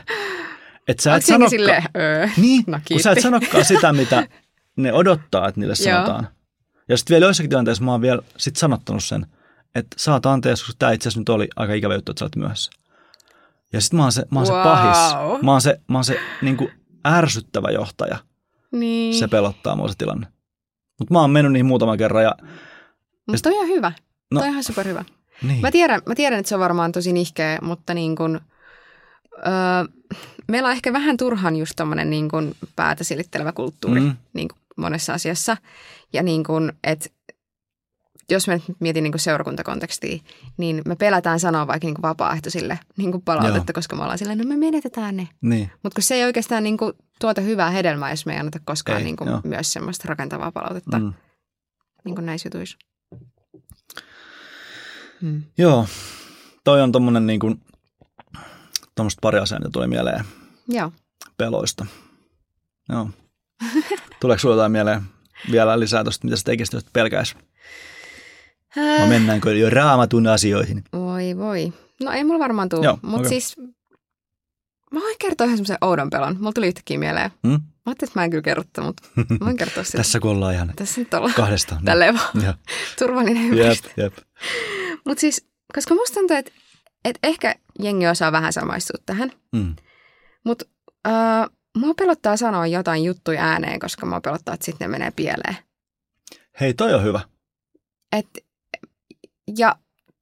Et 0.87 0.99
sä 0.99 1.15
et 1.15 1.25
sanokka... 1.25 1.49
sille, 1.49 1.83
öö, 1.97 2.29
niin, 2.37 2.63
no 2.67 2.79
kun 2.87 2.99
sä 2.99 3.11
et 3.11 3.21
sanokaan 3.21 3.65
sitä, 3.65 3.93
mitä 3.93 4.27
ne 4.75 4.93
odottaa, 4.93 5.47
että 5.47 5.59
niille 5.59 5.75
sanotaan. 5.75 6.27
Ja 6.89 6.97
sitten 6.97 7.15
vielä 7.15 7.25
joissakin 7.25 7.49
tilanteissa 7.49 7.83
mä 7.83 7.91
oon 7.91 8.01
vielä 8.01 8.21
sit 8.37 8.55
sanottanut 8.55 9.03
sen, 9.03 9.25
että 9.75 9.95
saat 9.97 10.25
anteeksi, 10.25 10.65
koska 10.65 10.75
tämä 10.79 10.91
itse 10.91 11.09
asiassa 11.09 11.19
nyt 11.19 11.29
oli 11.29 11.47
aika 11.55 11.73
ikävä 11.73 11.95
juttu, 11.95 12.11
että 12.11 12.19
sä 12.19 12.25
olet 12.25 12.35
myöhässä. 12.35 12.71
Ja 13.73 13.81
sitten 13.81 13.97
mä 13.97 14.03
oon 14.03 14.11
se, 14.11 14.25
mä 14.31 14.39
oon 14.39 14.47
wow. 14.47 14.57
se 14.57 14.63
pahis. 14.63 14.97
Mä 15.41 15.51
oon 15.51 15.61
se, 15.61 15.81
mä 15.87 15.97
oon 15.97 16.05
se 16.05 16.19
niin 16.41 16.57
kuin 16.57 16.71
ärsyttävä 17.07 17.71
johtaja. 17.71 18.17
Niin. 18.71 19.13
Se 19.13 19.27
pelottaa 19.27 19.75
mua 19.75 19.87
se 19.87 19.93
tilanne. 19.97 20.27
Mutta 20.99 21.13
mä 21.13 21.21
oon 21.21 21.31
mennyt 21.31 21.53
niihin 21.53 21.65
muutaman 21.65 21.97
kerran. 21.97 22.23
Ja, 22.23 22.35
Mutta 23.27 23.41
toi 23.41 23.51
on 23.51 23.57
ihan 23.57 23.75
hyvä. 23.75 23.91
No, 24.31 24.39
toi 24.39 24.47
on 24.47 24.51
ihan 24.51 24.63
superhyvä. 24.63 25.05
Niin. 25.43 25.61
Mä, 25.61 25.71
tiedän, 25.71 26.01
mä 26.05 26.15
tiedän, 26.15 26.39
että 26.39 26.49
se 26.49 26.55
on 26.55 26.61
varmaan 26.61 26.91
tosi 26.91 27.13
nihkeä, 27.13 27.59
mutta 27.61 27.93
niin 27.93 28.15
kun, 28.15 28.41
öö, 29.37 30.17
meillä 30.47 30.67
on 30.67 30.71
ehkä 30.71 30.93
vähän 30.93 31.17
turhan 31.17 31.55
just 31.55 31.73
tommonen 31.75 32.09
niin 32.09 32.29
kun 32.29 32.55
päätä 32.75 33.03
silittelevä 33.03 33.51
kulttuuri 33.51 33.99
mm. 33.99 34.15
niin 34.33 34.47
kun 34.47 34.57
monessa 34.77 35.13
asiassa. 35.13 35.57
Ja 36.13 36.23
niin 36.23 36.43
kun, 36.43 36.73
että 36.83 37.09
jos 38.29 38.47
mä 38.47 38.53
nyt 38.53 38.63
mietin 38.79 39.03
niin 39.03 39.19
seurakuntakontekstia, 39.19 40.19
niin 40.57 40.81
me 40.85 40.95
pelätään 40.95 41.39
sanoa 41.39 41.67
vaikka 41.67 41.87
niin 41.87 42.01
vapaaehtoisille 42.01 42.79
niin 42.97 43.21
palautetta, 43.21 43.71
Joo. 43.71 43.73
koska 43.73 43.95
me 43.95 44.01
ollaan 44.01 44.17
silleen, 44.17 44.37
no 44.37 44.43
me 44.43 44.57
menetetään 44.57 45.17
ne. 45.17 45.27
Niin. 45.41 45.71
Mutta 45.83 45.95
kun 45.95 46.03
se 46.03 46.15
ei 46.15 46.23
oikeastaan 46.23 46.63
niin 46.63 46.77
tuota 47.21 47.41
hyvää 47.41 47.69
hedelmää, 47.69 48.09
jos 48.09 48.25
me 48.25 48.33
ei 48.33 48.39
anneta 48.39 48.59
koskaan 48.65 48.97
ei, 48.97 49.03
niin 49.03 49.17
myös 49.43 49.73
semmoista 49.73 50.07
rakentavaa 50.07 50.51
palautetta. 50.51 50.99
Mm. 50.99 51.13
niin 52.05 52.15
kuin 52.15 52.25
näissä 52.25 52.47
jutuissa. 52.47 52.77
Hmm. 55.21 55.43
Joo, 55.57 55.87
toi 56.63 56.81
on 56.81 56.91
tommonen 56.91 57.27
niin 57.27 57.39
kuin, 57.39 57.61
tommoista 58.95 59.19
pari 59.21 59.39
asiaa, 59.39 59.59
mitä 59.59 59.69
tuli 59.71 59.87
mieleen 59.87 60.25
Joo. 60.67 60.91
peloista. 61.37 61.85
Joo. 62.89 63.09
Tuleeko 64.19 64.39
sinulla 64.39 64.55
jotain 64.55 64.71
mieleen 64.71 65.01
vielä 65.51 65.79
lisää 65.79 66.03
tuosta, 66.03 66.25
mitä 66.25 66.37
sä 66.37 66.43
tekisit, 66.43 66.73
jos 66.73 66.85
pelkäisi? 66.93 67.35
Vai 68.75 69.01
Äh, 69.01 69.09
mennäänkö 69.09 69.53
jo 69.55 69.69
raamatun 69.69 70.27
asioihin? 70.27 70.83
voi 70.93 71.37
voi. 71.37 71.73
No 72.03 72.11
ei 72.11 72.23
mulla 72.23 72.39
varmaan 72.39 72.69
tule, 72.69 72.87
mutta 73.01 73.17
okei. 73.17 73.29
siis 73.29 73.55
mä 74.91 74.99
voin 74.99 75.15
kertoa 75.19 75.45
yhden 75.45 75.57
semmoisen 75.57 75.77
oudon 75.81 76.09
pelon. 76.09 76.35
Mulla 76.39 76.51
tuli 76.53 76.67
yhtäkkiä 76.67 76.99
mieleen. 76.99 77.31
Hmm? 77.43 77.51
Mä 77.53 77.59
ajattelin, 77.85 78.09
että 78.09 78.19
mä 78.19 78.23
en 78.23 78.29
kyllä 78.29 78.41
kerro 78.41 78.63
mutta 78.81 79.03
mä 79.15 79.37
voin 79.45 79.57
kertoa 79.57 79.83
sitä. 79.83 79.97
Tässä 79.97 80.19
kun 80.19 80.31
ollaan 80.31 80.53
ihan 80.53 80.73
Tässä 80.75 81.01
nyt 81.01 81.13
ollaan 81.13 81.33
kahdestaan. 81.33 81.85
tälleen 81.85 82.15
vaan 82.15 82.43
Joo. 82.43 82.53
turvallinen 82.99 83.43
Jep, 83.43 83.53
ympäristö. 83.53 83.89
jep. 83.97 84.13
Mutta 85.05 85.21
siis, 85.21 85.47
koska 85.75 85.93
musta 85.95 86.13
tuntuu, 86.13 86.37
että, 86.37 86.51
että 87.05 87.19
ehkä 87.23 87.55
jengi 87.83 88.07
osaa 88.07 88.31
vähän 88.31 88.53
samaistua 88.53 88.99
tähän. 89.05 89.31
Mm. 89.51 89.75
Mutta 90.45 90.65
äh, 91.07 91.13
mua 91.77 91.93
pelottaa 91.93 92.37
sanoa 92.37 92.67
jotain 92.67 93.03
juttuja 93.03 93.43
ääneen, 93.43 93.79
koska 93.79 94.05
mua 94.05 94.21
pelottaa, 94.21 94.53
että 94.53 94.65
sitten 94.65 94.85
ne 94.85 94.91
menee 94.91 95.11
pieleen. 95.15 95.57
Hei, 96.59 96.73
toi 96.73 96.93
on 96.93 97.03
hyvä. 97.03 97.19
Et, 98.11 98.27
ja, 99.57 99.75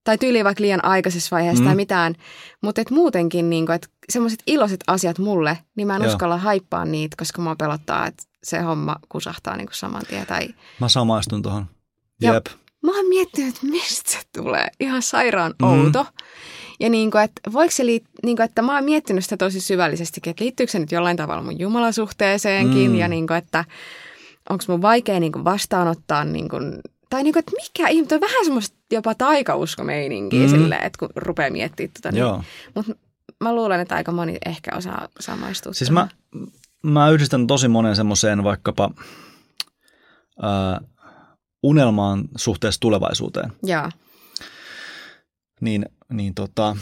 tai 0.04 0.18
tyyli 0.18 0.44
vaikka 0.44 0.62
liian 0.62 0.86
aikaisessa 0.86 1.36
vaiheessa 1.36 1.62
Mm. 1.64 1.68
tai 1.68 1.76
mitään. 1.76 2.16
Mutta 2.62 2.82
et 2.82 2.90
muutenkin, 2.92 3.50
niin 3.50 3.72
että 3.72 3.88
semmoiset 4.10 4.44
iloiset 4.48 4.84
asiat 4.88 5.20
mulle, 5.20 5.58
niin 5.76 5.88
mä 5.88 5.96
en 5.96 6.02
Joo. 6.02 6.12
uskalla 6.12 6.38
haippaa 6.38 6.86
niitä, 6.86 7.16
koska 7.20 7.42
mua 7.42 7.56
pelottaa, 7.56 8.08
että 8.08 8.24
se 8.44 8.60
homma 8.60 8.96
kusahtaa 9.10 9.58
niin 9.58 9.68
kuin 9.68 9.76
saman 9.76 10.04
tien. 10.10 10.26
Tai... 10.28 10.48
Mä 10.80 10.90
samaistun 10.90 11.42
tuohon. 11.42 11.66
Ja- 12.22 12.34
Jep. 12.34 12.46
Mä 12.84 12.96
oon 12.98 13.06
miettinyt, 13.10 13.56
että 13.56 13.68
mistä 13.68 14.12
se 14.12 14.20
tulee. 14.38 14.68
Ihan 14.80 15.02
sairaan 15.02 15.54
Mhm. 15.62 15.72
outo. 15.86 16.06
Ja 16.80 16.90
niin 16.90 17.12
kuin, 17.12 17.24
että 17.24 17.42
voiko 17.54 17.72
se 17.72 17.86
liit, 17.86 18.04
niin 18.24 18.36
kuin, 18.38 18.44
että 18.46 18.62
mä 18.62 18.76
oon 18.76 18.84
miettinyt 18.84 19.24
sitä 19.24 19.38
tosi 19.38 19.62
syvällisestikin, 19.62 20.32
että 20.32 20.44
liittyykö 20.44 20.72
se 20.72 20.80
nyt 20.80 20.92
jollain 20.92 21.18
tavalla 21.18 21.44
mun 21.44 21.60
jumalasuhteeseenkin 21.60 22.92
Mm. 22.92 22.98
ja 22.98 23.08
niin 23.08 23.28
kuin, 23.28 23.38
että 23.38 23.66
onko 24.50 24.64
mun 24.68 24.82
vaikea 24.82 25.20
niin 25.20 25.32
kuin 25.32 25.44
vastaanottaa 25.44 26.24
niin 26.26 26.50
kuin, 26.50 26.80
tai 27.10 27.24
niin 27.24 27.34
kuin, 27.34 27.40
että 27.40 27.52
mikä 27.52 27.88
ihme, 27.90 28.08
on 28.12 28.22
vähän 28.22 28.46
semmoista 28.46 28.78
jopa 28.92 29.16
taikauskomeininkiä 29.16 30.40
Mm. 30.44 30.50
silleen, 30.50 30.84
että 30.84 31.00
kun 31.00 31.10
rupeaa 31.16 31.50
miettimään 31.50 31.92
tota. 31.94 32.12
Niin, 32.12 32.20
Joo. 32.20 32.44
Mutta 32.76 32.96
mä 33.44 33.56
luulen, 33.56 33.80
että 33.80 33.96
aika 33.96 34.12
moni 34.12 34.38
ehkä 34.46 34.72
osaa 34.78 35.08
samaistua. 35.20 35.74
Siis 35.74 35.92
mä, 35.92 36.08
mä 36.84 37.10
yhdistän 37.10 37.48
tosi 37.48 37.68
monen 37.68 37.96
semmoiseen 37.96 38.44
vaikkapa 38.44 38.92
ää, 40.42 40.82
unelmaan 41.64 42.24
suhteessa 42.36 42.82
tulevaisuuteen. 42.82 43.52
Joo, 43.64 43.90
Niin, 45.62 45.86
niin 46.12 46.34
tota, 46.34 46.78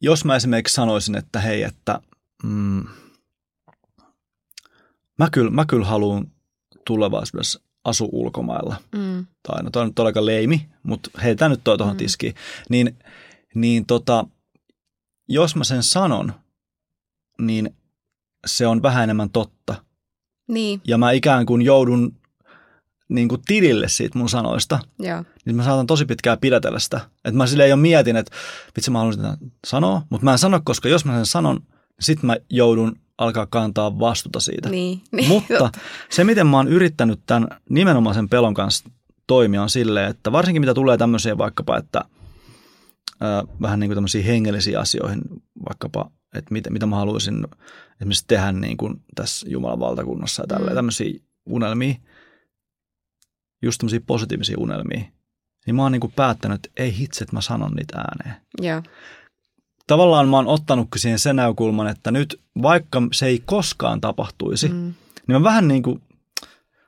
jos 0.00 0.24
mä 0.24 0.36
esimerkiksi 0.36 0.74
sanoisin, 0.74 1.14
että 1.16 1.40
hei, 1.40 1.62
että 1.62 2.00
mm, 2.42 2.84
mä 5.18 5.30
kyllä, 5.32 5.50
mä 5.50 5.64
kyllä 5.66 5.86
haluan 5.86 6.30
tulevaisuudessa 6.86 7.60
asua 7.84 8.08
ulkomailla. 8.12 8.76
mm, 8.94 9.26
Tai 9.48 9.62
no 9.62 9.70
toi 9.70 9.82
on 9.82 9.88
nyt 9.88 9.98
aika 9.98 10.26
leimi, 10.26 10.68
mutta 10.82 11.10
heitään 11.22 11.50
nyt 11.50 11.60
toi 11.64 11.78
tuohon 11.78 11.94
Mm. 11.96 11.98
tiskiin. 11.98 12.34
Niin, 12.68 12.98
niin 13.54 13.86
tota, 13.86 14.26
jos 15.28 15.56
mä 15.56 15.64
sen 15.64 15.82
sanon, 15.82 16.32
niin 17.40 17.76
se 18.46 18.66
on 18.66 18.82
vähän 18.82 19.04
enemmän 19.04 19.30
totta. 19.30 19.84
niin, 20.48 20.80
Ja 20.84 20.98
mä 20.98 21.10
ikään 21.10 21.46
kuin 21.46 21.62
joudun 21.62 22.16
niin 23.08 23.28
kuin 23.28 23.40
tilille 23.46 23.88
siitä 23.88 24.18
mun 24.18 24.28
sanoista, 24.28 24.78
joo, 24.98 25.24
niin 25.44 25.56
mä 25.56 25.64
saatan 25.64 25.86
tosi 25.86 26.04
pitkään 26.06 26.38
pidätellä 26.38 26.78
sitä. 26.78 27.00
Että 27.24 27.38
mä 27.38 27.46
silleen 27.46 27.70
jo 27.70 27.76
mietin, 27.76 28.16
että 28.16 28.32
vitsi 28.76 28.90
mä 28.90 28.98
haluan 28.98 29.14
sitä 29.14 29.36
sanoa, 29.66 30.02
mutta 30.10 30.24
mä 30.24 30.32
en 30.32 30.38
sano, 30.38 30.60
koska 30.64 30.88
jos 30.88 31.04
mä 31.04 31.14
sen 31.14 31.26
sanon, 31.26 31.56
niin 31.56 31.64
sit 32.00 32.22
mä 32.22 32.36
joudun 32.50 32.96
alkaa 33.18 33.46
kantaa 33.46 33.98
vastuuta 33.98 34.40
siitä. 34.40 34.68
niin, 34.68 35.00
niin. 35.12 35.28
Mutta 35.28 35.70
se, 36.10 36.24
miten 36.24 36.46
mä 36.46 36.56
oon 36.56 36.68
yrittänyt 36.68 37.20
tämän 37.26 37.48
nimenomaisen 37.70 38.28
pelon 38.28 38.54
kanssa 38.54 38.90
toimia, 39.26 39.62
on 39.62 39.70
silleen, 39.70 40.10
että 40.10 40.32
varsinkin 40.32 40.62
mitä 40.62 40.74
tulee 40.74 40.96
tämmöisiä 40.96 41.38
vaikkapa, 41.38 41.76
että 41.76 42.04
ää, 43.20 43.42
vähän 43.62 43.80
niin 43.80 43.88
kuin 43.88 43.96
tämmöisiin 43.96 44.24
hengellisiin 44.24 44.78
asioihin, 44.78 45.22
vaikkapa, 45.68 46.10
että 46.34 46.52
mitä, 46.52 46.70
mitä 46.70 46.86
mä 46.86 46.96
haluaisin 46.96 47.46
esimerkiksi 48.00 48.24
tehdä 48.26 48.52
niin 48.52 48.76
kuin 48.76 48.94
tässä 49.14 49.46
Jumalan 49.50 49.80
valtakunnassa 49.80 50.42
ja 50.42 50.46
tälleen, 50.46 50.72
Mm. 50.72 50.74
tämmöisiä 50.76 51.20
unelmia, 51.46 51.94
just 53.64 53.78
tämmöisiä 53.78 54.00
positiivisia 54.06 54.56
unelmia, 54.58 55.04
niin 55.66 55.76
mä 55.76 55.82
oon 55.82 55.92
niin 55.92 56.00
kuin 56.00 56.12
päättänyt, 56.16 56.54
että 56.54 56.82
ei 56.82 56.98
hitse, 56.98 57.24
että 57.24 57.36
mä 57.36 57.40
sanon 57.40 57.72
niitä 57.72 57.98
ääneen 57.98 58.40
joo, 58.60 58.82
tavallaan 59.86 60.28
mä 60.28 60.36
oon 60.36 60.46
ottanutkin 60.46 61.00
siihen 61.00 61.18
sen 61.18 61.36
näkökulman, 61.36 61.86
että 61.86 62.10
nyt 62.10 62.40
vaikka 62.62 63.02
se 63.12 63.26
ei 63.26 63.42
koskaan 63.44 64.00
tapahtuisi, 64.00 64.68
mm. 64.68 64.74
niin 64.74 64.94
mä 65.40 65.42
vähän 65.42 65.68
niin 65.68 65.82
kuin 65.82 66.02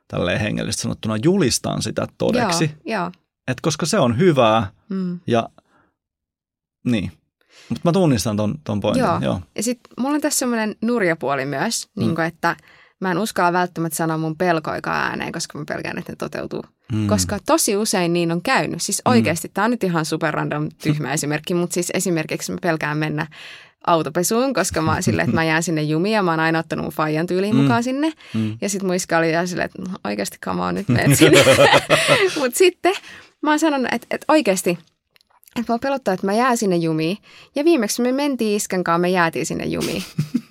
tälleen 0.07 0.39
hengellisesti 0.39 0.81
sanottuna 0.81 1.17
julistan 1.23 1.81
sitä 1.81 2.07
todeksi, 2.17 2.71
joo, 2.85 3.01
joo, 3.01 3.11
että 3.47 3.61
koska 3.61 3.85
se 3.85 3.99
on 3.99 4.17
hyvää 4.17 4.71
mm. 4.89 5.19
ja 5.27 5.49
niin. 6.85 7.11
Mutta 7.69 7.81
mä 7.83 7.91
tunnistan 7.91 8.37
ton, 8.37 8.55
ton 8.63 8.79
pointin. 8.79 9.03
Joo. 9.03 9.19
Joo. 9.21 9.41
Ja 9.55 9.63
sitten 9.63 9.93
mulla 9.99 10.15
on 10.15 10.21
tässä 10.21 10.39
semmoinen 10.39 10.75
nurjapuoli 10.81 11.45
myös, 11.45 11.87
Mm. 11.95 11.99
niin 12.01 12.15
kuin, 12.15 12.27
että 12.27 12.55
mä 12.99 13.11
en 13.11 13.17
uskalla 13.17 13.53
välttämättä 13.53 13.95
sanoa 13.95 14.17
mun 14.17 14.37
pelkoikaan 14.37 15.09
ääneen, 15.09 15.31
koska 15.31 15.59
mä 15.59 15.65
pelkään, 15.67 15.97
että 15.97 16.11
ne 16.11 16.15
toteutuu. 16.15 16.63
Mm. 16.93 17.07
Koska 17.07 17.39
tosi 17.45 17.77
usein 17.77 18.13
niin 18.13 18.31
on 18.31 18.41
käynyt. 18.41 18.81
Siis 18.81 19.01
oikeasti, 19.05 19.47
mm. 19.47 19.51
tämä 19.53 19.65
on 19.65 19.71
nyt 19.71 19.83
ihan 19.83 20.05
super 20.05 20.33
random 20.33 20.69
tyhmä 20.83 21.13
esimerkki, 21.13 21.53
mutta 21.53 21.73
siis 21.73 21.91
esimerkiksi 21.93 22.51
mä 22.51 22.57
pelkään 22.61 22.97
mennä 22.97 23.27
autopesuun, 23.87 24.53
koska 24.53 24.81
mä 24.81 24.93
oon 24.93 25.03
silleen, 25.03 25.25
että 25.25 25.35
mä 25.35 25.43
jään 25.43 25.63
sinne 25.63 25.81
jumiin 25.83 26.13
ja 26.13 26.23
mä 26.23 26.31
oon 26.31 26.39
aina 26.39 26.59
ottanut 26.59 26.85
mun 26.85 26.93
faijan 26.93 27.27
tyyliin 27.27 27.55
Mm. 27.55 27.61
mukaan 27.61 27.83
sinne. 27.83 28.13
Mm. 28.33 28.57
Ja 28.61 28.69
sitten 28.69 28.87
muiska 28.87 29.17
oli 29.17 29.29
ihan 29.29 29.47
silleen, 29.47 29.65
että 29.65 29.81
no, 29.81 29.97
oikeasti 30.03 30.37
on, 30.47 30.75
nyt 30.75 30.87
menet 30.89 31.17
sinne. 31.17 31.39
mutta 32.39 32.57
sitten 32.57 32.93
mä 33.41 33.49
oon 33.49 33.59
sanonut, 33.59 33.87
että, 33.91 34.07
että 34.11 34.25
oikeasti, 34.27 34.77
että 35.59 35.73
mua 35.73 35.79
pelottaa, 35.79 36.13
että 36.13 36.25
mä 36.25 36.33
jään 36.33 36.57
sinne 36.57 36.75
jumiin. 36.75 37.17
Ja 37.55 37.65
viimeksi 37.65 38.01
me 38.01 38.11
mentiin 38.11 38.55
isken 38.55 38.83
kanssa, 38.83 38.99
me 38.99 39.09
jäätiin 39.09 39.45
sinne 39.45 39.65
jumiin. 39.65 40.03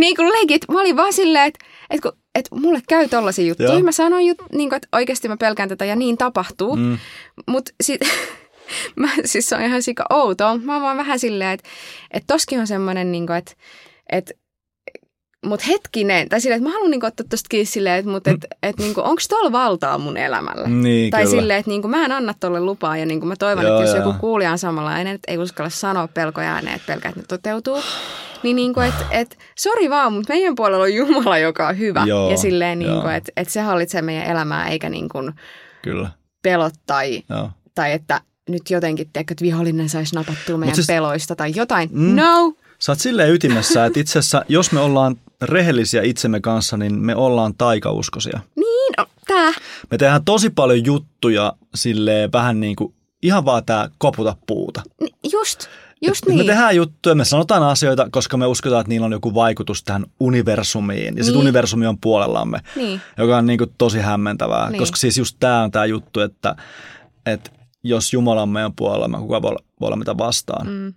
niin 0.00 0.16
kuin 0.16 0.28
legit, 0.28 0.62
mä 0.72 0.80
olin 0.80 0.96
vaan 0.96 1.12
silleen, 1.12 1.46
että, 1.46 1.64
että, 1.90 2.10
kun, 2.10 2.20
että 2.34 2.54
mulle 2.54 2.82
käy 2.88 3.08
tollaisia 3.08 3.46
juttuja. 3.46 3.72
Joo. 3.72 3.80
Mä 3.80 3.92
sanoin, 3.92 4.26
jut, 4.26 4.38
niin 4.52 4.68
kuin, 4.68 4.76
että 4.76 4.88
oikeasti 4.92 5.28
mä 5.28 5.36
pelkään 5.36 5.68
tätä 5.68 5.84
ja 5.84 5.96
niin 5.96 6.18
tapahtuu. 6.18 6.76
Mm. 6.76 6.98
Mutta 7.46 7.72
sitten, 7.82 8.08
mä, 8.96 9.08
siis 9.24 9.48
se 9.48 9.56
on 9.56 9.62
ihan 9.62 9.82
sika 9.82 10.04
outoa. 10.10 10.58
Mä 10.58 10.72
oon 10.72 10.82
vaan 10.82 10.96
vähän 10.96 11.18
silleen, 11.18 11.50
että, 11.50 11.68
että 12.10 12.26
toskin 12.26 12.60
on 12.60 12.66
semmoinen, 12.66 13.12
niin 13.12 13.26
kuin, 13.26 13.36
että, 13.36 13.52
että 14.12 14.34
Mut 15.46 15.66
hetkinen, 15.68 16.28
tai 16.28 16.40
silleen, 16.40 16.58
että 16.58 16.68
mä 16.68 16.72
haluan 16.74 16.90
niinku 16.90 17.06
ottaa 17.06 17.26
tosta 17.30 17.46
kiinni 17.50 17.64
silleen, 17.64 17.98
että, 17.98 18.10
mut, 18.10 18.26
et, 18.26 18.46
et, 18.62 18.78
niinku, 18.78 19.00
onko 19.00 19.22
tuolla 19.28 19.52
valtaa 19.52 19.98
mun 19.98 20.16
elämällä? 20.16 20.68
Niin, 20.68 21.10
tai 21.10 21.24
kyllä. 21.24 21.40
silleen, 21.40 21.58
että 21.58 21.70
niinku, 21.70 21.88
mä 21.88 22.04
en 22.04 22.12
anna 22.12 22.34
tolle 22.40 22.60
lupaa 22.60 22.96
ja 22.96 23.06
niinku, 23.06 23.26
mä 23.26 23.36
toivon, 23.36 23.64
Joo, 23.64 23.74
että 23.74 23.88
jos 23.90 23.96
joo. 23.96 24.06
joku 24.06 24.18
kuulija 24.20 24.52
on 24.52 24.58
samanlainen, 24.58 25.14
että 25.14 25.32
ei 25.32 25.38
uskalla 25.38 25.70
sanoa 25.70 26.08
pelkoja 26.08 26.54
ääneen, 26.54 26.76
että 26.76 26.86
pelkää, 26.92 27.08
että 27.08 27.20
ne 27.20 27.26
toteutuu. 27.28 27.80
Niin 28.42 28.56
niinku, 28.56 28.80
että 28.80 29.04
et, 29.10 29.38
sori 29.58 29.90
vaan, 29.90 30.12
mutta 30.12 30.32
meidän 30.32 30.54
puolella 30.54 30.84
on 30.84 30.94
Jumala, 30.94 31.38
joka 31.38 31.68
on 31.68 31.78
hyvä. 31.78 32.04
Joo, 32.06 32.30
ja 32.30 32.36
silleen, 32.36 32.78
niinku, 32.78 33.08
että 33.08 33.32
et 33.36 33.48
se 33.48 33.60
hallitsee 33.60 34.02
meidän 34.02 34.26
elämää, 34.26 34.68
eikä 34.68 34.88
niinku 34.88 35.18
Kyllä, 35.82 36.10
pelot 36.42 36.74
tai, 36.86 37.22
joo. 37.28 37.50
tai 37.74 37.92
että 37.92 38.20
nyt 38.48 38.70
jotenkin, 38.70 39.10
tiedätkö, 39.12 39.34
että 39.34 39.44
vihollinen 39.44 39.88
saisi 39.88 40.14
napattua 40.14 40.58
meidän 40.58 40.74
siis- 40.74 40.86
peloista 40.86 41.36
tai 41.36 41.52
jotain. 41.54 41.88
Mm. 41.92 42.16
No! 42.16 42.52
Sä 42.78 42.92
oot 42.92 42.98
silleen 42.98 43.34
ytimessä, 43.34 43.84
että 43.86 44.00
itse 44.00 44.18
asiassa, 44.18 44.44
jos 44.48 44.72
me 44.72 44.80
ollaan 44.80 45.16
rehellisiä 45.42 46.02
itsemme 46.02 46.40
kanssa, 46.40 46.76
niin 46.76 46.98
me 46.98 47.16
ollaan 47.16 47.54
taikauskosia. 47.58 48.40
Niin, 48.56 48.92
no, 48.98 49.06
tää. 49.26 49.52
Me 49.90 49.98
tehdään 49.98 50.24
tosi 50.24 50.50
paljon 50.50 50.84
juttuja 50.84 51.52
silleen 51.74 52.32
vähän 52.32 52.60
niin 52.60 52.76
kuin 52.76 52.94
ihan 53.22 53.44
vaan 53.44 53.64
tää 53.64 53.90
koputa 53.98 54.36
puuta. 54.46 54.82
Just, 55.32 55.66
just 56.06 56.22
Et 56.22 56.28
niin. 56.28 56.38
Me 56.38 56.44
tehdään 56.44 56.76
juttuja, 56.76 57.14
me 57.14 57.24
sanotaan 57.24 57.62
asioita, 57.62 58.08
koska 58.10 58.36
me 58.36 58.46
uskotaan, 58.46 58.80
että 58.80 58.88
niillä 58.88 59.04
on 59.04 59.12
joku 59.12 59.34
vaikutus 59.34 59.84
tähän 59.84 60.06
universumiin. 60.20 61.16
Ja 61.16 61.24
sitten 61.24 61.38
Niin. 61.38 61.46
universumi 61.46 61.86
on 61.86 61.98
puolellamme, 62.00 62.60
Niin, 62.76 63.00
joka 63.18 63.36
on 63.36 63.46
niin 63.46 63.58
kuin 63.58 63.74
tosi 63.78 63.98
hämmentävää. 63.98 64.70
Niin. 64.70 64.78
Koska 64.78 64.96
siis 64.96 65.18
just 65.18 65.36
tämä 65.40 65.62
on 65.62 65.70
tämä 65.70 65.84
juttu, 65.86 66.20
että, 66.20 66.56
että 67.26 67.50
jos 67.84 68.12
Jumala 68.12 68.42
on 68.42 68.48
meidän 68.48 68.72
puolella, 68.76 69.18
kuka 69.18 69.42
voi 69.42 69.48
olla, 69.50 69.64
voi 69.80 69.86
olla 69.86 69.96
mitä 69.96 70.18
vastaan. 70.18 70.66
Mm, 70.66 70.94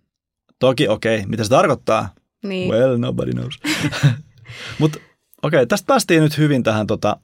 Toki 0.59 0.87
okei, 0.87 1.15
okay, 1.17 1.27
mitä 1.29 1.43
se 1.43 1.49
tarkoittaa? 1.49 2.09
niin. 2.43 2.71
Well, 2.71 2.97
nobody 2.97 3.31
knows. 3.31 3.59
Mutta 4.79 4.99
okei, 5.41 5.57
okay, 5.57 5.65
tästä 5.65 5.85
päästiin 5.85 6.23
nyt 6.23 6.37
hyvin 6.37 6.63
tähän 6.63 6.87
tota, 6.87 7.17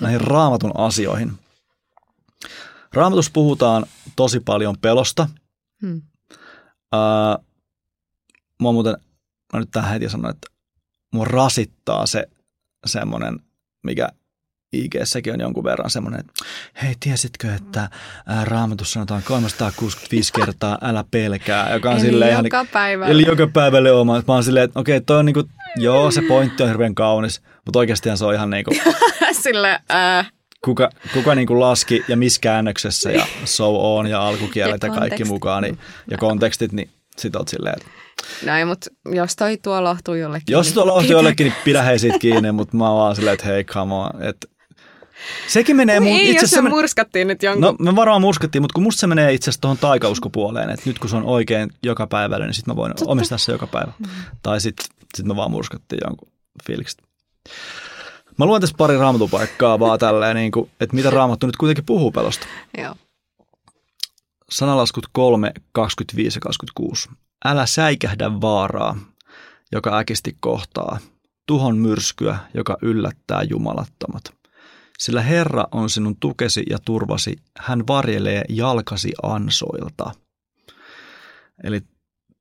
näihin 0.00 0.20
raamatun 0.20 0.72
asioihin. 0.74 1.32
Raamatussa 2.92 3.30
puhutaan 3.34 3.86
tosi 4.16 4.40
paljon 4.40 4.78
pelosta. 4.80 5.28
Hmm. 5.82 6.02
Uh, 6.94 7.44
mua 8.60 8.72
muuten, 8.72 8.96
mä 9.52 9.60
nyt 9.60 9.70
tähän 9.70 9.92
heti 9.92 10.08
sanon, 10.08 10.30
että 10.30 10.46
mua 11.12 11.24
rasittaa 11.24 12.06
se 12.06 12.26
semmoinen, 12.86 13.40
mikä 13.82 14.08
IG-säkin 14.74 15.32
on 15.34 15.40
jonkun 15.40 15.64
verran 15.64 15.90
semmoinen, 15.90 16.20
että 16.20 16.32
hei, 16.82 16.94
tiesitkö, 17.00 17.54
että 17.54 17.88
raamatussa 18.44 18.92
sanotaan 18.92 19.22
365 19.22 20.32
kertaa 20.32 20.78
älä 20.82 21.04
pelkää, 21.10 21.72
joka 21.72 21.90
on 21.90 21.96
Eli 21.96 22.06
silleen 22.06 22.30
ihan 22.32 22.44
joka 22.44 22.62
niin- 22.62 22.70
päivä. 22.72 23.06
Eli 23.06 23.22
joka 23.26 23.46
päivälle 23.46 23.92
oma. 23.92 24.12
Mä 24.12 24.34
oon 24.34 24.44
silleen, 24.44 24.64
että 24.64 24.80
okei, 24.80 25.00
toi 25.00 25.18
on 25.18 25.26
niinku, 25.26 25.42
joo, 25.76 26.10
se 26.10 26.22
pointti 26.28 26.62
on 26.62 26.68
hirveän 26.68 26.94
kaunis, 26.94 27.42
mutta 27.64 27.78
oikeastihan 27.78 28.18
se 28.18 28.24
on 28.24 28.34
ihan 28.34 28.50
niinku, 28.50 28.70
Sille, 29.42 29.80
äh, 29.90 30.30
kuka, 30.64 30.90
kuka 31.14 31.34
niinku 31.34 31.60
laski 31.60 32.04
ja 32.08 32.16
missä 32.16 32.40
käännöksessä 32.40 33.10
ja 33.10 33.26
so 33.44 33.96
on 33.96 34.06
ja 34.06 34.28
alkukielet 34.28 34.82
ja, 34.82 34.88
Ja 34.88 34.94
kaikki 34.94 35.24
mukaan 35.24 35.62
niin, 35.62 35.78
ja 36.10 36.18
kontekstit, 36.18 36.72
niin 36.72 36.90
sit 37.18 37.36
oot 37.36 37.48
silleen, 37.48 37.74
että 37.76 37.88
näin, 38.44 38.68
mutta 38.68 38.90
jos 39.12 39.36
toi 39.36 39.56
tuo 39.56 39.84
lohtuu 39.84 40.14
jollekin. 40.14 40.52
jos 40.52 40.74
niin 40.74 40.90
on 40.90 41.02
pitää- 41.02 41.12
jollekin, 41.16 41.44
niin 41.44 41.54
pidä 41.64 41.82
hei 41.82 41.98
siitä 41.98 42.18
kiinni, 42.18 42.52
mutta 42.52 42.76
mä 42.76 42.88
oon 42.90 42.98
vaan 42.98 43.16
silleen, 43.16 43.34
että 43.34 43.46
hei, 43.46 43.64
come 43.64 43.94
on. 43.94 44.10
Että 44.22 44.46
sekin 45.46 45.76
menee 45.76 46.00
mun, 46.00 46.08
Ei, 46.08 46.30
itse 46.30 46.44
jos 46.44 46.50
se 46.50 46.62
men- 46.62 46.72
murskattiin 46.72 47.28
nyt 47.28 47.42
jonkun. 47.42 47.62
No 47.62 47.76
me 47.78 47.96
varmaan 47.96 48.20
murskattiin, 48.20 48.62
mutta 48.62 48.74
kun 48.74 48.82
musta 48.82 49.00
se 49.00 49.06
menee 49.06 49.32
itse 49.32 49.50
asiassa 49.50 49.60
tuohon 49.60 49.78
taikauskopuoleen, 49.78 50.70
että 50.70 50.82
nyt 50.86 50.98
kun 50.98 51.10
se 51.10 51.16
on 51.16 51.24
oikein 51.24 51.70
joka 51.82 52.06
päivällä, 52.06 52.46
niin 52.46 52.54
sit 52.54 52.66
mä 52.66 52.76
voin 52.76 52.92
omistaa 53.06 53.38
se 53.38 53.52
joka 53.52 53.66
päivä. 53.66 53.92
Mm. 53.98 54.06
Tai 54.42 54.60
sit, 54.60 54.76
sit 55.16 55.26
me 55.26 55.36
vaan 55.36 55.50
murskattiin 55.50 56.00
jonkun 56.04 56.28
fiilikset. 56.66 57.02
Mä 58.38 58.46
luen 58.46 58.60
tässä 58.60 58.76
pari 58.78 58.96
raamatupaikkaa 58.98 59.78
vaan 59.78 59.98
tälleen, 59.98 60.36
niin 60.36 60.52
kuin, 60.52 60.70
että 60.80 60.96
mitä 60.96 61.10
raamattu 61.10 61.46
nyt 61.46 61.56
kuitenkin 61.56 61.84
puhuu 61.84 62.10
pelosta. 62.10 62.46
Joo. 62.78 62.94
Sanalaskut 64.50 65.06
3, 65.12 65.52
25 65.72 66.36
ja 66.36 66.40
26. 66.40 67.08
Älä 67.44 67.66
säikähdä 67.66 68.40
vaaraa, 68.40 68.96
joka 69.72 69.98
äkisti 69.98 70.36
kohtaa, 70.40 70.98
tuhon 71.46 71.76
myrskyä, 71.78 72.36
joka 72.54 72.76
yllättää 72.82 73.42
jumalattomat. 73.42 74.24
Sillä 74.98 75.22
Herra 75.22 75.64
on 75.72 75.90
sinun 75.90 76.16
tukesi 76.16 76.62
ja 76.70 76.78
turvasi, 76.84 77.36
hän 77.58 77.86
varjelee 77.86 78.44
jalkasi 78.48 79.12
ansoilta. 79.22 80.10
Eli 81.64 81.80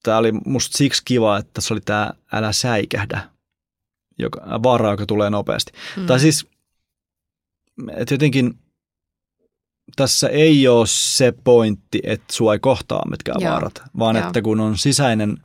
tämä 0.04 0.18
oli 0.18 0.32
musta 0.46 0.78
siksi 0.78 1.02
kiva, 1.06 1.38
että 1.38 1.62
se 1.62 1.74
oli 1.74 1.82
tämä 1.82 2.12
älä 2.32 2.52
säikähdä, 2.52 3.30
joka, 4.20 4.42
vaara, 4.64 4.92
joka 4.92 5.06
tulee 5.06 5.30
nopeasti. 5.30 5.72
Mm. 5.98 6.06
Tai 6.06 6.20
siis, 6.20 6.48
että 7.98 8.14
jotenkin 8.14 8.60
tässä 9.96 10.30
ei 10.30 10.68
ole 10.68 10.88
se 10.88 11.34
pointti, 11.44 12.00
että 12.04 12.34
sua 12.34 12.54
ei 12.54 12.60
kohtaa 12.60 13.10
mitkään 13.10 13.42
Joo. 13.42 13.52
vaarat, 13.52 13.84
vaan 14.00 14.16
Joo. 14.16 14.28
että 14.28 14.42
kun 14.42 14.60
on 14.60 14.78
sisäinen 14.78 15.38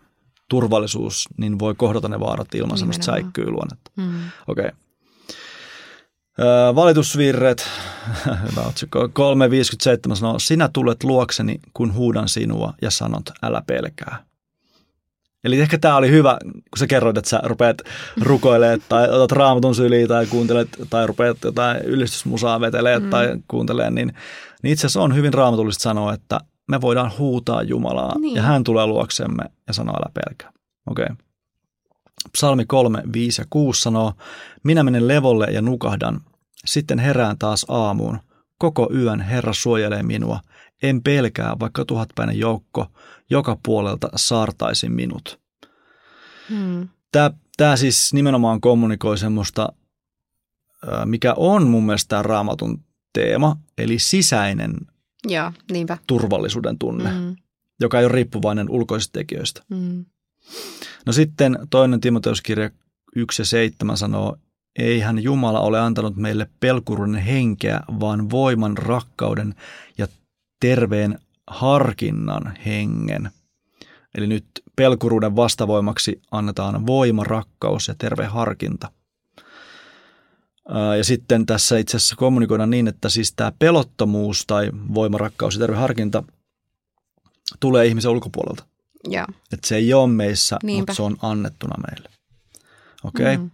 turvallisuus, 0.49 1.29
niin 1.37 1.59
voi 1.59 1.75
kohdata 1.75 2.09
ne 2.09 2.21
vaarat 2.21 2.55
ilman 2.55 2.75
Nimenomaan. 2.75 3.03
säikkyy-luonnetta. 3.03 3.91
Mm. 3.97 4.21
Okei. 4.49 4.65
Okay. 4.67 4.88
Öö, 6.41 6.75
valitusvirret, 6.75 7.69
hyvä 8.51 8.61
otsikko, 8.61 9.07
3.57 10.11 10.17
sanoo, 10.17 10.39
sinä 10.39 10.69
tulet 10.73 11.05
luokseni, 11.05 11.61
kun 11.75 11.95
huudan 11.95 12.29
sinua 12.29 12.75
ja 12.83 12.91
sanot, 12.91 13.31
älä 13.43 13.63
pelkää. 13.67 14.29
Eli 15.45 15.61
ehkä 15.61 15.79
tämä 15.79 15.97
oli 15.97 16.11
hyvä, 16.11 16.39
kun 16.43 16.79
sä 16.79 16.87
kerroit, 16.87 17.17
että 17.17 17.31
sä 17.31 17.41
rupeat 17.45 17.83
rukoilemaan 18.21 18.81
tai 18.89 19.11
otat 19.11 19.33
raamatun 19.33 19.75
syliin 19.75 20.09
tai 20.09 20.27
kuuntelet 20.27 20.69
tai 20.91 21.07
rupeat 21.07 21.37
jotain 21.45 21.77
ylistysmusaa 21.85 22.61
vetelee 22.61 22.99
mm. 22.99 23.11
tai 23.11 23.37
kuuntelee, 23.49 23.91
niin, 23.91 24.13
niin 24.63 24.73
itse 24.73 24.87
asiassa 24.87 25.03
on 25.03 25.15
hyvin 25.15 25.35
raamatullista 25.35 25.83
sanoa, 25.83 26.15
että 26.15 26.41
me 26.69 26.81
voidaan 26.81 27.13
huutaa 27.19 27.63
Jumalaa 27.63 28.19
Niin. 28.19 28.37
ja 28.37 28.43
hän 28.43 28.65
tulee 28.65 28.87
luoksemme 28.87 29.45
ja 29.67 29.73
sanoo, 29.73 29.97
älä 29.97 30.11
pelkää. 30.15 30.53
Okei. 30.91 31.05
Okay. 31.05 31.17
Psalmi 32.33 32.65
3, 32.67 33.03
5 33.13 33.41
ja 33.41 33.47
6 33.51 33.83
sanoo, 33.83 34.13
minä 34.65 34.83
menen 34.83 35.09
levolle 35.09 35.47
ja 35.47 35.63
nukahdan, 35.63 36.21
sitten 36.65 36.99
herään 36.99 37.39
taas 37.39 37.67
aamuun. 37.69 38.19
Koko 38.59 38.91
yön 38.95 39.21
Herra 39.21 39.53
suojelee 39.53 40.03
minua. 40.03 40.41
En 40.83 41.03
pelkää, 41.03 41.57
vaikka 41.61 41.85
tuhatpäinen 41.85 42.39
joukko 42.39 42.87
joka 43.31 43.59
puolelta 43.63 44.09
saartaisi 44.17 44.89
minut. 44.89 45.41
Mm. 46.51 46.89
Tämä, 47.13 47.31
tämä 47.57 47.77
siis 47.77 48.15
nimenomaan 48.15 48.61
kommunikoi 48.61 49.19
semmoista, 49.19 49.73
mikä 51.05 51.35
on 51.37 51.67
mun 51.67 51.87
mielestä 51.87 52.09
tämä 52.09 52.23
raamatun 52.23 52.85
teema, 53.13 53.57
eli 53.79 53.99
sisäinen 53.99 54.75
Joo, 55.27 55.53
niinpä. 55.71 55.99
turvallisuuden 56.07 56.79
tunne. 56.79 57.13
Mm. 57.13 57.37
joka 57.81 57.99
ei 57.99 58.05
ole 58.05 58.13
riippuvainen 58.13 58.71
ulkoisista 58.71 59.19
tekijöistä. 59.19 59.63
Mm. 59.71 60.05
No 61.07 61.13
sitten 61.13 61.59
toinen 61.71 62.01
Timoteuskirja 62.01 62.71
1 63.17 63.43
ja 63.43 63.47
7 63.47 63.97
sanoo, 63.97 64.37
eihän 64.79 65.23
Jumala 65.23 65.61
ole 65.61 65.81
antanut 65.81 66.17
meille 66.17 66.51
pelkuruuden 66.61 67.23
henkeä, 67.23 67.81
vaan 68.01 68.31
voiman, 68.31 68.79
rakkauden 68.79 69.55
ja 69.99 70.09
terveen 70.61 71.19
harkinnan 71.47 72.59
hengen. 72.67 73.31
Eli 74.15 74.27
nyt 74.27 74.47
pelkuruuden 74.77 75.37
vastavoimaksi 75.37 76.23
annetaan 76.31 76.87
voima, 76.87 77.25
rakkaus 77.25 77.89
ja 77.89 77.95
terve 77.99 78.25
harkinta. 78.27 78.93
Ja 80.97 81.05
sitten 81.05 81.47
tässä 81.47 81.79
itse 81.79 81.97
asiassa 81.97 82.17
kommunikoidaan 82.17 82.71
niin, 82.71 82.89
että 82.89 83.09
siis 83.09 83.33
tämä 83.33 83.53
pelottomuus 83.59 84.45
tai 84.47 84.71
voima, 84.95 85.19
rakkaus 85.19 85.55
ja 85.55 85.61
terve 85.61 85.77
harkinta 85.77 86.25
tulee 87.61 87.87
ihmisen 87.87 88.11
ulkopuolelta. 88.11 88.65
Joo. 89.05 89.27
Että 89.53 89.69
se 89.69 89.77
ei 89.77 89.95
ole 89.95 90.09
meissä, 90.11 90.57
Niinpä. 90.63 90.81
mutta 90.81 90.95
se 90.95 91.03
on 91.03 91.17
annettuna 91.23 91.75
meille. 91.91 92.09
Okei. 93.05 93.35
Okay. 93.35 93.37
Mm. 93.37 93.51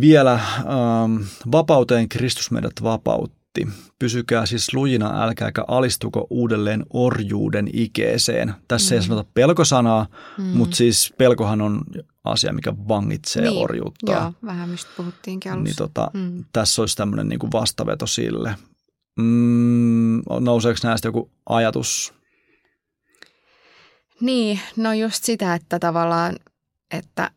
Vielä 0.00 0.32
ähm, 0.32 1.16
vapauteen 1.52 2.08
Kristus 2.08 2.50
meidät 2.50 2.72
vapautti. 2.82 3.68
Pysykää 3.98 4.46
siis 4.46 4.74
lujina, 4.74 5.22
älkääkä 5.24 5.64
alistuko 5.68 6.26
uudelleen 6.30 6.82
orjuuden 6.90 7.70
ikeeseen. 7.72 8.54
Tässä 8.68 8.94
mm. 8.94 8.96
ei 8.98 9.02
sanota 9.06 9.30
pelkosanaa, 9.34 10.06
mm. 10.38 10.44
mutta 10.44 10.76
siis 10.76 11.14
pelkohan 11.18 11.60
on 11.60 11.80
asia, 12.24 12.52
mikä 12.52 12.74
vangitsee 12.88 13.42
Niin, 13.42 13.62
orjuutta. 13.62 14.12
Joo, 14.12 14.32
vähän 14.44 14.68
mistä 14.68 14.90
puhuttiinkin 14.96 15.52
alussa. 15.52 15.64
Niin 15.64 15.76
tota, 15.76 16.10
Mm. 16.14 16.44
tässä 16.52 16.82
olisi 16.82 16.96
tämmöinen 16.96 17.28
niin 17.28 17.38
kuin 17.38 17.52
vastaveto 17.52 18.06
sille. 18.06 18.54
Mm, 19.18 20.22
nouseeko 20.40 20.78
näistä 20.82 21.08
joku 21.08 21.30
ajatus? 21.48 22.14
Niin, 24.20 24.60
no 24.76 24.92
just 24.92 25.24
sitä, 25.24 25.54
että 25.54 25.78
tavallaan, 25.78 26.36
että 26.90 27.30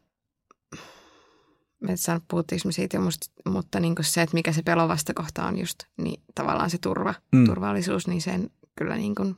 saan 1.96 2.22
puhuttiinko 2.28 2.68
me 2.68 2.72
siitä 2.72 3.00
musta, 3.00 3.26
mutta 3.46 3.80
niin 3.80 3.96
se, 4.02 4.22
että 4.22 4.34
mikä 4.34 4.52
se 4.52 4.62
pelon 4.64 4.90
vastakohta 4.90 5.44
on 5.46 5.60
just, 5.60 5.80
niin 5.98 6.22
tavallaan 6.36 6.70
se 6.70 6.78
turva, 6.78 7.14
Mm. 7.32 7.46
turvallisuus, 7.46 8.08
niin 8.08 8.22
sen 8.22 8.50
kyllä 8.76 8.96
niin 8.96 9.16
kuin 9.16 9.36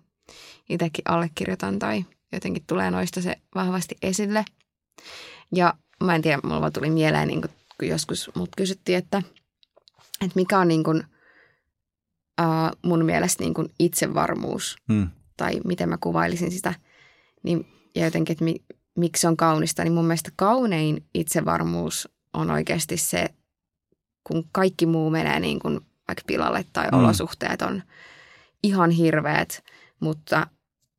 itsekin 0.70 1.06
allekirjoitan 1.08 1.80
tai 1.80 2.06
jotenkin 2.32 2.64
tulee 2.68 2.92
noista 2.92 3.22
se 3.22 3.36
vahvasti 3.56 3.96
esille. 4.02 4.46
Ja 5.56 5.74
mä 6.04 6.16
en 6.16 6.22
tiedä, 6.22 6.40
mulla 6.44 6.72
tuli 6.72 6.90
mieleen, 6.90 7.28
niin 7.28 7.42
kuin, 7.42 7.52
kun 7.80 7.88
joskus 7.88 8.32
mut 8.36 8.50
kysyttiin, 8.58 8.98
että, 8.98 9.18
että 10.22 10.36
mikä 10.36 10.60
on 10.60 10.68
niin 10.68 10.84
kuin, 10.84 11.04
uh, 12.42 12.78
mun 12.90 13.06
mielestä 13.06 13.44
niin 13.44 13.54
kuin 13.54 13.68
itsevarmuus 13.80 14.76
Mm. 14.90 15.10
tai 15.38 15.60
miten 15.66 15.90
mä 15.90 15.98
kuvailisin 16.02 16.52
sitä, 16.52 16.74
niin, 17.46 17.68
ja 17.96 18.06
jotenkin, 18.06 18.34
että 18.34 18.44
mi, 18.44 18.56
miksi 18.98 19.22
se 19.22 19.28
on 19.28 19.38
kaunista, 19.38 19.84
niin 19.84 19.94
mun 19.94 20.06
mielestä 20.06 20.32
kaunein 20.36 21.06
itsevarmuus 21.14 22.10
on 22.34 22.52
oikeasti 22.52 22.98
se, 22.98 23.30
kun 24.24 24.44
kaikki 24.52 24.86
muu 24.86 25.10
menee 25.10 25.40
niin 25.40 25.60
kuin 25.60 25.80
vaikka 26.08 26.24
pilalle 26.28 26.66
tai 26.74 26.88
Mm. 26.92 26.98
olosuhteet 27.00 27.62
on 27.62 27.84
ihan 28.64 28.92
hirveät, 28.92 29.64
mutta 30.00 30.48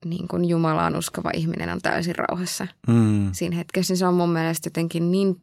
niin 0.05 0.29
kuin 0.29 0.45
Jumalaan 0.45 0.97
uskova 0.97 1.31
ihminen 1.35 1.71
on 1.73 1.81
täysin 1.83 2.15
rauhassa 2.17 2.67
Mm. 2.89 3.29
siinä 3.33 3.57
hetkessä, 3.57 3.93
niin 3.93 3.99
se 3.99 4.07
on 4.07 4.15
mun 4.15 4.31
mielestä 4.31 4.67
jotenkin 4.67 5.11
niin 5.11 5.43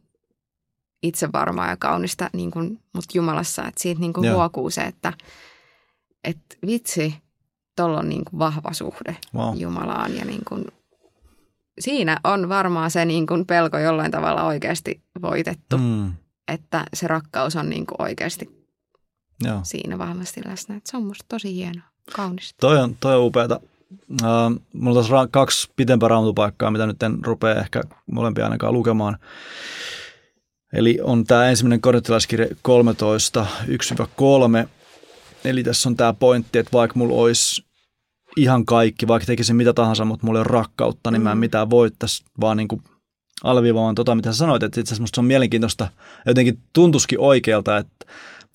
itsevarmaa 1.03 1.69
ja 1.69 1.77
kaunista 1.77 2.29
niin 2.33 2.51
kuin, 2.51 2.79
mut 2.93 3.05
Jumalassa, 3.13 3.61
että 3.67 3.81
siitä 3.81 4.01
niin 4.01 4.13
kuin 4.13 4.25
Joo. 4.27 4.35
huokuu 4.35 4.69
se, 4.69 4.81
että 4.81 5.13
et 6.23 6.37
vitsi, 6.65 7.15
tuolla 7.75 7.99
on 7.99 8.09
niin 8.09 8.25
kuin 8.25 8.39
vahva 8.39 8.73
suhde 8.73 9.17
Wow. 9.35 9.57
Jumalaan 9.57 10.15
ja 10.15 10.25
niin 10.25 10.41
kuin, 10.47 10.65
siinä 11.80 12.19
on 12.24 12.49
varmaan 12.49 12.91
se 12.91 13.05
niin 13.05 13.28
kuin 13.28 13.45
pelko 13.45 13.78
jollain 13.78 14.11
tavalla 14.11 14.43
oikeasti 14.43 15.01
voitettu, 15.21 15.78
mm. 15.78 16.13
Että 16.47 16.86
se 16.93 17.07
rakkaus 17.07 17.55
on 17.55 17.69
niin 17.69 17.86
kuin 17.86 18.01
oikeasti 18.01 18.65
Joo. 19.43 19.59
siinä 19.63 19.97
vahvasti 19.97 20.41
läsnä. 20.45 20.76
Että 20.76 20.91
se 20.91 20.97
on 20.97 21.05
musta 21.05 21.26
tosi 21.28 21.55
hienoa, 21.55 21.84
kaunista. 22.15 22.55
Toi 22.59 22.78
on, 22.78 22.95
toi 22.99 23.15
on 23.15 23.24
upeata. 23.24 23.59
Uh, 24.11 24.61
mulla 24.74 24.99
on 24.99 25.05
tässä 25.05 25.13
ra- 25.13 25.30
kaksi 25.32 25.69
pitempää 25.76 26.09
raamatupaikkaa, 26.09 26.71
mitä 26.71 26.86
nyt 26.86 27.03
en 27.03 27.17
rupea 27.26 27.55
ehkä 27.55 27.84
molempia 28.11 28.43
ainakaan 28.43 28.74
lukemaan. 28.74 29.17
Eli 30.74 30.99
on 31.03 31.24
tämä 31.24 31.49
ensimmäinen 31.49 31.82
korintilaiskirja 31.82 32.47
13, 32.61 33.45
1-3. 34.63 34.67
Eli 35.45 35.63
tässä 35.63 35.89
on 35.89 35.95
tämä 35.95 36.13
pointti, 36.13 36.59
että 36.59 36.71
vaikka 36.74 36.99
mulla 36.99 37.15
olisi 37.15 37.65
ihan 38.38 38.65
kaikki, 38.65 39.07
vaikka 39.07 39.25
tekisin 39.25 39.55
mitä 39.55 39.73
tahansa, 39.73 40.05
mutta 40.05 40.25
mulla 40.25 40.39
ei 40.39 40.41
ole 40.41 40.47
rakkautta, 40.47 41.11
niin 41.11 41.21
mä 41.21 41.31
en 41.31 41.38
Mm. 41.38 41.39
mitään 41.39 41.69
voittaisi, 41.69 42.25
vaan 42.41 42.57
niin 42.57 42.67
kuin 42.67 42.81
alviivaamaan 43.43 43.95
tota, 43.95 44.15
mitä 44.15 44.31
sä 44.31 44.38
sanoit, 44.38 44.63
että 44.63 44.79
itse 44.79 44.93
asiassa 44.95 45.15
se 45.15 45.21
on 45.21 45.25
mielenkiintoista. 45.25 45.88
Jotenkin 46.25 46.59
tuntuisikin 46.73 47.19
oikealta, 47.19 47.77
että, 47.77 48.05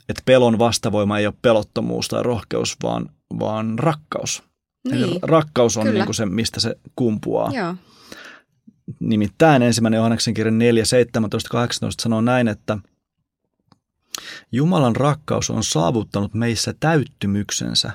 että 0.09 0.23
pelon 0.25 0.59
vastavoima 0.59 1.19
ei 1.19 1.27
ole 1.27 1.35
pelottomuus 1.43 2.09
tai 2.09 2.23
rohkeus, 2.23 2.77
vaan, 2.83 3.11
vaan 3.39 3.79
rakkaus. 3.79 4.43
Eli 4.93 5.07
Niin, 5.07 5.19
rakkaus 5.23 5.77
on 5.77 5.83
Kyllä. 5.83 5.95
niin 5.99 6.05
kuin 6.07 6.15
se, 6.15 6.27
mistä 6.27 6.61
se 6.61 6.77
kumpuaa. 6.97 7.51
joo. 7.55 7.75
Nimittäin 9.01 9.63
ensimmäinen 9.63 9.99
Johanneksen 9.99 10.35
kirja 10.35 10.51
4, 10.51 10.85
17, 10.85 11.49
18 11.51 12.03
sanoo 12.03 12.21
näin, 12.21 12.49
että 12.49 12.79
Jumalan 14.53 14.97
rakkaus 14.97 15.51
on 15.51 15.65
saavuttanut 15.65 16.35
meissä 16.35 16.75
täyttymyksensä. 16.81 17.91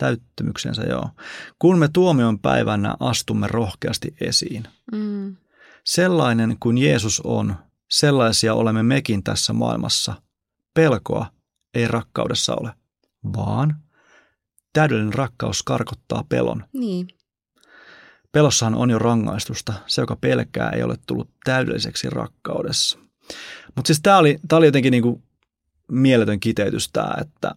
Täyttymyksensä, 0.00 0.82
joo. 0.82 1.10
Kun 1.58 1.78
me 1.78 1.88
tuomion 1.92 2.38
päivänä 2.38 2.94
astumme 3.00 3.46
rohkeasti 3.46 4.14
esiin. 4.20 4.64
Mm. 4.92 5.36
Sellainen 5.84 6.56
kuin 6.60 6.78
Jeesus 6.78 7.20
on, 7.20 7.54
sellaisia 7.90 8.54
olemme 8.54 8.82
mekin 8.82 9.22
tässä 9.22 9.52
maailmassa. 9.52 10.22
Pelkoa 10.74 11.26
ei 11.74 11.88
rakkaudessa 11.88 12.54
ole, 12.60 12.72
vaan 13.36 13.76
täydellinen 14.72 15.14
rakkaus 15.14 15.62
karkottaa 15.62 16.24
pelon. 16.28 16.64
Niin, 16.72 17.08
Pelossahan 18.32 18.74
on 18.74 18.90
jo 18.90 18.98
rangaistusta. 18.98 19.72
Se, 19.86 20.02
joka 20.02 20.16
pelkää, 20.16 20.70
ei 20.70 20.82
ole 20.82 20.96
tullut 21.06 21.30
täydelliseksi 21.44 22.10
rakkaudessa. 22.10 22.98
Mutta 23.76 23.86
siis 23.86 24.00
tämä 24.02 24.18
oli, 24.18 24.38
tää 24.48 24.56
oli 24.56 24.66
jotenkin 24.66 24.90
niinku 24.90 25.22
mieletön 25.90 26.40
kiteytys 26.40 26.88
tämä, 26.92 27.14
että 27.20 27.54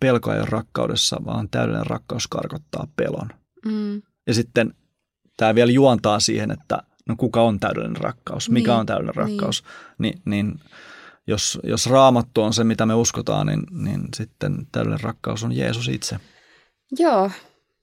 pelko 0.00 0.32
ei 0.32 0.38
ole 0.38 0.46
rakkaudessa, 0.50 1.16
vaan 1.24 1.48
täydellinen 1.48 1.86
rakkaus 1.86 2.28
karkottaa 2.28 2.86
pelon. 2.96 3.28
mm. 3.66 4.02
Ja 4.26 4.34
sitten 4.34 4.74
tämä 5.36 5.54
vielä 5.54 5.72
juontaa 5.72 6.20
siihen, 6.20 6.50
että 6.50 6.82
no 7.08 7.14
kuka 7.18 7.42
on 7.42 7.60
täydellinen 7.60 7.96
rakkaus, 8.02 8.50
mikä 8.50 8.70
Niin, 8.70 8.80
on 8.80 8.86
täydellinen 8.86 9.14
rakkaus. 9.14 9.64
Niin, 9.98 10.22
niin 10.24 10.60
jos, 11.26 11.58
jos 11.64 11.86
raamattu 11.86 12.42
on 12.42 12.54
se, 12.54 12.64
mitä 12.64 12.86
me 12.86 12.94
uskotaan, 12.94 13.46
niin, 13.46 13.62
niin 13.70 14.00
sitten 14.16 14.66
täydellinen 14.72 15.04
rakkaus 15.04 15.44
on 15.44 15.52
Jeesus 15.52 15.88
itse. 15.88 16.16
Joo, 16.98 17.30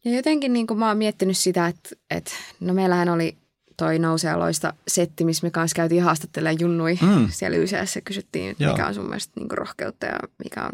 ja 0.05 0.15
jotenkin 0.15 0.53
niin 0.53 0.67
kuin 0.67 0.79
mä 0.79 0.87
oon 0.87 0.97
miettinyt 0.97 1.37
sitä, 1.37 1.67
että, 1.67 1.89
että 2.09 2.31
no 2.59 2.73
meillähän 2.73 3.09
oli 3.09 3.37
toi 3.77 3.99
nousea 3.99 4.39
loista 4.39 4.73
setti, 4.87 5.25
missä 5.25 5.47
me 5.47 5.51
kanssa 5.51 5.75
käytiin 5.75 6.03
haastattelemaan 6.03 6.59
junnui. 6.59 6.99
Mm. 7.01 7.27
Siellä 7.31 7.57
YCS 7.57 7.97
kysyttiin, 8.05 8.51
että 8.51 8.63
Joo. 8.63 8.73
mikä 8.73 8.87
on 8.87 8.93
sun 8.93 9.05
mielestä 9.05 9.33
niin 9.35 9.49
kuin 9.49 9.57
rohkeutta 9.57 10.05
ja 10.05 10.19
mikä 10.43 10.63
on, 10.65 10.71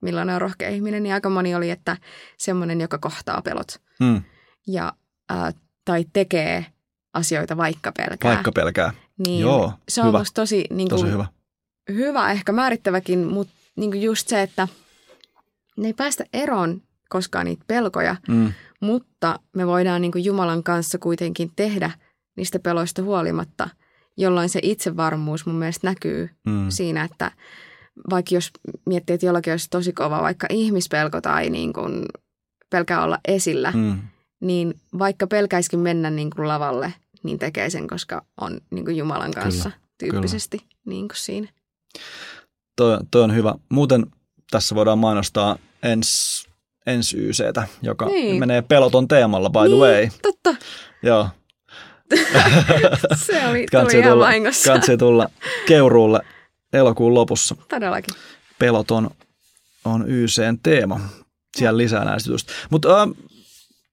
millainen 0.00 0.34
on 0.34 0.40
rohkea 0.40 0.68
ihminen. 0.68 1.02
Niin 1.02 1.14
aika 1.14 1.28
moni 1.30 1.54
oli, 1.54 1.70
että 1.70 1.96
semmoinen, 2.38 2.80
joka 2.80 2.98
kohtaa 2.98 3.42
pelot 3.42 3.80
Mm, 4.00 4.22
ja, 4.66 4.92
ää, 5.28 5.52
tai 5.84 6.04
tekee 6.12 6.66
asioita 7.14 7.56
vaikka 7.56 7.92
pelkää. 7.92 8.30
vaikka 8.34 8.52
pelkää. 8.52 8.92
niin 9.26 9.40
Joo, 9.40 9.72
se 9.88 10.00
on 10.00 10.06
hyvä. 10.08 10.18
musta 10.18 10.40
tosi, 10.40 10.64
niin 10.70 10.88
kuin, 10.88 11.00
Tosi 11.00 11.12
hyvä. 11.12 11.26
hyvä, 11.88 12.30
ehkä 12.32 12.52
määrittäväkin, 12.52 13.18
mutta 13.26 13.54
niin 13.76 13.90
kuin 13.90 14.02
just 14.02 14.28
se, 14.28 14.42
että 14.42 14.68
ne 15.76 15.86
ei 15.86 15.94
päästä 15.94 16.24
eroon 16.32 16.82
koskaan 17.08 17.46
niitä 17.46 17.64
pelkoja, 17.66 18.16
Mm, 18.28 18.52
mutta 18.80 19.38
me 19.56 19.66
voidaan 19.66 20.00
niin 20.02 20.12
kuin 20.12 20.24
Jumalan 20.24 20.62
kanssa 20.62 20.98
kuitenkin 20.98 21.50
tehdä 21.56 21.90
niistä 22.36 22.58
peloista 22.58 23.02
huolimatta, 23.02 23.68
jolloin 24.16 24.48
se 24.48 24.60
itsevarmuus 24.62 25.46
mun 25.46 25.54
mielestä 25.56 25.86
näkyy 25.86 26.30
mm, 26.46 26.66
siinä, 26.70 27.04
että 27.04 27.30
vaikka 28.10 28.34
jos 28.34 28.50
miettii, 28.86 29.14
että 29.14 29.26
jollakin 29.26 29.52
olisi 29.52 29.70
tosi 29.70 29.92
kova 29.92 30.22
vaikka 30.22 30.46
ihmispelko 30.50 31.20
tai 31.20 31.50
niin 31.50 31.72
kuin 31.72 32.04
pelkää 32.70 33.04
olla 33.04 33.18
esillä, 33.28 33.72
mm. 33.74 33.98
niin 34.40 34.74
vaikka 34.98 35.26
pelkäisikin 35.26 35.80
mennä 35.80 36.10
niin 36.10 36.30
kuin 36.36 36.48
lavalle, 36.48 36.94
niin 37.22 37.38
tekee 37.38 37.70
sen, 37.70 37.88
koska 37.88 38.24
on 38.40 38.60
niin 38.70 38.84
kuin 38.84 38.96
Jumalan 38.96 39.32
kanssa 39.32 39.70
Kyllä, 39.70 39.82
tyyppisesti 39.98 40.58
niin 40.86 41.08
kuin 41.08 41.16
siinä. 41.16 41.48
Toi, 42.76 42.98
toi 43.10 43.22
on 43.22 43.34
hyvä. 43.34 43.54
Muuten 43.68 44.06
tässä 44.50 44.74
voidaan 44.74 44.98
mainostaa 44.98 45.56
ens, 45.82 46.44
ens 46.86 47.14
YCtä, 47.14 47.66
joka 47.82 48.06
Niin. 48.06 48.40
menee 48.40 48.62
peloton 48.62 49.08
teemalla, 49.08 49.50
by 49.50 49.58
the 49.58 49.68
niin, 49.68 49.78
way. 49.80 50.08
totta. 50.22 50.56
Joo, 51.02 51.28
Se 53.26 53.46
oli, 53.48 53.66
tuli 53.70 53.98
ihan 53.98 54.12
tulla, 54.12 54.24
vahingossa. 54.26 54.72
kansi 54.72 54.96
tulla 54.96 55.28
Keuruulle 55.66 56.20
elokuun 56.72 57.14
lopussa. 57.14 57.56
Todellakin. 57.68 58.14
Peloton 58.58 59.10
on 59.84 60.10
YCn 60.10 60.58
teema. 60.62 61.00
Siellä 61.56 61.78
lisää 61.78 62.04
näistä. 62.04 62.30
Mutta 62.70 63.02
äh, 63.02 63.08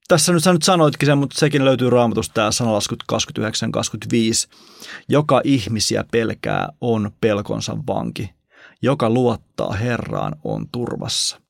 tässä 0.08 0.32
nyt 0.32 0.44
sä 0.44 0.52
nyt 0.52 0.62
sanoitkin 0.62 1.06
sen, 1.06 1.18
mutta 1.18 1.38
sekin 1.38 1.64
löytyy 1.64 1.90
raamatusta 1.90 2.34
tämä 2.34 2.50
sanalaskut 2.50 3.02
29-25. 3.12 3.16
Joka 5.08 5.40
ihmisiä 5.44 6.04
pelkää 6.10 6.68
on 6.80 7.10
pelkonsa 7.20 7.76
vanki. 7.86 8.34
Joka 8.82 9.10
luottaa 9.10 9.72
Herraan 9.72 10.36
on 10.44 10.68
turvassa. 10.72 11.40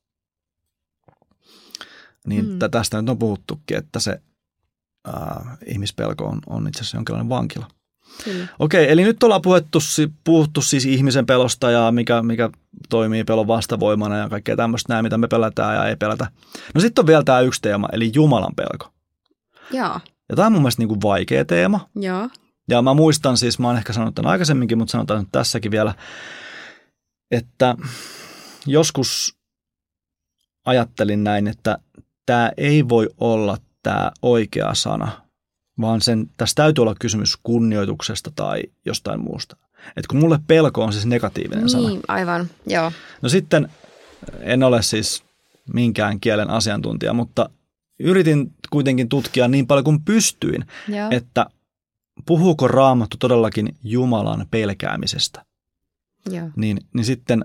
Niin 2.27 2.45
Mm. 2.45 2.53
mm. 2.53 2.71
tästä 2.71 3.03
nyt 3.03 3.09
on 3.09 3.19
puhuttukin, 3.19 3.77
että 3.77 4.01
se 4.01 4.21
äh, 5.09 5.59
ihmispelko 5.67 6.25
on, 6.25 6.41
on 6.47 6.69
itse 6.69 6.81
asiassa 6.81 6.97
jonkinlainen 6.97 7.29
vankila. 7.29 7.69
Kyllä. 8.25 8.47
Okei, 8.59 8.93
eli 8.93 9.05
nyt 9.05 9.23
ollaan 9.23 9.43
puhuttu, 9.43 9.79
puhuttu 10.25 10.63
siis 10.63 10.85
ihmisen 10.87 11.27
pelosta 11.27 11.71
ja 11.71 11.93
mikä, 11.93 12.23
mikä 12.23 12.51
toimii 12.89 13.25
pelon 13.25 13.47
vastavoimana 13.47 14.17
ja 14.17 14.29
kaikkea 14.29 14.57
tämmöistä 14.57 14.93
näin, 14.93 15.05
mitä 15.05 15.19
me 15.19 15.29
pelätään 15.29 15.75
ja 15.75 15.85
ei 15.89 15.97
pelätä. 15.97 16.27
No 16.75 16.81
sitten 16.81 17.03
on 17.03 17.07
vielä 17.07 17.23
tämä 17.23 17.41
yksi 17.41 17.61
teema, 17.63 17.89
eli 17.93 18.11
Jumalan 18.15 18.55
pelko. 18.57 18.93
Joo, 19.73 20.01
Ja 20.29 20.37
tämä 20.37 20.47
on 20.47 20.53
mun 20.53 20.63
mielestä 20.63 20.83
niin 20.83 20.89
kuin 20.89 21.03
vaikea 21.03 21.45
teema. 21.45 21.89
joo. 21.95 22.29
Ja 22.71 22.83
mä 22.83 22.95
muistan 22.95 23.37
siis, 23.37 23.59
mä 23.59 23.67
oon 23.67 23.77
ehkä 23.77 23.93
sanonut 23.93 24.15
tämän 24.15 24.31
aikaisemminkin, 24.33 24.79
mutta 24.79 24.93
sanotaan 24.93 25.21
nyt 25.21 25.29
tässäkin 25.33 25.71
vielä, 25.71 25.95
että 27.31 27.75
joskus 28.67 29.37
ajattelin 30.67 31.25
näin, 31.25 31.49
että 31.49 31.79
tämä 32.27 32.51
ei 32.57 32.89
voi 32.89 33.09
olla 33.19 33.57
tämä 33.83 34.11
oikea 34.23 34.75
sana, 34.75 35.26
vaan 35.81 36.01
sen, 36.01 36.31
tässä 36.37 36.55
täytyy 36.55 36.83
olla 36.83 36.95
kysymys 37.01 37.37
kunnioituksesta 37.43 38.31
tai 38.37 38.63
jostain 38.85 39.21
muusta. 39.21 39.57
Et 39.97 40.07
kun 40.07 40.21
mulle 40.21 40.39
pelko 40.47 40.85
on 40.85 40.93
siis 40.93 41.07
negatiivinen 41.07 41.69
sana. 41.69 41.89
Niin, 41.89 42.01
aivan, 42.09 42.51
joo. 42.67 42.93
No 43.23 43.29
sitten 43.29 43.69
en 44.41 44.63
ole 44.63 44.83
siis 44.83 45.25
minkään 45.73 46.21
kielen 46.21 46.51
asiantuntija, 46.51 47.13
mutta 47.13 47.51
yritin 48.01 48.55
kuitenkin 48.71 49.09
tutkia 49.09 49.49
niin 49.49 49.67
paljon 49.67 49.85
kuin 49.85 50.03
pystyin, 50.05 50.65
joo. 50.89 51.09
että 51.11 51.47
puhuuko 52.27 52.69
raamattu 52.69 53.17
todellakin 53.17 53.77
Jumalan 53.85 54.47
pelkäämisestä. 54.51 55.45
joo. 56.31 56.49
Niin, 56.57 56.81
niin 56.95 57.05
sitten 57.05 57.45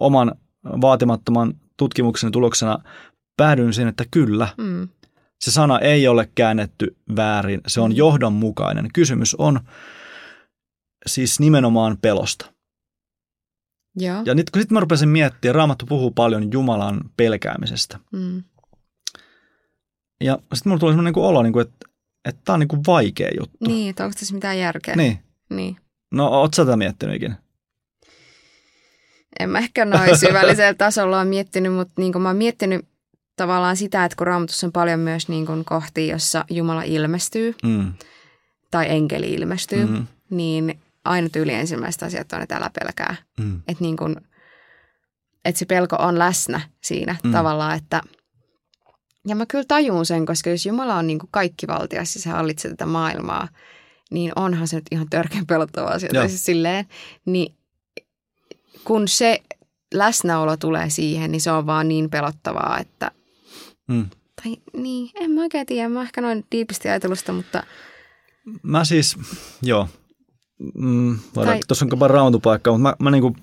oman 0.00 0.32
vaatimattoman 0.80 1.54
tutkimukseni 1.76 2.30
tuloksena 2.30 2.78
päädyin 3.36 3.72
siihen, 3.72 3.88
että 3.88 4.04
kyllä, 4.10 4.48
Mm. 4.58 4.88
Se 5.42 5.50
sana 5.50 5.78
ei 5.78 6.08
ole 6.08 6.28
käännetty 6.34 6.96
väärin, 7.16 7.60
se 7.66 7.80
on 7.80 7.90
Mm. 7.90 7.96
johdonmukainen. 7.96 8.88
Kysymys 8.94 9.34
on 9.34 9.60
siis 11.06 11.40
nimenomaan 11.40 11.98
pelosta. 12.02 12.52
Joo. 13.96 14.22
Ja 14.24 14.34
nyt 14.34 14.50
kun 14.50 14.62
sitten 14.62 14.74
mä 14.76 14.80
rupesin 14.80 15.08
miettimään, 15.08 15.54
Raamattu 15.54 15.86
puhuu 15.86 16.10
paljon 16.10 16.52
Jumalan 16.52 17.00
pelkäämisestä. 17.16 17.98
Mm. 18.12 18.42
Ja 20.24 20.38
sitten 20.54 20.70
mulla 20.70 20.80
tuli 20.80 20.92
semmoinen 20.92 21.12
niin 21.14 21.24
olo, 21.24 21.42
niin 21.42 21.52
kuin, 21.52 21.66
että 21.66 21.86
että 22.28 22.40
tämä 22.44 22.54
on 22.54 22.60
niin 22.60 22.68
kuin 22.68 22.82
vaikea 22.86 23.28
juttu. 23.40 23.56
Niin, 23.66 23.90
että 23.90 24.04
onko 24.04 24.14
tässä 24.18 24.34
mitään 24.34 24.58
järkeä? 24.58 24.96
niin. 24.96 25.18
niin. 25.50 25.76
No, 26.14 26.28
oot 26.28 26.54
sä 26.54 26.64
tätä 26.64 26.76
miettinyt 26.76 27.16
ikinä? 27.16 27.36
En 29.40 29.50
mä 29.50 29.58
ehkä 29.58 29.84
noin 29.84 30.18
syvällisellä 30.18 30.74
tasolla 30.84 31.20
ole 31.20 31.24
miettinyt, 31.28 31.72
mutta 31.74 31.92
niin 31.96 32.12
kuin 32.12 32.22
mä 32.22 32.28
oon 32.28 32.36
miettinyt 32.36 32.86
tavallaan 33.36 33.76
sitä, 33.76 34.04
että 34.04 34.16
kun 34.16 34.26
raamatussa 34.26 34.66
on 34.66 34.72
paljon 34.72 35.00
myös 35.00 35.28
niin 35.28 35.46
kuin 35.46 35.64
kohtia, 35.64 36.14
jossa 36.14 36.44
Jumala 36.50 36.82
ilmestyy 36.82 37.54
Mm. 37.62 37.92
tai 38.70 38.86
enkeli 38.88 39.32
ilmestyy, 39.32 39.86
Mm. 39.86 40.06
niin 40.30 40.80
aina 41.04 41.28
tyyli 41.28 41.52
ensimmäiset 41.52 42.02
asiat 42.02 42.32
on, 42.32 42.42
että 42.42 42.56
älä 42.56 42.70
pelkää. 42.80 43.16
Mm. 43.40 43.56
Että, 43.68 43.84
niin 43.84 43.96
kuin, 43.96 44.16
että 45.44 45.58
se 45.58 45.64
pelko 45.66 45.96
on 45.98 46.18
läsnä 46.18 46.60
siinä 46.82 47.16
Mm. 47.24 47.32
tavallaan, 47.32 47.76
että 47.76 48.00
ja 49.28 49.36
mä 49.36 49.46
kyllä 49.46 49.64
tajun 49.68 50.06
sen, 50.06 50.26
koska 50.26 50.50
jos 50.50 50.66
Jumala 50.66 50.94
on 50.94 51.06
niin 51.06 51.18
kuin 51.18 51.30
kaikki 51.32 51.66
valtias 51.66 52.14
ja 52.14 52.20
se 52.20 52.30
hallitsee 52.30 52.70
tätä 52.70 52.86
maailmaa, 52.86 53.48
niin 54.10 54.32
onhan 54.36 54.68
se 54.68 54.76
nyt 54.76 54.84
ihan 54.90 55.06
törkeän 55.10 55.46
pelottava 55.46 55.86
asia. 55.88 56.10
Tai 56.14 56.28
siis 56.28 56.44
silleen, 56.44 56.86
niin 57.26 57.54
kun 58.84 59.08
se 59.08 59.42
läsnäolo 59.94 60.56
tulee 60.56 60.90
siihen, 60.90 61.32
niin 61.32 61.40
se 61.40 61.50
on 61.52 61.66
vaan 61.66 61.88
niin 61.88 62.10
pelottavaa, 62.10 62.78
että 62.78 63.10
Mm. 63.92 64.06
tai 64.42 64.56
niin, 64.82 65.10
en 65.14 65.30
mä 65.30 65.40
oikein 65.40 65.66
tiedä, 65.66 65.88
mä 65.88 66.02
ehkä 66.02 66.20
noin 66.20 66.44
diipisti 66.52 66.88
ajatelusta, 66.88 67.32
mutta 67.32 67.62
Mä 68.62 68.84
siis, 68.84 69.16
joo, 69.62 69.88
mm, 70.74 71.18
Tai- 71.34 71.60
tuossa 71.68 71.84
on 71.84 71.90
jopa 71.90 72.08
rautupaikka, 72.08 72.70
mutta 72.72 72.82
mä, 72.82 72.94
mä 72.98 73.10
niin 73.10 73.22
kuin 73.22 73.36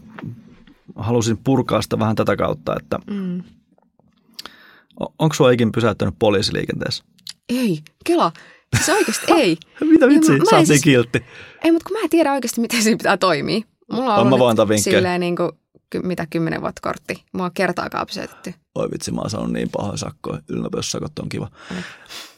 halusin 0.95 1.37
purkaa 1.37 1.81
sitä 1.81 1.99
vähän 1.99 2.15
tätä 2.15 2.35
kautta, 2.35 2.75
että 2.79 2.99
mm, 3.11 3.43
onko 5.19 5.35
sua 5.35 5.51
ikin 5.51 5.71
pysäyttänyt 5.71 6.15
poliisiliikenteessä? 6.19 7.03
ei, 7.49 7.79
Kela, 8.05 8.31
siis 8.75 8.89
oikeasti 8.89 9.33
ei. 9.41 9.57
Mitä 9.81 10.07
vitsi, 10.07 10.31
mä- 10.31 10.37
mä 10.37 10.43
sä 10.49 10.55
oot 10.55 10.59
niin 10.59 10.67
siis- 10.67 10.81
kiltti. 10.81 11.23
Ei, 11.63 11.71
mutta 11.71 11.87
kun 11.89 11.97
mä 11.97 12.03
en 12.03 12.09
tiedä 12.09 12.33
oikeasti, 12.33 12.61
miten 12.61 12.83
siinä 12.83 12.97
pitää 12.97 13.17
toimia. 13.17 13.61
Mulla 13.91 14.15
on 14.15 14.27
Mä 14.27 14.35
ollut 14.35 14.39
voin 14.39 14.57
nyt 14.57 14.69
vinkkejä. 14.69 14.97
silleen 14.97 15.19
niin 15.21 15.35
kuin 15.35 15.51
ky- 15.89 16.01
mitä 16.01 16.27
kymmenen 16.29 16.61
vuotta 16.61 16.81
kortti. 16.81 17.23
Mua 17.33 17.45
on 17.45 17.51
kertaakaan 17.53 18.07
pysäytetty. 18.07 18.53
Oi 18.75 18.91
vitsi, 18.91 19.11
mä 19.11 19.21
oon 19.21 19.29
saanut 19.29 19.51
niin 19.51 19.69
pahoja 19.69 19.97
sakkoja. 19.97 20.41
Ylinopeussakot 20.49 21.19
on 21.19 21.29
kiva. 21.29 21.51
Mm. 21.71 21.83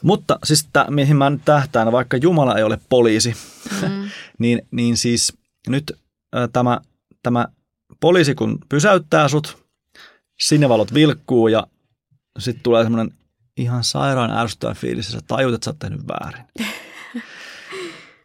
Mutta 0.02 0.38
siis 0.44 0.68
tää, 0.72 0.86
mihin 0.90 1.16
mä 1.16 1.30
nyt 1.30 1.44
tähtään, 1.44 1.92
vaikka 1.92 2.16
Jumala 2.16 2.56
ei 2.56 2.64
ole 2.64 2.78
poliisi, 2.88 3.36
mm. 3.82 4.08
niin, 4.38 4.62
niin 4.70 4.96
siis 4.96 5.32
nyt 5.68 5.92
äh, 6.36 6.48
tämä, 6.52 6.80
tämä 7.22 7.46
poliisi 8.00 8.34
kun 8.34 8.58
pysäyttää 8.68 9.28
sut, 9.28 9.64
sinivalot 10.40 10.94
vilkkuu 10.94 11.48
ja 11.48 11.66
sitten 12.38 12.62
tulee 12.62 12.82
semmoinen 12.82 13.14
ihan 13.56 13.84
sairaan 13.84 14.30
ärsyttävä 14.30 14.74
fiilis 14.74 15.06
ja 15.06 15.12
sä 15.12 15.26
tajut, 15.26 15.54
että 15.54 15.64
sä 15.64 15.70
oot 15.70 15.78
tehnyt 15.78 16.08
väärin. 16.08 16.44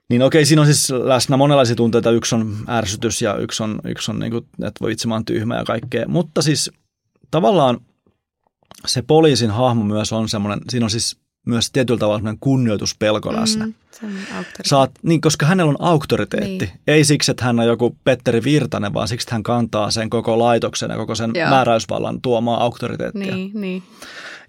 Niin 0.10 0.22
okei, 0.22 0.46
siinä 0.46 0.62
on 0.62 0.68
siis 0.68 0.90
läsnä 0.90 1.38
monenlaisia 1.38 1.76
tunteita. 1.76 2.12
Yksi 2.12 2.36
on 2.36 2.58
ärsytys 2.70 3.22
ja 3.22 3.36
yksi 3.36 3.64
on, 3.64 3.80
yksi 3.84 4.12
on 4.12 4.20
niin 4.20 4.32
kuin, 4.32 4.46
että 4.64 4.82
voi 4.82 4.92
itse 4.92 5.08
mä 5.08 5.22
tyhmä 5.26 5.56
ja 5.56 5.64
kaikkea. 5.64 6.08
Mutta 6.08 6.42
siis 6.42 6.72
tavallaan 7.32 7.80
se 8.86 9.02
poliisin 9.02 9.52
hahmo 9.52 9.84
myös 9.84 10.14
on 10.14 10.30
semmoinen, 10.30 10.62
siinä 10.70 10.86
on 10.86 10.90
siis 10.90 11.18
myös 11.48 11.72
tietyllä 11.72 12.00
tavalla 12.00 12.18
semmoinen 12.18 12.40
kunnioituspelko 12.40 13.34
läsnä. 13.34 13.66
Mm, 13.66 13.74
Saat, 14.66 14.92
niin, 15.04 15.22
koska 15.22 15.46
hänellä 15.46 15.70
on 15.70 15.82
auktoriteetti. 15.82 16.66
Niin. 16.66 16.80
Ei 16.88 17.04
siksi, 17.04 17.32
että 17.32 17.46
hän 17.46 17.60
on 17.60 17.66
joku 17.66 17.98
Petteri 18.04 18.44
Virtanen, 18.44 18.94
vaan 18.94 19.08
siksi, 19.08 19.26
että 19.26 19.36
hän 19.36 19.44
kantaa 19.44 19.92
sen 19.92 20.10
koko 20.10 20.40
laitoksen 20.40 20.90
ja 20.90 20.98
koko 20.98 21.16
sen 21.16 21.32
Joo. 21.34 21.50
määräysvallan 21.50 22.22
tuomaa 22.22 22.64
auktoriteettia. 22.64 23.36
Niin, 23.36 23.52
niin. 23.54 23.84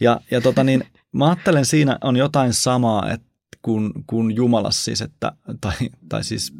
Ja, 0.00 0.20
ja 0.30 0.40
tota 0.40 0.64
niin, 0.64 0.84
mä 1.12 1.26
ajattelen 1.26 1.64
siinä 1.64 1.98
on 2.04 2.16
jotain 2.16 2.52
samaa, 2.54 3.10
että 3.10 3.27
kuin, 3.68 3.92
kuin 4.06 4.36
Jumala 4.36 4.70
siis, 4.70 5.02
että, 5.02 5.32
tai, 5.60 5.72
tai 6.08 6.24
siis 6.24 6.54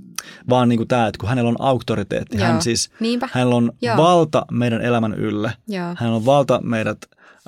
vaan 0.49 0.69
niin 0.69 0.77
kuin 0.77 0.89
tämä, 0.89 1.07
että 1.07 1.19
kun 1.19 1.29
hänellä 1.29 1.49
on 1.49 1.61
auktoriteetti, 1.61 2.37
Joo. 2.37 2.47
hän 2.47 2.63
siis, 2.63 2.91
Niinpä. 3.01 3.29
hänellä 3.33 3.55
on 3.55 3.73
Joo. 3.83 3.97
valta 3.97 4.47
meidän 4.51 4.83
elämän 4.83 5.15
ylle, 5.15 5.53
Joo. 5.69 5.95
hänellä 5.97 6.17
on 6.17 6.27
valta 6.27 6.61
meidät 6.63 6.99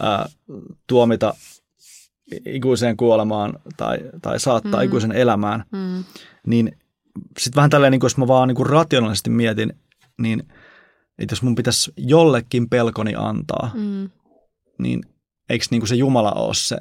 ää, 0.01 0.29
tuomita 0.87 1.35
ikuiseen 2.47 2.97
kuolemaan 2.97 3.53
tai, 3.77 3.99
tai 4.23 4.41
saattaa 4.41 4.81
mm. 4.81 4.87
ikuisen 4.87 5.13
elämään, 5.13 5.65
mm. 5.73 6.05
niin 6.47 6.79
sitten 7.39 7.57
vähän 7.57 7.71
tälleen, 7.71 7.91
niin 7.91 8.01
kuin 8.01 8.09
jos 8.09 8.17
mä 8.17 8.27
vaan 8.27 8.49
niin 8.49 8.57
kuin 8.57 8.71
rationaalisesti 8.71 9.31
mietin, 9.31 9.73
niin 10.19 10.43
että 11.19 11.33
jos 11.33 11.43
mun 11.43 11.55
pitäisi 11.55 11.93
jollekin 11.97 12.69
pelkoni 12.69 13.15
antaa, 13.17 13.71
mm. 13.75 14.11
niin 14.79 15.03
eikö 15.49 15.65
niin 15.71 15.81
kuin 15.81 15.89
se 15.89 15.95
Jumala 15.95 16.33
ole 16.33 16.55
se 16.55 16.79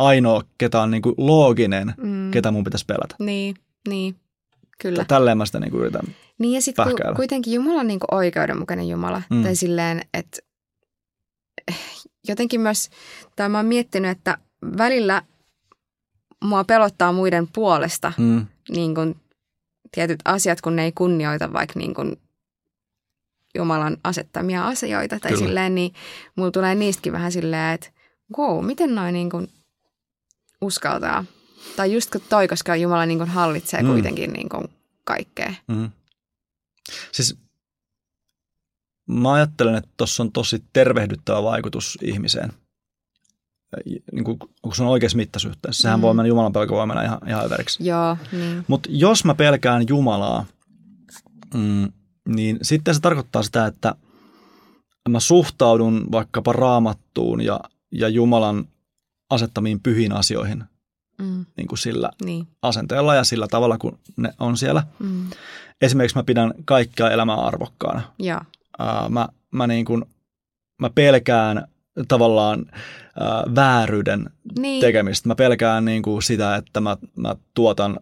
ainoa, 0.00 0.42
ketä 0.58 0.80
on 0.80 0.90
niin 0.90 1.02
kuin 1.02 1.14
looginen, 1.18 1.94
mm. 1.96 2.30
ketä 2.30 2.50
mun 2.50 2.64
pitäisi 2.64 2.86
pelätä. 2.86 3.14
Niin, 3.18 3.56
niin. 3.88 4.16
Kyllä. 4.82 5.04
Tälleen 5.04 5.38
mä 5.38 5.46
sitä 5.46 5.60
niin 5.60 5.70
kuin 5.70 5.80
yritän 5.80 6.14
Niin 6.38 6.54
ja 6.54 6.62
sitten 6.62 6.84
ku, 6.84 6.96
kuitenkin 7.16 7.52
Jumala 7.52 7.80
on 7.80 7.86
niin 7.86 8.00
kuin 8.00 8.14
oikeudenmukainen 8.14 8.88
Jumala. 8.88 9.22
Mm. 9.30 9.42
Tai 9.42 9.56
silleen, 9.56 10.00
että 10.14 10.38
jotenkin 12.28 12.60
myös, 12.60 12.90
tai 13.36 13.48
mä 13.48 13.58
oon 13.58 13.66
miettinyt, 13.66 14.10
että 14.10 14.38
välillä 14.78 15.22
mua 16.44 16.64
pelottaa 16.64 17.12
muiden 17.12 17.48
puolesta 17.54 18.12
mm. 18.18 18.46
niin 18.68 18.94
kuin 18.94 19.16
tietyt 19.94 20.20
asiat, 20.24 20.60
kun 20.60 20.76
ne 20.76 20.84
ei 20.84 20.92
kunnioita 20.92 21.52
vaikka 21.52 21.78
niin 21.78 21.94
kuin 21.94 22.16
Jumalan 23.54 23.96
asettamia 24.04 24.66
asioita. 24.66 25.20
Tai 25.20 25.32
Kyllä. 25.32 25.46
silleen, 25.46 25.74
niin 25.74 25.92
mulla 26.36 26.50
tulee 26.50 26.74
niistäkin 26.74 27.12
vähän 27.12 27.32
silleen, 27.32 27.74
että 27.74 27.90
wow, 28.38 28.66
miten 28.66 28.94
noin 28.94 29.12
niin 29.12 29.30
kuin 29.30 29.48
uskaltaa. 30.60 31.24
Tai 31.76 31.92
just 31.92 32.16
toi, 32.28 32.48
koska 32.48 32.76
Jumala 32.76 33.06
niin 33.06 33.18
kuin 33.18 33.30
hallitsee 33.30 33.82
mm. 33.82 33.88
kuitenkin 33.88 34.32
niin 34.32 34.48
kuin 34.48 34.68
kaikkea. 35.04 35.54
Mm. 35.68 35.90
Siis 37.12 37.36
mä 39.08 39.32
ajattelen, 39.32 39.74
että 39.74 39.90
tuossa 39.96 40.22
on 40.22 40.32
tosi 40.32 40.64
tervehdyttävä 40.72 41.42
vaikutus 41.42 41.98
ihmiseen. 42.02 42.52
Niin 44.12 44.24
kuin, 44.24 44.38
kun 44.62 44.74
se 44.74 44.82
on 44.82 44.88
oikeassa 44.88 45.16
mittasuhteessa. 45.16 45.82
Sehän 45.82 45.98
mm. 45.98 46.02
voi 46.02 46.14
mennä, 46.14 46.28
Jumalan 46.28 46.52
pelko 46.52 46.76
voi 46.76 46.86
mennä 46.86 47.02
ihan, 47.02 47.18
ihan 47.28 47.44
överiksi. 47.44 47.86
Joo, 47.86 48.16
niin. 48.32 48.64
Mutta 48.68 48.88
jos 48.92 49.24
mä 49.24 49.34
pelkään 49.34 49.88
Jumalaa, 49.88 50.46
mm, 51.54 51.92
niin 52.28 52.58
sitten 52.62 52.94
se 52.94 53.00
tarkoittaa 53.00 53.42
sitä, 53.42 53.66
että 53.66 53.94
mä 55.08 55.20
suhtaudun 55.20 56.06
vaikkapa 56.12 56.52
raamattuun 56.52 57.40
ja, 57.40 57.60
ja 57.92 58.08
Jumalan 58.08 58.68
asettamiin 59.30 59.80
pyhiin 59.80 60.12
asioihin 60.12 60.64
mm. 61.18 61.46
niin 61.56 61.66
kuin 61.66 61.78
sillä 61.78 62.10
niin. 62.24 62.46
asenteella 62.62 63.14
ja 63.14 63.24
sillä 63.24 63.48
tavalla, 63.48 63.78
kun 63.78 63.98
ne 64.16 64.34
on 64.40 64.56
siellä. 64.56 64.82
Mm. 64.98 65.30
Esimerkiksi 65.80 66.16
mä 66.16 66.22
pidän 66.22 66.54
kaikkea 66.64 67.10
elämää 67.10 67.36
arvokkaana. 67.36 68.02
Ja. 68.18 68.44
Mä, 69.08 69.28
mä, 69.50 69.66
niin 69.66 69.84
kuin, 69.84 70.04
mä 70.80 70.90
pelkään 70.94 71.68
tavallaan 72.08 72.60
uh, 72.60 73.54
vääryyden 73.54 74.30
niin. 74.58 74.80
tekemistä. 74.80 75.28
Mä 75.28 75.34
pelkään 75.34 75.84
niin 75.84 76.02
kuin 76.02 76.22
sitä, 76.22 76.56
että 76.56 76.80
mä, 76.80 76.96
mä 77.16 77.34
tuotan 77.54 78.00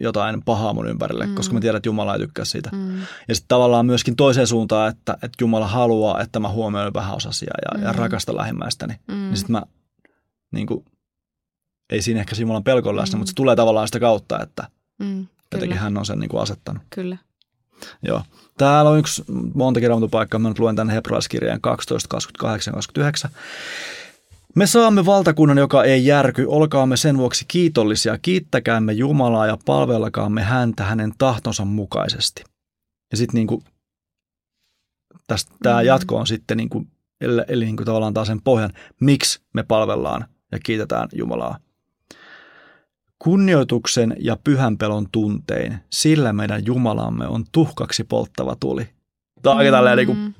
jotain 0.00 0.42
pahaa 0.42 0.72
mun 0.72 0.88
ympärille, 0.88 1.26
mm. 1.26 1.34
koska 1.34 1.54
mä 1.54 1.60
tiedän, 1.60 1.76
että 1.76 1.88
Jumala 1.88 2.14
ei 2.14 2.20
tykkää 2.20 2.44
siitä. 2.44 2.70
Mm. 2.72 2.98
Ja 3.28 3.34
sitten 3.34 3.48
tavallaan 3.48 3.86
myöskin 3.86 4.16
toiseen 4.16 4.46
suuntaan, 4.46 4.90
että, 4.90 5.12
että 5.12 5.36
Jumala 5.40 5.66
haluaa, 5.66 6.20
että 6.20 6.40
mä 6.40 6.48
huomioin 6.48 6.94
vähäosasia 6.94 7.54
ja, 7.62 7.78
mm. 7.78 7.84
ja 7.84 7.92
rakasta 7.92 8.36
lähimmäistäni. 8.36 8.94
Mm. 9.08 9.14
Niin 9.14 9.36
sitten 9.36 9.52
mä 9.52 9.62
niin 10.52 10.66
kuin, 10.66 10.84
ei 11.90 12.02
siinä 12.02 12.20
ehkä 12.20 12.36
Jumalan 12.38 12.64
pelko 12.64 12.96
läsnä, 12.96 13.16
mm. 13.16 13.18
mutta 13.20 13.30
se 13.30 13.34
tulee 13.34 13.56
tavallaan 13.56 13.88
sitä 13.88 14.00
kautta, 14.00 14.42
että 14.42 14.68
mm, 14.98 15.26
jotenkin 15.52 15.78
hän 15.78 15.98
on 15.98 16.06
sen 16.06 16.18
niin 16.18 16.28
kuin 16.28 16.42
asettanut. 16.42 16.82
Kyllä. 16.90 17.16
Joo. 18.02 18.22
Täällä 18.58 18.90
on 18.90 18.98
yksi 18.98 19.24
monta 19.54 19.80
kirjoitupaikkaa. 19.80 20.40
Mä 20.40 20.48
nyt 20.48 20.58
luen 20.58 20.76
tänne 20.76 20.94
hebraiskirjeen 20.94 21.60
12, 21.60 22.08
28, 22.08 22.72
29. 22.72 23.30
Me 24.54 24.66
saamme 24.66 25.06
valtakunnan, 25.06 25.58
joka 25.58 25.84
ei 25.84 26.06
järky. 26.06 26.44
Olkaamme 26.48 26.96
sen 26.96 27.18
vuoksi 27.18 27.44
kiitollisia. 27.48 28.18
Kiittäkäämme 28.18 28.92
Jumalaa 28.92 29.46
ja 29.46 29.58
palvelkaamme 29.64 30.42
häntä 30.42 30.84
hänen 30.84 31.12
tahtonsa 31.18 31.64
mukaisesti. 31.64 32.44
Ja 33.10 33.16
sitten 33.16 33.46
niin 33.46 33.62
tämä 35.62 35.80
mm. 35.80 35.86
jatko 35.86 36.16
on 36.16 36.26
sitten 36.26 36.56
niin 36.56 36.68
kuin, 36.68 36.88
eli, 37.20 37.42
eli 37.48 37.64
niin 37.64 37.76
kuin 37.76 37.86
tavallaan 37.86 38.14
taas 38.14 38.28
sen 38.28 38.42
pohjan, 38.42 38.72
miksi 39.00 39.40
me 39.54 39.62
palvellaan 39.62 40.24
ja 40.56 40.60
kiitetään 40.64 41.08
Jumalaa. 41.12 41.58
Kunnioituksen 43.18 44.16
ja 44.20 44.36
pyhän 44.44 44.78
pelon 44.78 45.06
tuntein, 45.12 45.78
sillä 45.90 46.32
meidän 46.32 46.66
Jumalamme 46.66 47.26
on 47.26 47.44
tuhkaksi 47.52 48.04
polttava 48.04 48.56
tuli. 48.60 48.88
Tämä 49.42 49.56
on 49.56 49.64
mm. 49.64 49.70
tälleen 49.70 49.96
niin 49.96 50.06
kuin, 50.06 50.34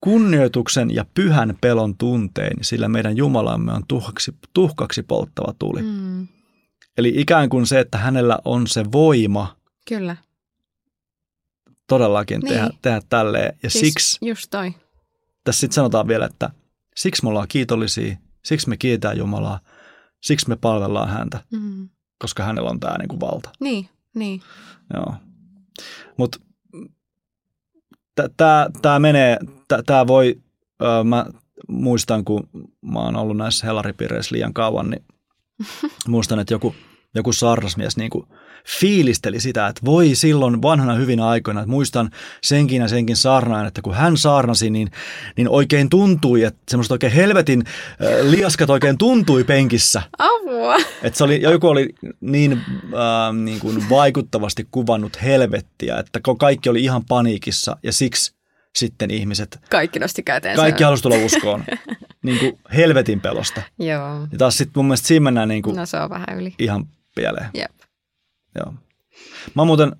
Kunnioituksen 0.00 0.94
ja 0.94 1.04
pyhän 1.14 1.58
pelon 1.60 1.96
tuntein, 1.96 2.56
sillä 2.60 2.88
meidän 2.88 3.16
Jumalamme 3.16 3.72
on 3.72 3.82
tuhkaksi, 3.88 4.34
tuhkaksi 4.54 5.02
polttava 5.02 5.54
tuli. 5.58 5.82
Mm. 5.82 6.28
Eli 6.98 7.12
ikään 7.16 7.48
kuin 7.48 7.66
se, 7.66 7.80
että 7.80 7.98
hänellä 7.98 8.38
on 8.44 8.66
se 8.66 8.84
voima. 8.92 9.56
Kyllä. 9.88 10.16
Todellakin 11.86 12.40
niin. 12.40 12.54
tehdä, 12.54 12.70
tehdä 12.82 13.00
tälleen. 13.08 13.58
Ja 13.62 13.70
siis 13.70 13.80
siksi, 13.80 14.18
just 14.22 14.50
toi. 14.50 14.74
tässä 15.44 15.60
sitten 15.60 15.74
sanotaan 15.74 16.08
vielä, 16.08 16.26
että 16.26 16.50
siksi 16.96 17.22
me 17.22 17.28
ollaan 17.28 17.48
kiitollisia, 17.48 18.16
siksi 18.44 18.68
me 18.68 18.76
kiitää 18.76 19.12
Jumalaa, 19.12 19.60
siksi 20.22 20.48
me 20.48 20.56
palvellaan 20.56 21.08
häntä, 21.08 21.40
mm. 21.52 21.88
koska 22.18 22.42
hänellä 22.42 22.70
on 22.70 22.80
tämä 22.80 22.98
niinku 22.98 23.20
valta. 23.20 23.50
Niin, 23.60 23.88
niin. 24.14 24.42
Joo. 24.94 25.14
Mutta 26.16 26.38
tämä 28.82 28.98
menee, 28.98 29.38
tämä 29.86 30.06
voi, 30.06 30.42
ö, 30.82 31.04
mä 31.04 31.26
muistan, 31.68 32.24
kun 32.24 32.48
mä 32.82 32.98
oon 32.98 33.16
ollut 33.16 33.36
näissä 33.36 33.66
helaripiireissä 33.66 34.34
liian 34.34 34.54
kauan, 34.54 34.90
niin 34.90 35.04
muistan, 36.08 36.38
että 36.38 36.54
joku, 36.54 36.74
joku 37.14 37.32
saarnasmies 37.32 37.96
niin 37.96 38.10
kuin 38.10 38.26
fiilisteli 38.80 39.40
sitä, 39.40 39.66
että 39.66 39.80
voi 39.84 40.14
silloin 40.14 40.62
vanhana 40.62 40.94
hyvinä 40.94 41.26
aikoina, 41.28 41.60
että 41.60 41.70
muistan 41.70 42.10
senkin 42.42 42.82
ja 42.82 42.88
senkin 42.88 43.16
saarnaan, 43.16 43.66
että 43.66 43.82
kun 43.82 43.94
hän 43.94 44.16
saarnasi, 44.16 44.70
niin, 44.70 44.90
niin 45.36 45.48
oikein 45.48 45.88
tuntui, 45.88 46.44
että 46.44 46.60
semmoista 46.68 46.94
oikein 46.94 47.12
helvetin 47.12 47.64
äh, 47.66 48.30
liaskat 48.30 48.70
oikein 48.70 48.98
tuntui 48.98 49.44
penkissä. 49.44 50.02
Apua. 50.18 50.76
Että 51.02 51.18
se 51.18 51.24
oli, 51.24 51.42
joku 51.42 51.68
oli 51.68 51.88
niin, 52.20 52.52
äh, 52.52 53.34
niin 53.34 53.60
kuin 53.60 53.90
vaikuttavasti 53.90 54.68
kuvannut 54.70 55.22
helvettiä, 55.22 55.98
että 55.98 56.20
kaikki 56.38 56.68
oli 56.68 56.84
ihan 56.84 57.04
paniikissa 57.04 57.76
ja 57.82 57.92
siksi 57.92 58.40
sitten 58.76 59.10
ihmiset... 59.10 59.60
Kaikki 59.70 59.98
nosti 59.98 60.22
käteen. 60.22 60.56
Kaikki 60.56 60.84
halusi 60.84 61.02
tulla 61.02 61.16
uskoon. 61.16 61.64
niin 62.24 62.38
kuin 62.38 62.58
helvetin 62.76 63.20
pelosta. 63.20 63.62
Joo. 63.78 64.26
Ja 64.32 64.38
taas 64.38 64.58
sitten 64.58 64.72
mun 64.76 64.86
mielestä 64.86 65.08
siinä 65.08 65.24
mennään 65.24 65.48
niin 65.48 65.62
kuin 65.62 65.76
no, 65.76 65.86
se 65.86 65.96
on 65.96 66.10
vähän 66.10 66.38
yli. 66.38 66.54
ihan 66.58 66.86
pieleen. 67.14 67.46
Jep. 67.54 67.79
Joo. 68.58 68.74
Mä 69.54 69.64
muuten, 69.64 69.96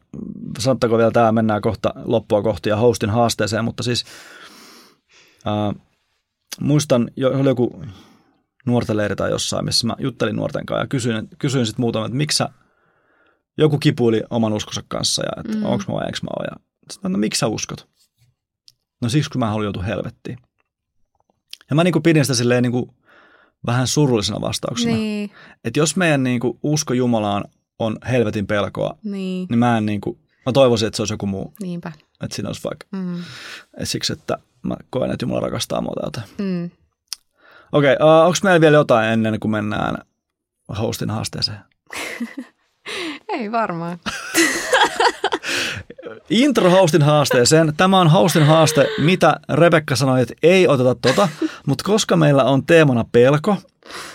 sanottako 0.58 0.98
vielä 0.98 1.10
tämä, 1.10 1.32
mennään 1.32 1.62
kohta 1.62 1.94
loppua 2.04 2.42
kohti 2.42 2.68
ja 2.68 2.76
hostin 2.76 3.10
haasteeseen, 3.10 3.64
mutta 3.64 3.82
siis 3.82 4.04
äh, 5.46 5.82
muistan, 6.60 7.10
jo, 7.16 7.28
oli 7.28 7.48
joku 7.48 7.82
nuorten 8.66 8.96
leiri 8.96 9.16
tai 9.16 9.30
jossain, 9.30 9.64
missä 9.64 9.86
mä 9.86 9.96
juttelin 9.98 10.36
nuorten 10.36 10.66
kanssa 10.66 10.82
ja 10.82 10.86
kysyin, 10.86 11.28
kysyin 11.38 11.66
sitten 11.66 11.82
muutaman, 11.82 12.06
että 12.06 12.16
miksi 12.16 12.36
sä, 12.36 12.48
joku 13.58 13.78
kipuili 13.78 14.22
oman 14.30 14.52
uskonsa 14.52 14.82
kanssa 14.88 15.22
ja 15.22 15.42
että 15.44 15.58
mm. 15.58 15.64
onko 15.64 15.84
mä 15.88 15.94
vai 15.94 16.06
eikö 16.06 16.18
mä 16.22 16.28
ole. 16.38 16.48
Ja 16.50 16.56
sitten 16.90 17.12
no 17.12 17.18
miksi 17.18 17.38
sä 17.38 17.46
uskot? 17.46 17.88
No 19.02 19.08
siksi, 19.08 19.30
kun 19.30 19.38
mä 19.38 19.46
haluan 19.46 19.64
joutua 19.64 19.82
helvettiin. 19.82 20.38
Ja 21.70 21.76
mä 21.76 21.84
niin 21.84 21.92
kuin 21.92 22.02
pidin 22.02 22.24
sitä 22.24 22.34
silleen 22.34 22.62
niin 22.62 22.72
kuin 22.72 22.90
vähän 23.66 23.86
surullisena 23.86 24.40
vastauksena. 24.40 24.94
Niin, 24.94 25.30
Että 25.64 25.80
jos 25.80 25.96
meidän 25.96 26.22
niin 26.22 26.40
kuin 26.40 26.58
usko 26.62 26.94
Jumalaan 26.94 27.44
on 27.80 27.96
helvetin 28.10 28.46
pelkoa, 28.46 28.98
niin, 29.04 29.46
niin 29.50 29.58
mä 29.58 29.78
en 29.78 29.86
niin 29.86 30.00
kuin, 30.00 30.18
mä 30.46 30.52
toivoisin, 30.52 30.86
että 30.86 30.96
se 30.96 31.02
olisi 31.02 31.14
joku 31.14 31.26
muu. 31.26 31.52
niinpä. 31.62 31.92
Että 32.22 32.36
siinä 32.36 32.48
olisi 32.48 32.64
vaikka 32.64 32.86
Mm. 32.92 33.18
et 33.78 33.88
siksi, 33.88 34.12
että 34.12 34.38
mä 34.62 34.76
koen, 34.90 35.10
että 35.10 35.24
Jumala 35.24 35.40
rakastaa 35.40 35.80
mua 35.80 35.94
täältä. 36.00 36.22
Mm. 36.38 36.70
Okei, 37.72 37.94
okay, 37.94 38.06
uh, 38.06 38.26
onko 38.26 38.38
meillä 38.42 38.60
vielä 38.60 38.76
jotain 38.76 39.10
ennen 39.10 39.40
kuin 39.40 39.52
mennään 39.52 39.98
hostin 40.78 41.10
haasteeseen? 41.10 41.58
Ei 43.28 43.52
varmaan. 43.52 43.98
Intro 46.30 46.70
hostin 46.70 47.02
haasteeseen. 47.02 47.72
Tämä 47.76 48.00
on 48.00 48.08
hostin 48.10 48.46
haaste, 48.46 48.86
mitä 48.98 49.36
Rebekka 49.48 49.96
sanoi, 49.96 50.22
että 50.22 50.34
ei 50.42 50.68
oteta 50.68 50.94
tota, 50.94 51.28
mutta 51.66 51.84
koska 51.84 52.16
meillä 52.16 52.44
on 52.44 52.66
teemana 52.66 53.04
pelko, 53.12 53.56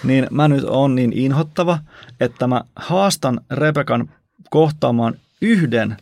niin 0.03 0.27
mä 0.31 0.47
nyt 0.47 0.63
on 0.63 0.95
niin 0.95 1.13
inhottava, 1.13 1.79
että 2.19 2.47
mä 2.47 2.61
haastan 2.75 3.41
Rebekan 3.51 4.09
kohtaamaan 4.49 5.13
yhden 5.41 5.97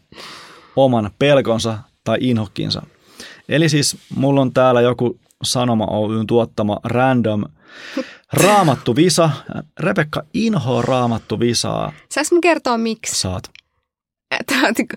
oman 0.75 1.11
pelkonsa 1.19 1.77
tai 2.03 2.17
inhokkinsa. 2.21 2.81
Eli 3.49 3.69
siis 3.69 3.97
mulla 4.15 4.41
on 4.41 4.53
täällä 4.53 4.81
joku 4.81 5.19
Sanoma 5.43 5.85
Oyn 5.85 6.27
tuottama 6.27 6.79
random 6.83 7.43
raamattu 8.33 8.95
visa. 8.95 9.29
Rebekka 9.79 10.23
inhoa 10.33 10.81
raamattu 10.81 11.39
visaa. 11.39 11.93
Saanko 12.11 12.35
mä 12.35 12.39
kertoa 12.41 12.77
miksi? 12.77 13.19
Saat. 13.21 13.43
Niinku- 14.77 14.95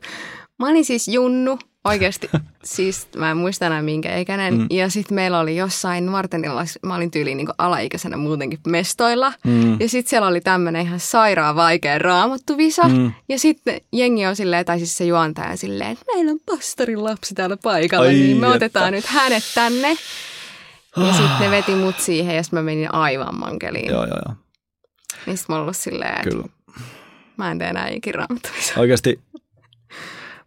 Mä 0.59 0.69
olin 0.69 0.85
siis 0.85 1.09
Junnu, 1.09 1.59
oikeasti, 1.87 2.31
siis 2.65 3.09
mä 3.17 3.31
en 3.31 3.37
muista 3.37 3.67
enää 3.67 3.83
minkä 3.83 4.17
ikäinen. 4.19 4.55
Mm. 4.55 4.67
Ja 4.71 4.91
sitten 4.91 5.15
meillä 5.15 5.39
oli 5.41 5.57
jossain 5.57 6.07
nuorten 6.07 6.43
mä 6.83 6.95
olin 6.95 7.11
tyyliin 7.11 7.37
niin 7.37 7.49
alaikäisenä 7.59 8.17
muutenkin 8.17 8.59
mestoilla. 8.67 9.33
Mm. 9.45 9.81
Ja 9.81 9.89
sitten 9.89 10.11
siellä 10.11 10.29
oli 10.29 10.41
tämmöinen 10.41 10.87
ihan 10.87 11.01
sairaan 11.01 11.57
vaikea 11.57 11.99
raamattuvisa. 11.99 12.89
Mm. 12.89 12.97
Mm. 12.97 13.13
Ja 13.29 13.39
sitten 13.39 13.81
jengi 13.93 14.27
on 14.27 14.37
silleen, 14.37 14.65
tai 14.65 14.79
siis 14.79 14.97
se 14.97 15.05
juontaja 15.05 15.57
silleen, 15.57 15.91
että 15.91 16.05
meillä 16.15 16.31
on 16.31 16.41
pastorin 16.47 17.05
lapsi 17.05 17.35
täällä 17.35 17.57
paikalla, 17.57 18.07
Ai 18.07 18.13
niin 18.15 18.37
me 18.37 18.47
että. 18.47 18.57
otetaan 18.57 18.93
nyt 18.93 19.07
hänet 19.07 19.45
tänne. 19.55 19.97
Ja 20.97 21.13
sitten 21.13 21.41
ne 21.41 21.51
veti 21.51 21.75
mut 21.75 21.99
siihen 21.99 22.37
ja 22.37 22.43
sitten 22.43 22.59
mä 22.59 22.63
menin 22.63 22.95
aivan 22.95 23.39
mankeliin. 23.39 23.91
Joo, 23.91 24.07
joo, 24.07 24.19
joo. 24.27 24.35
Niin 25.27 25.37
sitten 25.37 25.57
mä 25.57 25.61
ollut 25.63 25.77
silleen, 25.77 26.15
että 26.17 26.31
Kyllä. 26.31 26.45
mä 27.37 27.51
en 27.51 27.59
tee 27.59 27.69
enää 27.69 27.89
ikinä. 27.89 28.27
Oikeasti 28.77 29.21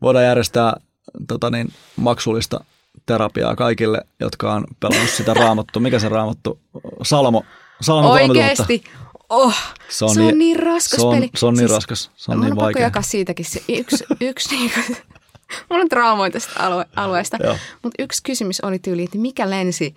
voidaan 0.01 0.25
järjestää 0.25 0.73
tota 1.28 1.49
niin, 1.49 1.74
maksullista 1.95 2.64
terapiaa 3.05 3.55
kaikille, 3.55 4.01
jotka 4.20 4.53
on 4.53 4.64
pelannut 4.80 5.10
sitä 5.10 5.34
raamattu. 5.34 5.80
Mikä 5.80 5.99
se 5.99 6.10
raamattu? 6.10 6.60
Salmo. 7.03 7.43
Salmo 7.82 8.07
3000. 8.10 8.41
Oikeesti. 8.41 8.84
Oh, 9.30 9.55
Se 9.89 10.05
on 10.05 10.14
se 10.14 10.20
on 10.22 10.28
niin- 10.28 10.38
niin 10.39 10.60
raskas 10.60 10.99
Se 11.01 11.05
on, 11.07 11.16
peli. 11.16 11.30
se 11.36 11.45
on 11.45 11.53
niin 11.53 11.60
Siis 11.60 11.72
raskas. 11.72 12.12
Se 12.16 12.32
on 12.32 12.39
niin 12.39 12.51
on 12.51 12.57
pakko 12.57 12.64
vaikea. 12.66 12.82
jakaa 12.84 13.01
siitäkin 13.01 13.45
se 13.45 13.64
yksi, 13.70 14.05
yksi 14.22 14.49
niinku, 14.55 14.80
mulla 15.70 15.82
on 15.82 15.89
traumoja 15.89 16.32
tästä 16.32 16.51
alue, 16.60 16.86
alueesta, 16.95 17.38
mutta 17.84 18.03
yksi 18.03 18.24
kysymys 18.24 18.62
oli 18.62 18.80
tyyli, 18.80 19.03
että 19.03 19.18
mikä 19.18 19.49
lensi 19.49 19.95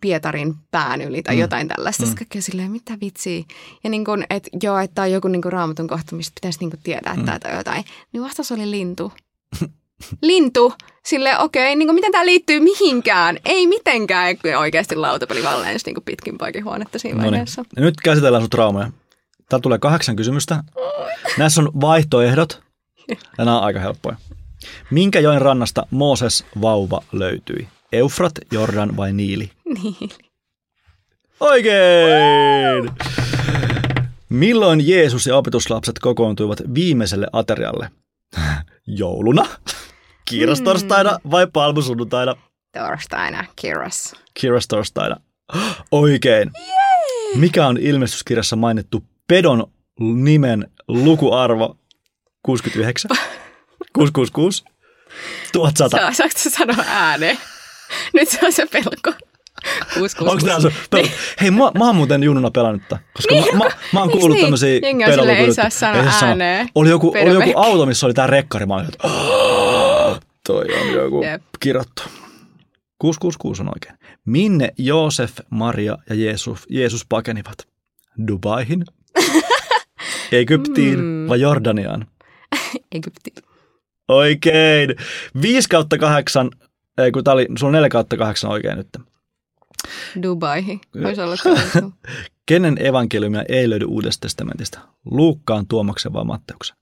Pietarin 0.00 0.54
pään 0.70 1.02
yli 1.02 1.22
tai 1.22 1.34
Mm. 1.34 1.40
jotain 1.40 1.68
tällaista. 1.68 2.06
Mm. 2.06 2.14
Kaikki 2.14 2.40
silleen, 2.42 2.70
mitä 2.70 2.98
vitsiä. 3.00 3.42
Ja 3.84 3.90
niin 3.90 4.04
kuin, 4.04 4.26
että 4.30 4.50
joo, 4.62 4.78
että 4.78 5.02
on 5.02 5.12
joku 5.12 5.28
niin 5.28 5.42
kuin 5.42 5.52
raamatun 5.52 5.88
kohta, 5.88 6.16
mistä 6.16 6.32
pitäisi 6.34 6.58
niin 6.60 6.70
kuin 6.70 6.80
tietää, 6.82 7.12
että 7.18 7.32
mm. 7.32 7.40
tai 7.40 7.56
jotain. 7.56 7.84
Niin 8.12 8.22
vastaus 8.22 8.52
oli 8.52 8.70
lintu. 8.70 9.12
lintu. 10.22 10.72
Silleen, 11.06 11.38
okei, 11.38 11.76
niin 11.76 11.88
kuin, 11.88 11.94
miten 11.94 12.12
tämä 12.12 12.26
liittyy 12.26 12.60
mihinkään? 12.60 13.38
Ei 13.44 13.66
mitenkään, 13.66 14.36
oikeasti 14.58 14.96
lautapeli 14.96 15.42
vaan 15.42 15.62
lensi 15.62 15.86
niin 15.86 16.04
pitkin 16.04 16.38
poikin 16.38 16.64
huonetta 16.64 16.98
siinä 16.98 17.16
No 17.16 17.22
niin. 17.22 17.30
vaiheessa. 17.30 17.64
Nyt 17.76 17.94
käsitellään 18.04 18.42
sun 18.42 18.50
traumaja. 18.50 18.90
Täällä 19.48 19.62
tulee 19.62 19.78
kahdeksan 19.78 20.16
kysymystä. 20.16 20.64
Näissä 21.38 21.60
on 21.60 21.70
vaihtoehdot 21.80 22.62
ja 23.08 23.44
nämä 23.44 23.58
on 23.58 23.64
aika 23.64 23.80
helppoja. 23.80 24.16
Minkä 24.90 25.20
joen 25.20 25.42
rannasta 25.42 25.86
Mooses 25.90 26.44
vauva 26.62 27.02
löytyi? 27.12 27.68
Eufrat, 27.92 28.32
Jordan 28.52 28.96
vai 28.96 29.12
Niili? 29.12 29.50
Niin. 29.64 30.10
Oikein! 31.40 32.90
Milloin 34.28 34.88
Jeesus 34.88 35.26
ja 35.26 35.36
opetuslapset 35.36 35.98
kokoontuivat 35.98 36.62
viimeiselle 36.74 37.26
aterialle? 37.32 37.90
Jouluna, 38.86 39.46
kiirastorstaina 40.24 41.18
vai 41.30 41.46
palmusunnuntaina? 41.52 42.36
Torstaina, 42.72 43.44
Kiras. 43.56 44.14
Kiirastorstaina. 44.34 45.16
Oikein. 45.90 46.50
Mikä 47.34 47.66
on 47.66 47.76
ilmestyskirjassa 47.76 48.56
mainittu 48.56 49.04
pedon 49.28 49.72
nimen 50.00 50.70
lukuarvo 50.88 51.76
69? 52.42 53.10
666? 53.92 54.64
1100. 55.52 55.96
Saa, 55.96 56.12
saako 56.12 56.38
sä 56.38 56.50
sanoa 56.50 56.84
ääneen? 56.88 57.38
Nyt 58.14 58.28
se 58.28 58.38
on 58.46 58.52
se 58.52 58.66
pelko. 58.66 59.12
666. 59.94 60.20
Onko 60.30 60.46
tämä 60.46 60.60
se 60.60 60.78
pelo? 60.90 61.08
Hei, 61.40 61.50
mä, 61.50 61.70
mä 61.78 61.86
oon 61.86 61.96
muuten 61.96 62.22
jununa 62.22 62.50
pelannut 62.50 62.82
tätä, 62.88 63.02
koska 63.14 63.34
mä, 63.34 63.40
mä, 63.64 63.70
mä 63.92 64.00
oon 64.00 64.08
Eiks 64.10 64.18
kuullut 64.20 64.38
niin? 64.38 64.52
on 64.52 64.58
silleen, 64.58 65.36
ei 65.36 65.54
saa 65.54 65.70
sanoa 65.70 66.12
ääneen. 66.22 66.68
Oli 66.74 66.88
joku, 66.90 67.08
oli 67.22 67.34
joku 67.34 67.52
auto, 67.56 67.86
missä 67.86 68.06
oli 68.06 68.14
tää 68.14 68.26
rekkari. 68.26 68.66
Mä 68.66 68.74
olin, 68.74 68.86
että 68.88 69.08
"Oh, 69.08 70.20
toi 70.46 70.64
on 70.80 70.92
joku 70.92 71.22
Jep. 71.22 71.42
kirottu. 71.60 72.02
666 72.98 73.62
on 73.62 73.68
oikein. 73.68 73.98
Minne 74.24 74.72
Joosef, 74.78 75.32
Maria 75.50 75.98
ja 76.08 76.14
Jeesus, 76.14 76.66
Jeesus 76.70 77.06
pakenivat? 77.08 77.56
Dubaihin, 78.28 78.84
Egyptiin 80.32 80.98
Mm. 81.00 81.28
vai 81.28 81.40
Jordaniaan? 81.40 82.06
Egypti. 82.92 83.32
Oikein. 84.08 84.94
5 85.42 85.68
kautta 85.68 85.98
8, 85.98 86.50
ei 86.98 87.12
kun 87.12 87.24
tää 87.24 87.34
oli, 87.34 87.46
sulla 87.58 87.68
on 87.68 87.72
4 87.72 87.88
kautta 87.88 88.16
8 88.16 88.50
oikein 88.50 88.76
nyt. 88.76 88.88
Dubaihin. 90.22 90.80
Voisi 91.02 91.20
olla. 91.20 91.36
Kenen 92.46 92.86
evankeliumia 92.86 93.44
ei 93.48 93.70
löydy 93.70 93.84
Uudesta 93.84 94.20
testamentista? 94.20 94.78
Luukkaan, 95.04 95.66
Tuomaksen 95.66 96.12
vai 96.12 96.24
Matteuksen? 96.24 96.76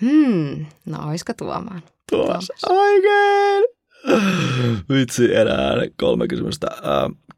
Hmm. 0.00 0.66
No, 0.86 1.08
oisko 1.08 1.32
tuomaan? 1.32 1.82
Tuossa. 2.10 2.54
Oikein. 2.68 3.64
Vitsi, 4.88 5.34
enää 5.34 5.74
kolme 5.96 6.28
kysymystä. 6.28 6.66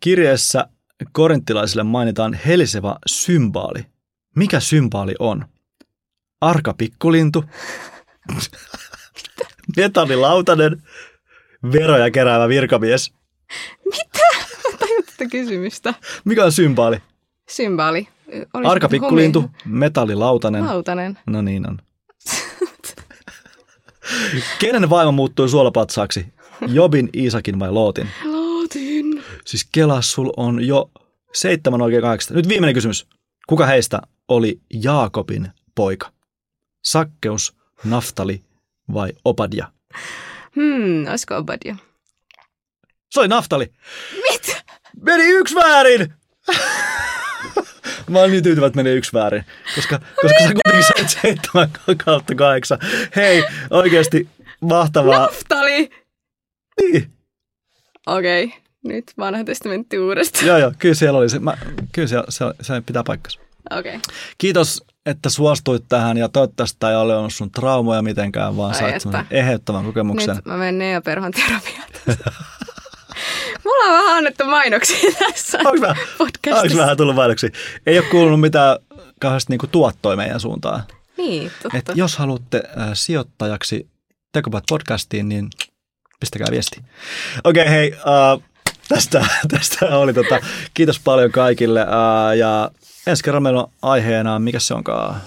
Kirjeessä 0.00 0.68
korinttilaisille 1.12 1.82
mainitaan 1.82 2.34
heliseva 2.34 2.98
symbaali. 3.06 3.86
Mikä 4.36 4.60
symbaali 4.60 5.14
on? 5.18 5.44
Arka 6.40 6.74
pikkulintu, 6.78 7.44
metallilautanen, 9.76 10.82
veroja 11.72 12.10
keräävä 12.10 12.48
virkamies. 12.48 13.12
Mä 13.86 13.96
tätä 15.22 15.30
kysymystä. 15.30 15.94
Mikä 16.24 16.44
on 16.44 16.52
symbaali? 16.52 17.02
Symbaali. 17.48 18.08
Olis 18.54 18.68
Arka 18.68 18.88
pikkulintu, 18.88 19.50
metallilautanen. 19.64 20.66
Lautanen. 20.66 21.18
No 21.26 21.42
niin 21.42 21.68
on. 21.68 21.78
Kenen 24.58 24.90
vaimo 24.90 25.12
muuttui 25.12 25.48
suolapatsaaksi? 25.48 26.26
Jobin, 26.68 27.10
Iisakin 27.16 27.58
vai 27.58 27.70
Lootin? 27.70 28.08
Lootin. 28.24 29.24
Siis 29.44 29.68
Kela, 29.72 30.02
sul 30.02 30.30
on 30.36 30.66
jo 30.66 30.90
seitsemän 31.32 31.82
oikein 31.82 32.02
kahdeksasta. 32.02 32.34
Nyt 32.34 32.48
viimeinen 32.48 32.74
kysymys. 32.74 33.06
Kuka 33.46 33.66
heistä 33.66 34.02
oli 34.28 34.60
Jaakobin 34.82 35.48
poika? 35.74 36.12
Sakkeus, 36.82 37.56
Naftali 37.84 38.42
vai 38.94 39.12
Obadia? 39.24 39.72
Hmm, 40.56 41.06
olisiko 41.10 41.36
Obadia? 41.36 41.76
Se 43.10 43.20
oli 43.20 43.28
Naftali. 43.28 43.72
Mitä? 44.30 44.61
Meni 45.02 45.24
yksi 45.24 45.54
väärin! 45.54 46.14
Mä 48.10 48.18
oon 48.18 48.30
niin 48.30 48.42
tyytyväinen, 48.42 48.68
että 48.68 48.76
meni 48.76 48.90
yksi 48.90 49.12
väärin, 49.12 49.44
koska, 49.74 49.98
koska 50.22 50.38
sä 50.42 50.52
kuitenkin 50.52 50.84
sait 50.96 51.08
seitsemän 51.22 51.68
kautta 52.04 52.34
kahdeksan. 52.34 52.78
Hei, 53.16 53.44
oikeasti 53.70 54.28
mahtavaa. 54.60 55.18
Naftali! 55.18 55.90
Niin. 56.80 57.10
Okei, 58.06 58.44
okay. 58.44 58.58
nyt 58.84 59.12
vanha 59.18 59.44
testamentti 59.44 59.98
uudestaan. 59.98 60.46
Joo, 60.46 60.58
joo, 60.58 60.72
kyllä 60.78 60.94
siellä 60.94 61.18
oli 61.18 61.28
se. 61.28 61.38
Mä, 61.38 61.56
kyllä 61.92 62.08
se, 62.08 62.16
se, 62.28 62.44
se 62.60 62.82
pitää 62.86 63.02
paikkansa. 63.06 63.40
Okei. 63.70 63.96
Okay. 63.96 64.00
Kiitos, 64.38 64.84
että 65.06 65.28
suostuit 65.28 65.84
tähän 65.88 66.16
ja 66.16 66.28
toivottavasti 66.28 66.76
tämä 66.80 66.90
ei 66.90 66.96
ole 66.96 67.16
ollut 67.16 67.34
sun 67.34 67.50
traumoja 67.50 68.02
mitenkään, 68.02 68.56
vaan 68.56 68.74
Ai 68.74 69.00
sait 69.00 69.26
eheyttävän 69.30 69.84
kokemuksen. 69.84 70.36
Nyt 70.36 70.44
mä 70.44 70.56
menen 70.56 70.78
Nea 70.78 71.00
Perhon 71.00 71.32
terapiaan. 71.32 71.88
Mulla 73.64 73.84
on 73.84 73.92
vähän 73.92 74.16
annettu 74.16 74.44
mainoksia 74.44 75.10
tässä 75.18 75.58
Onko 75.58 75.80
vähän, 75.80 75.96
onko 75.98 76.12
podcastissa. 76.18 76.78
vähän 76.78 76.96
tullut 76.96 77.14
mainoksia? 77.14 77.50
Ei 77.86 77.98
ole 77.98 78.06
kuulunut 78.06 78.40
mitään 78.40 78.78
kauheasti 79.20 79.52
niinku 79.52 79.66
tuottoja 79.66 80.16
meidän 80.16 80.40
suuntaan. 80.40 80.82
Niin, 81.16 81.50
totta. 81.62 81.78
Et 81.78 81.90
jos 81.94 82.16
haluatte 82.16 82.62
äh, 82.78 82.88
sijoittajaksi 82.92 83.88
Tekopat 84.32 84.64
podcastiin, 84.68 85.28
niin 85.28 85.50
pistäkää 86.20 86.46
viesti. 86.50 86.80
Okei, 87.44 87.62
okay, 87.62 87.74
hei, 87.74 87.92
uh, 87.92 88.42
tästä, 88.88 89.26
tästä 89.56 89.98
oli 89.98 90.14
tota, 90.14 90.40
kiitos 90.74 91.00
paljon 91.00 91.32
kaikille 91.32 91.82
uh, 91.82 92.36
ja 92.36 92.70
ensi 93.06 93.24
kerran 93.24 93.42
meillä 93.42 93.62
on 93.62 93.70
aiheena, 93.82 94.38
mikä 94.38 94.58
se 94.58 94.74
onkaan? 94.74 95.20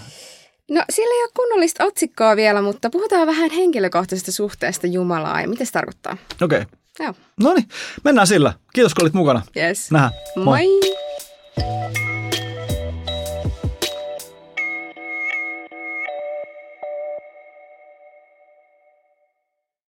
No 0.70 0.84
sillä 0.90 1.16
ei 1.16 1.24
ole 1.24 1.32
kunnollista 1.36 1.84
otsikkoa 1.84 2.36
vielä, 2.36 2.62
mutta 2.62 2.90
puhutaan 2.90 3.28
vähän 3.28 3.52
henkilökohtaisesta 3.52 4.32
suhteesta 4.32 4.88
Jumalaa 4.88 5.48
mitä 5.48 5.66
se 5.66 5.72
tarkoittaa. 5.72 6.18
Okei. 6.42 6.62
Okay. 6.62 6.80
Joo. 7.00 7.14
No 7.44 7.54
niin, 7.54 7.68
mennään 8.04 8.28
sillä. 8.28 8.54
Kiitos 8.74 8.94
kun 8.94 9.04
olit 9.04 9.14
mukana. 9.14 9.42
Yes. 9.58 9.92
Nähdään. 9.92 10.12
Moi. 10.36 10.68
Moi. 10.68 12.25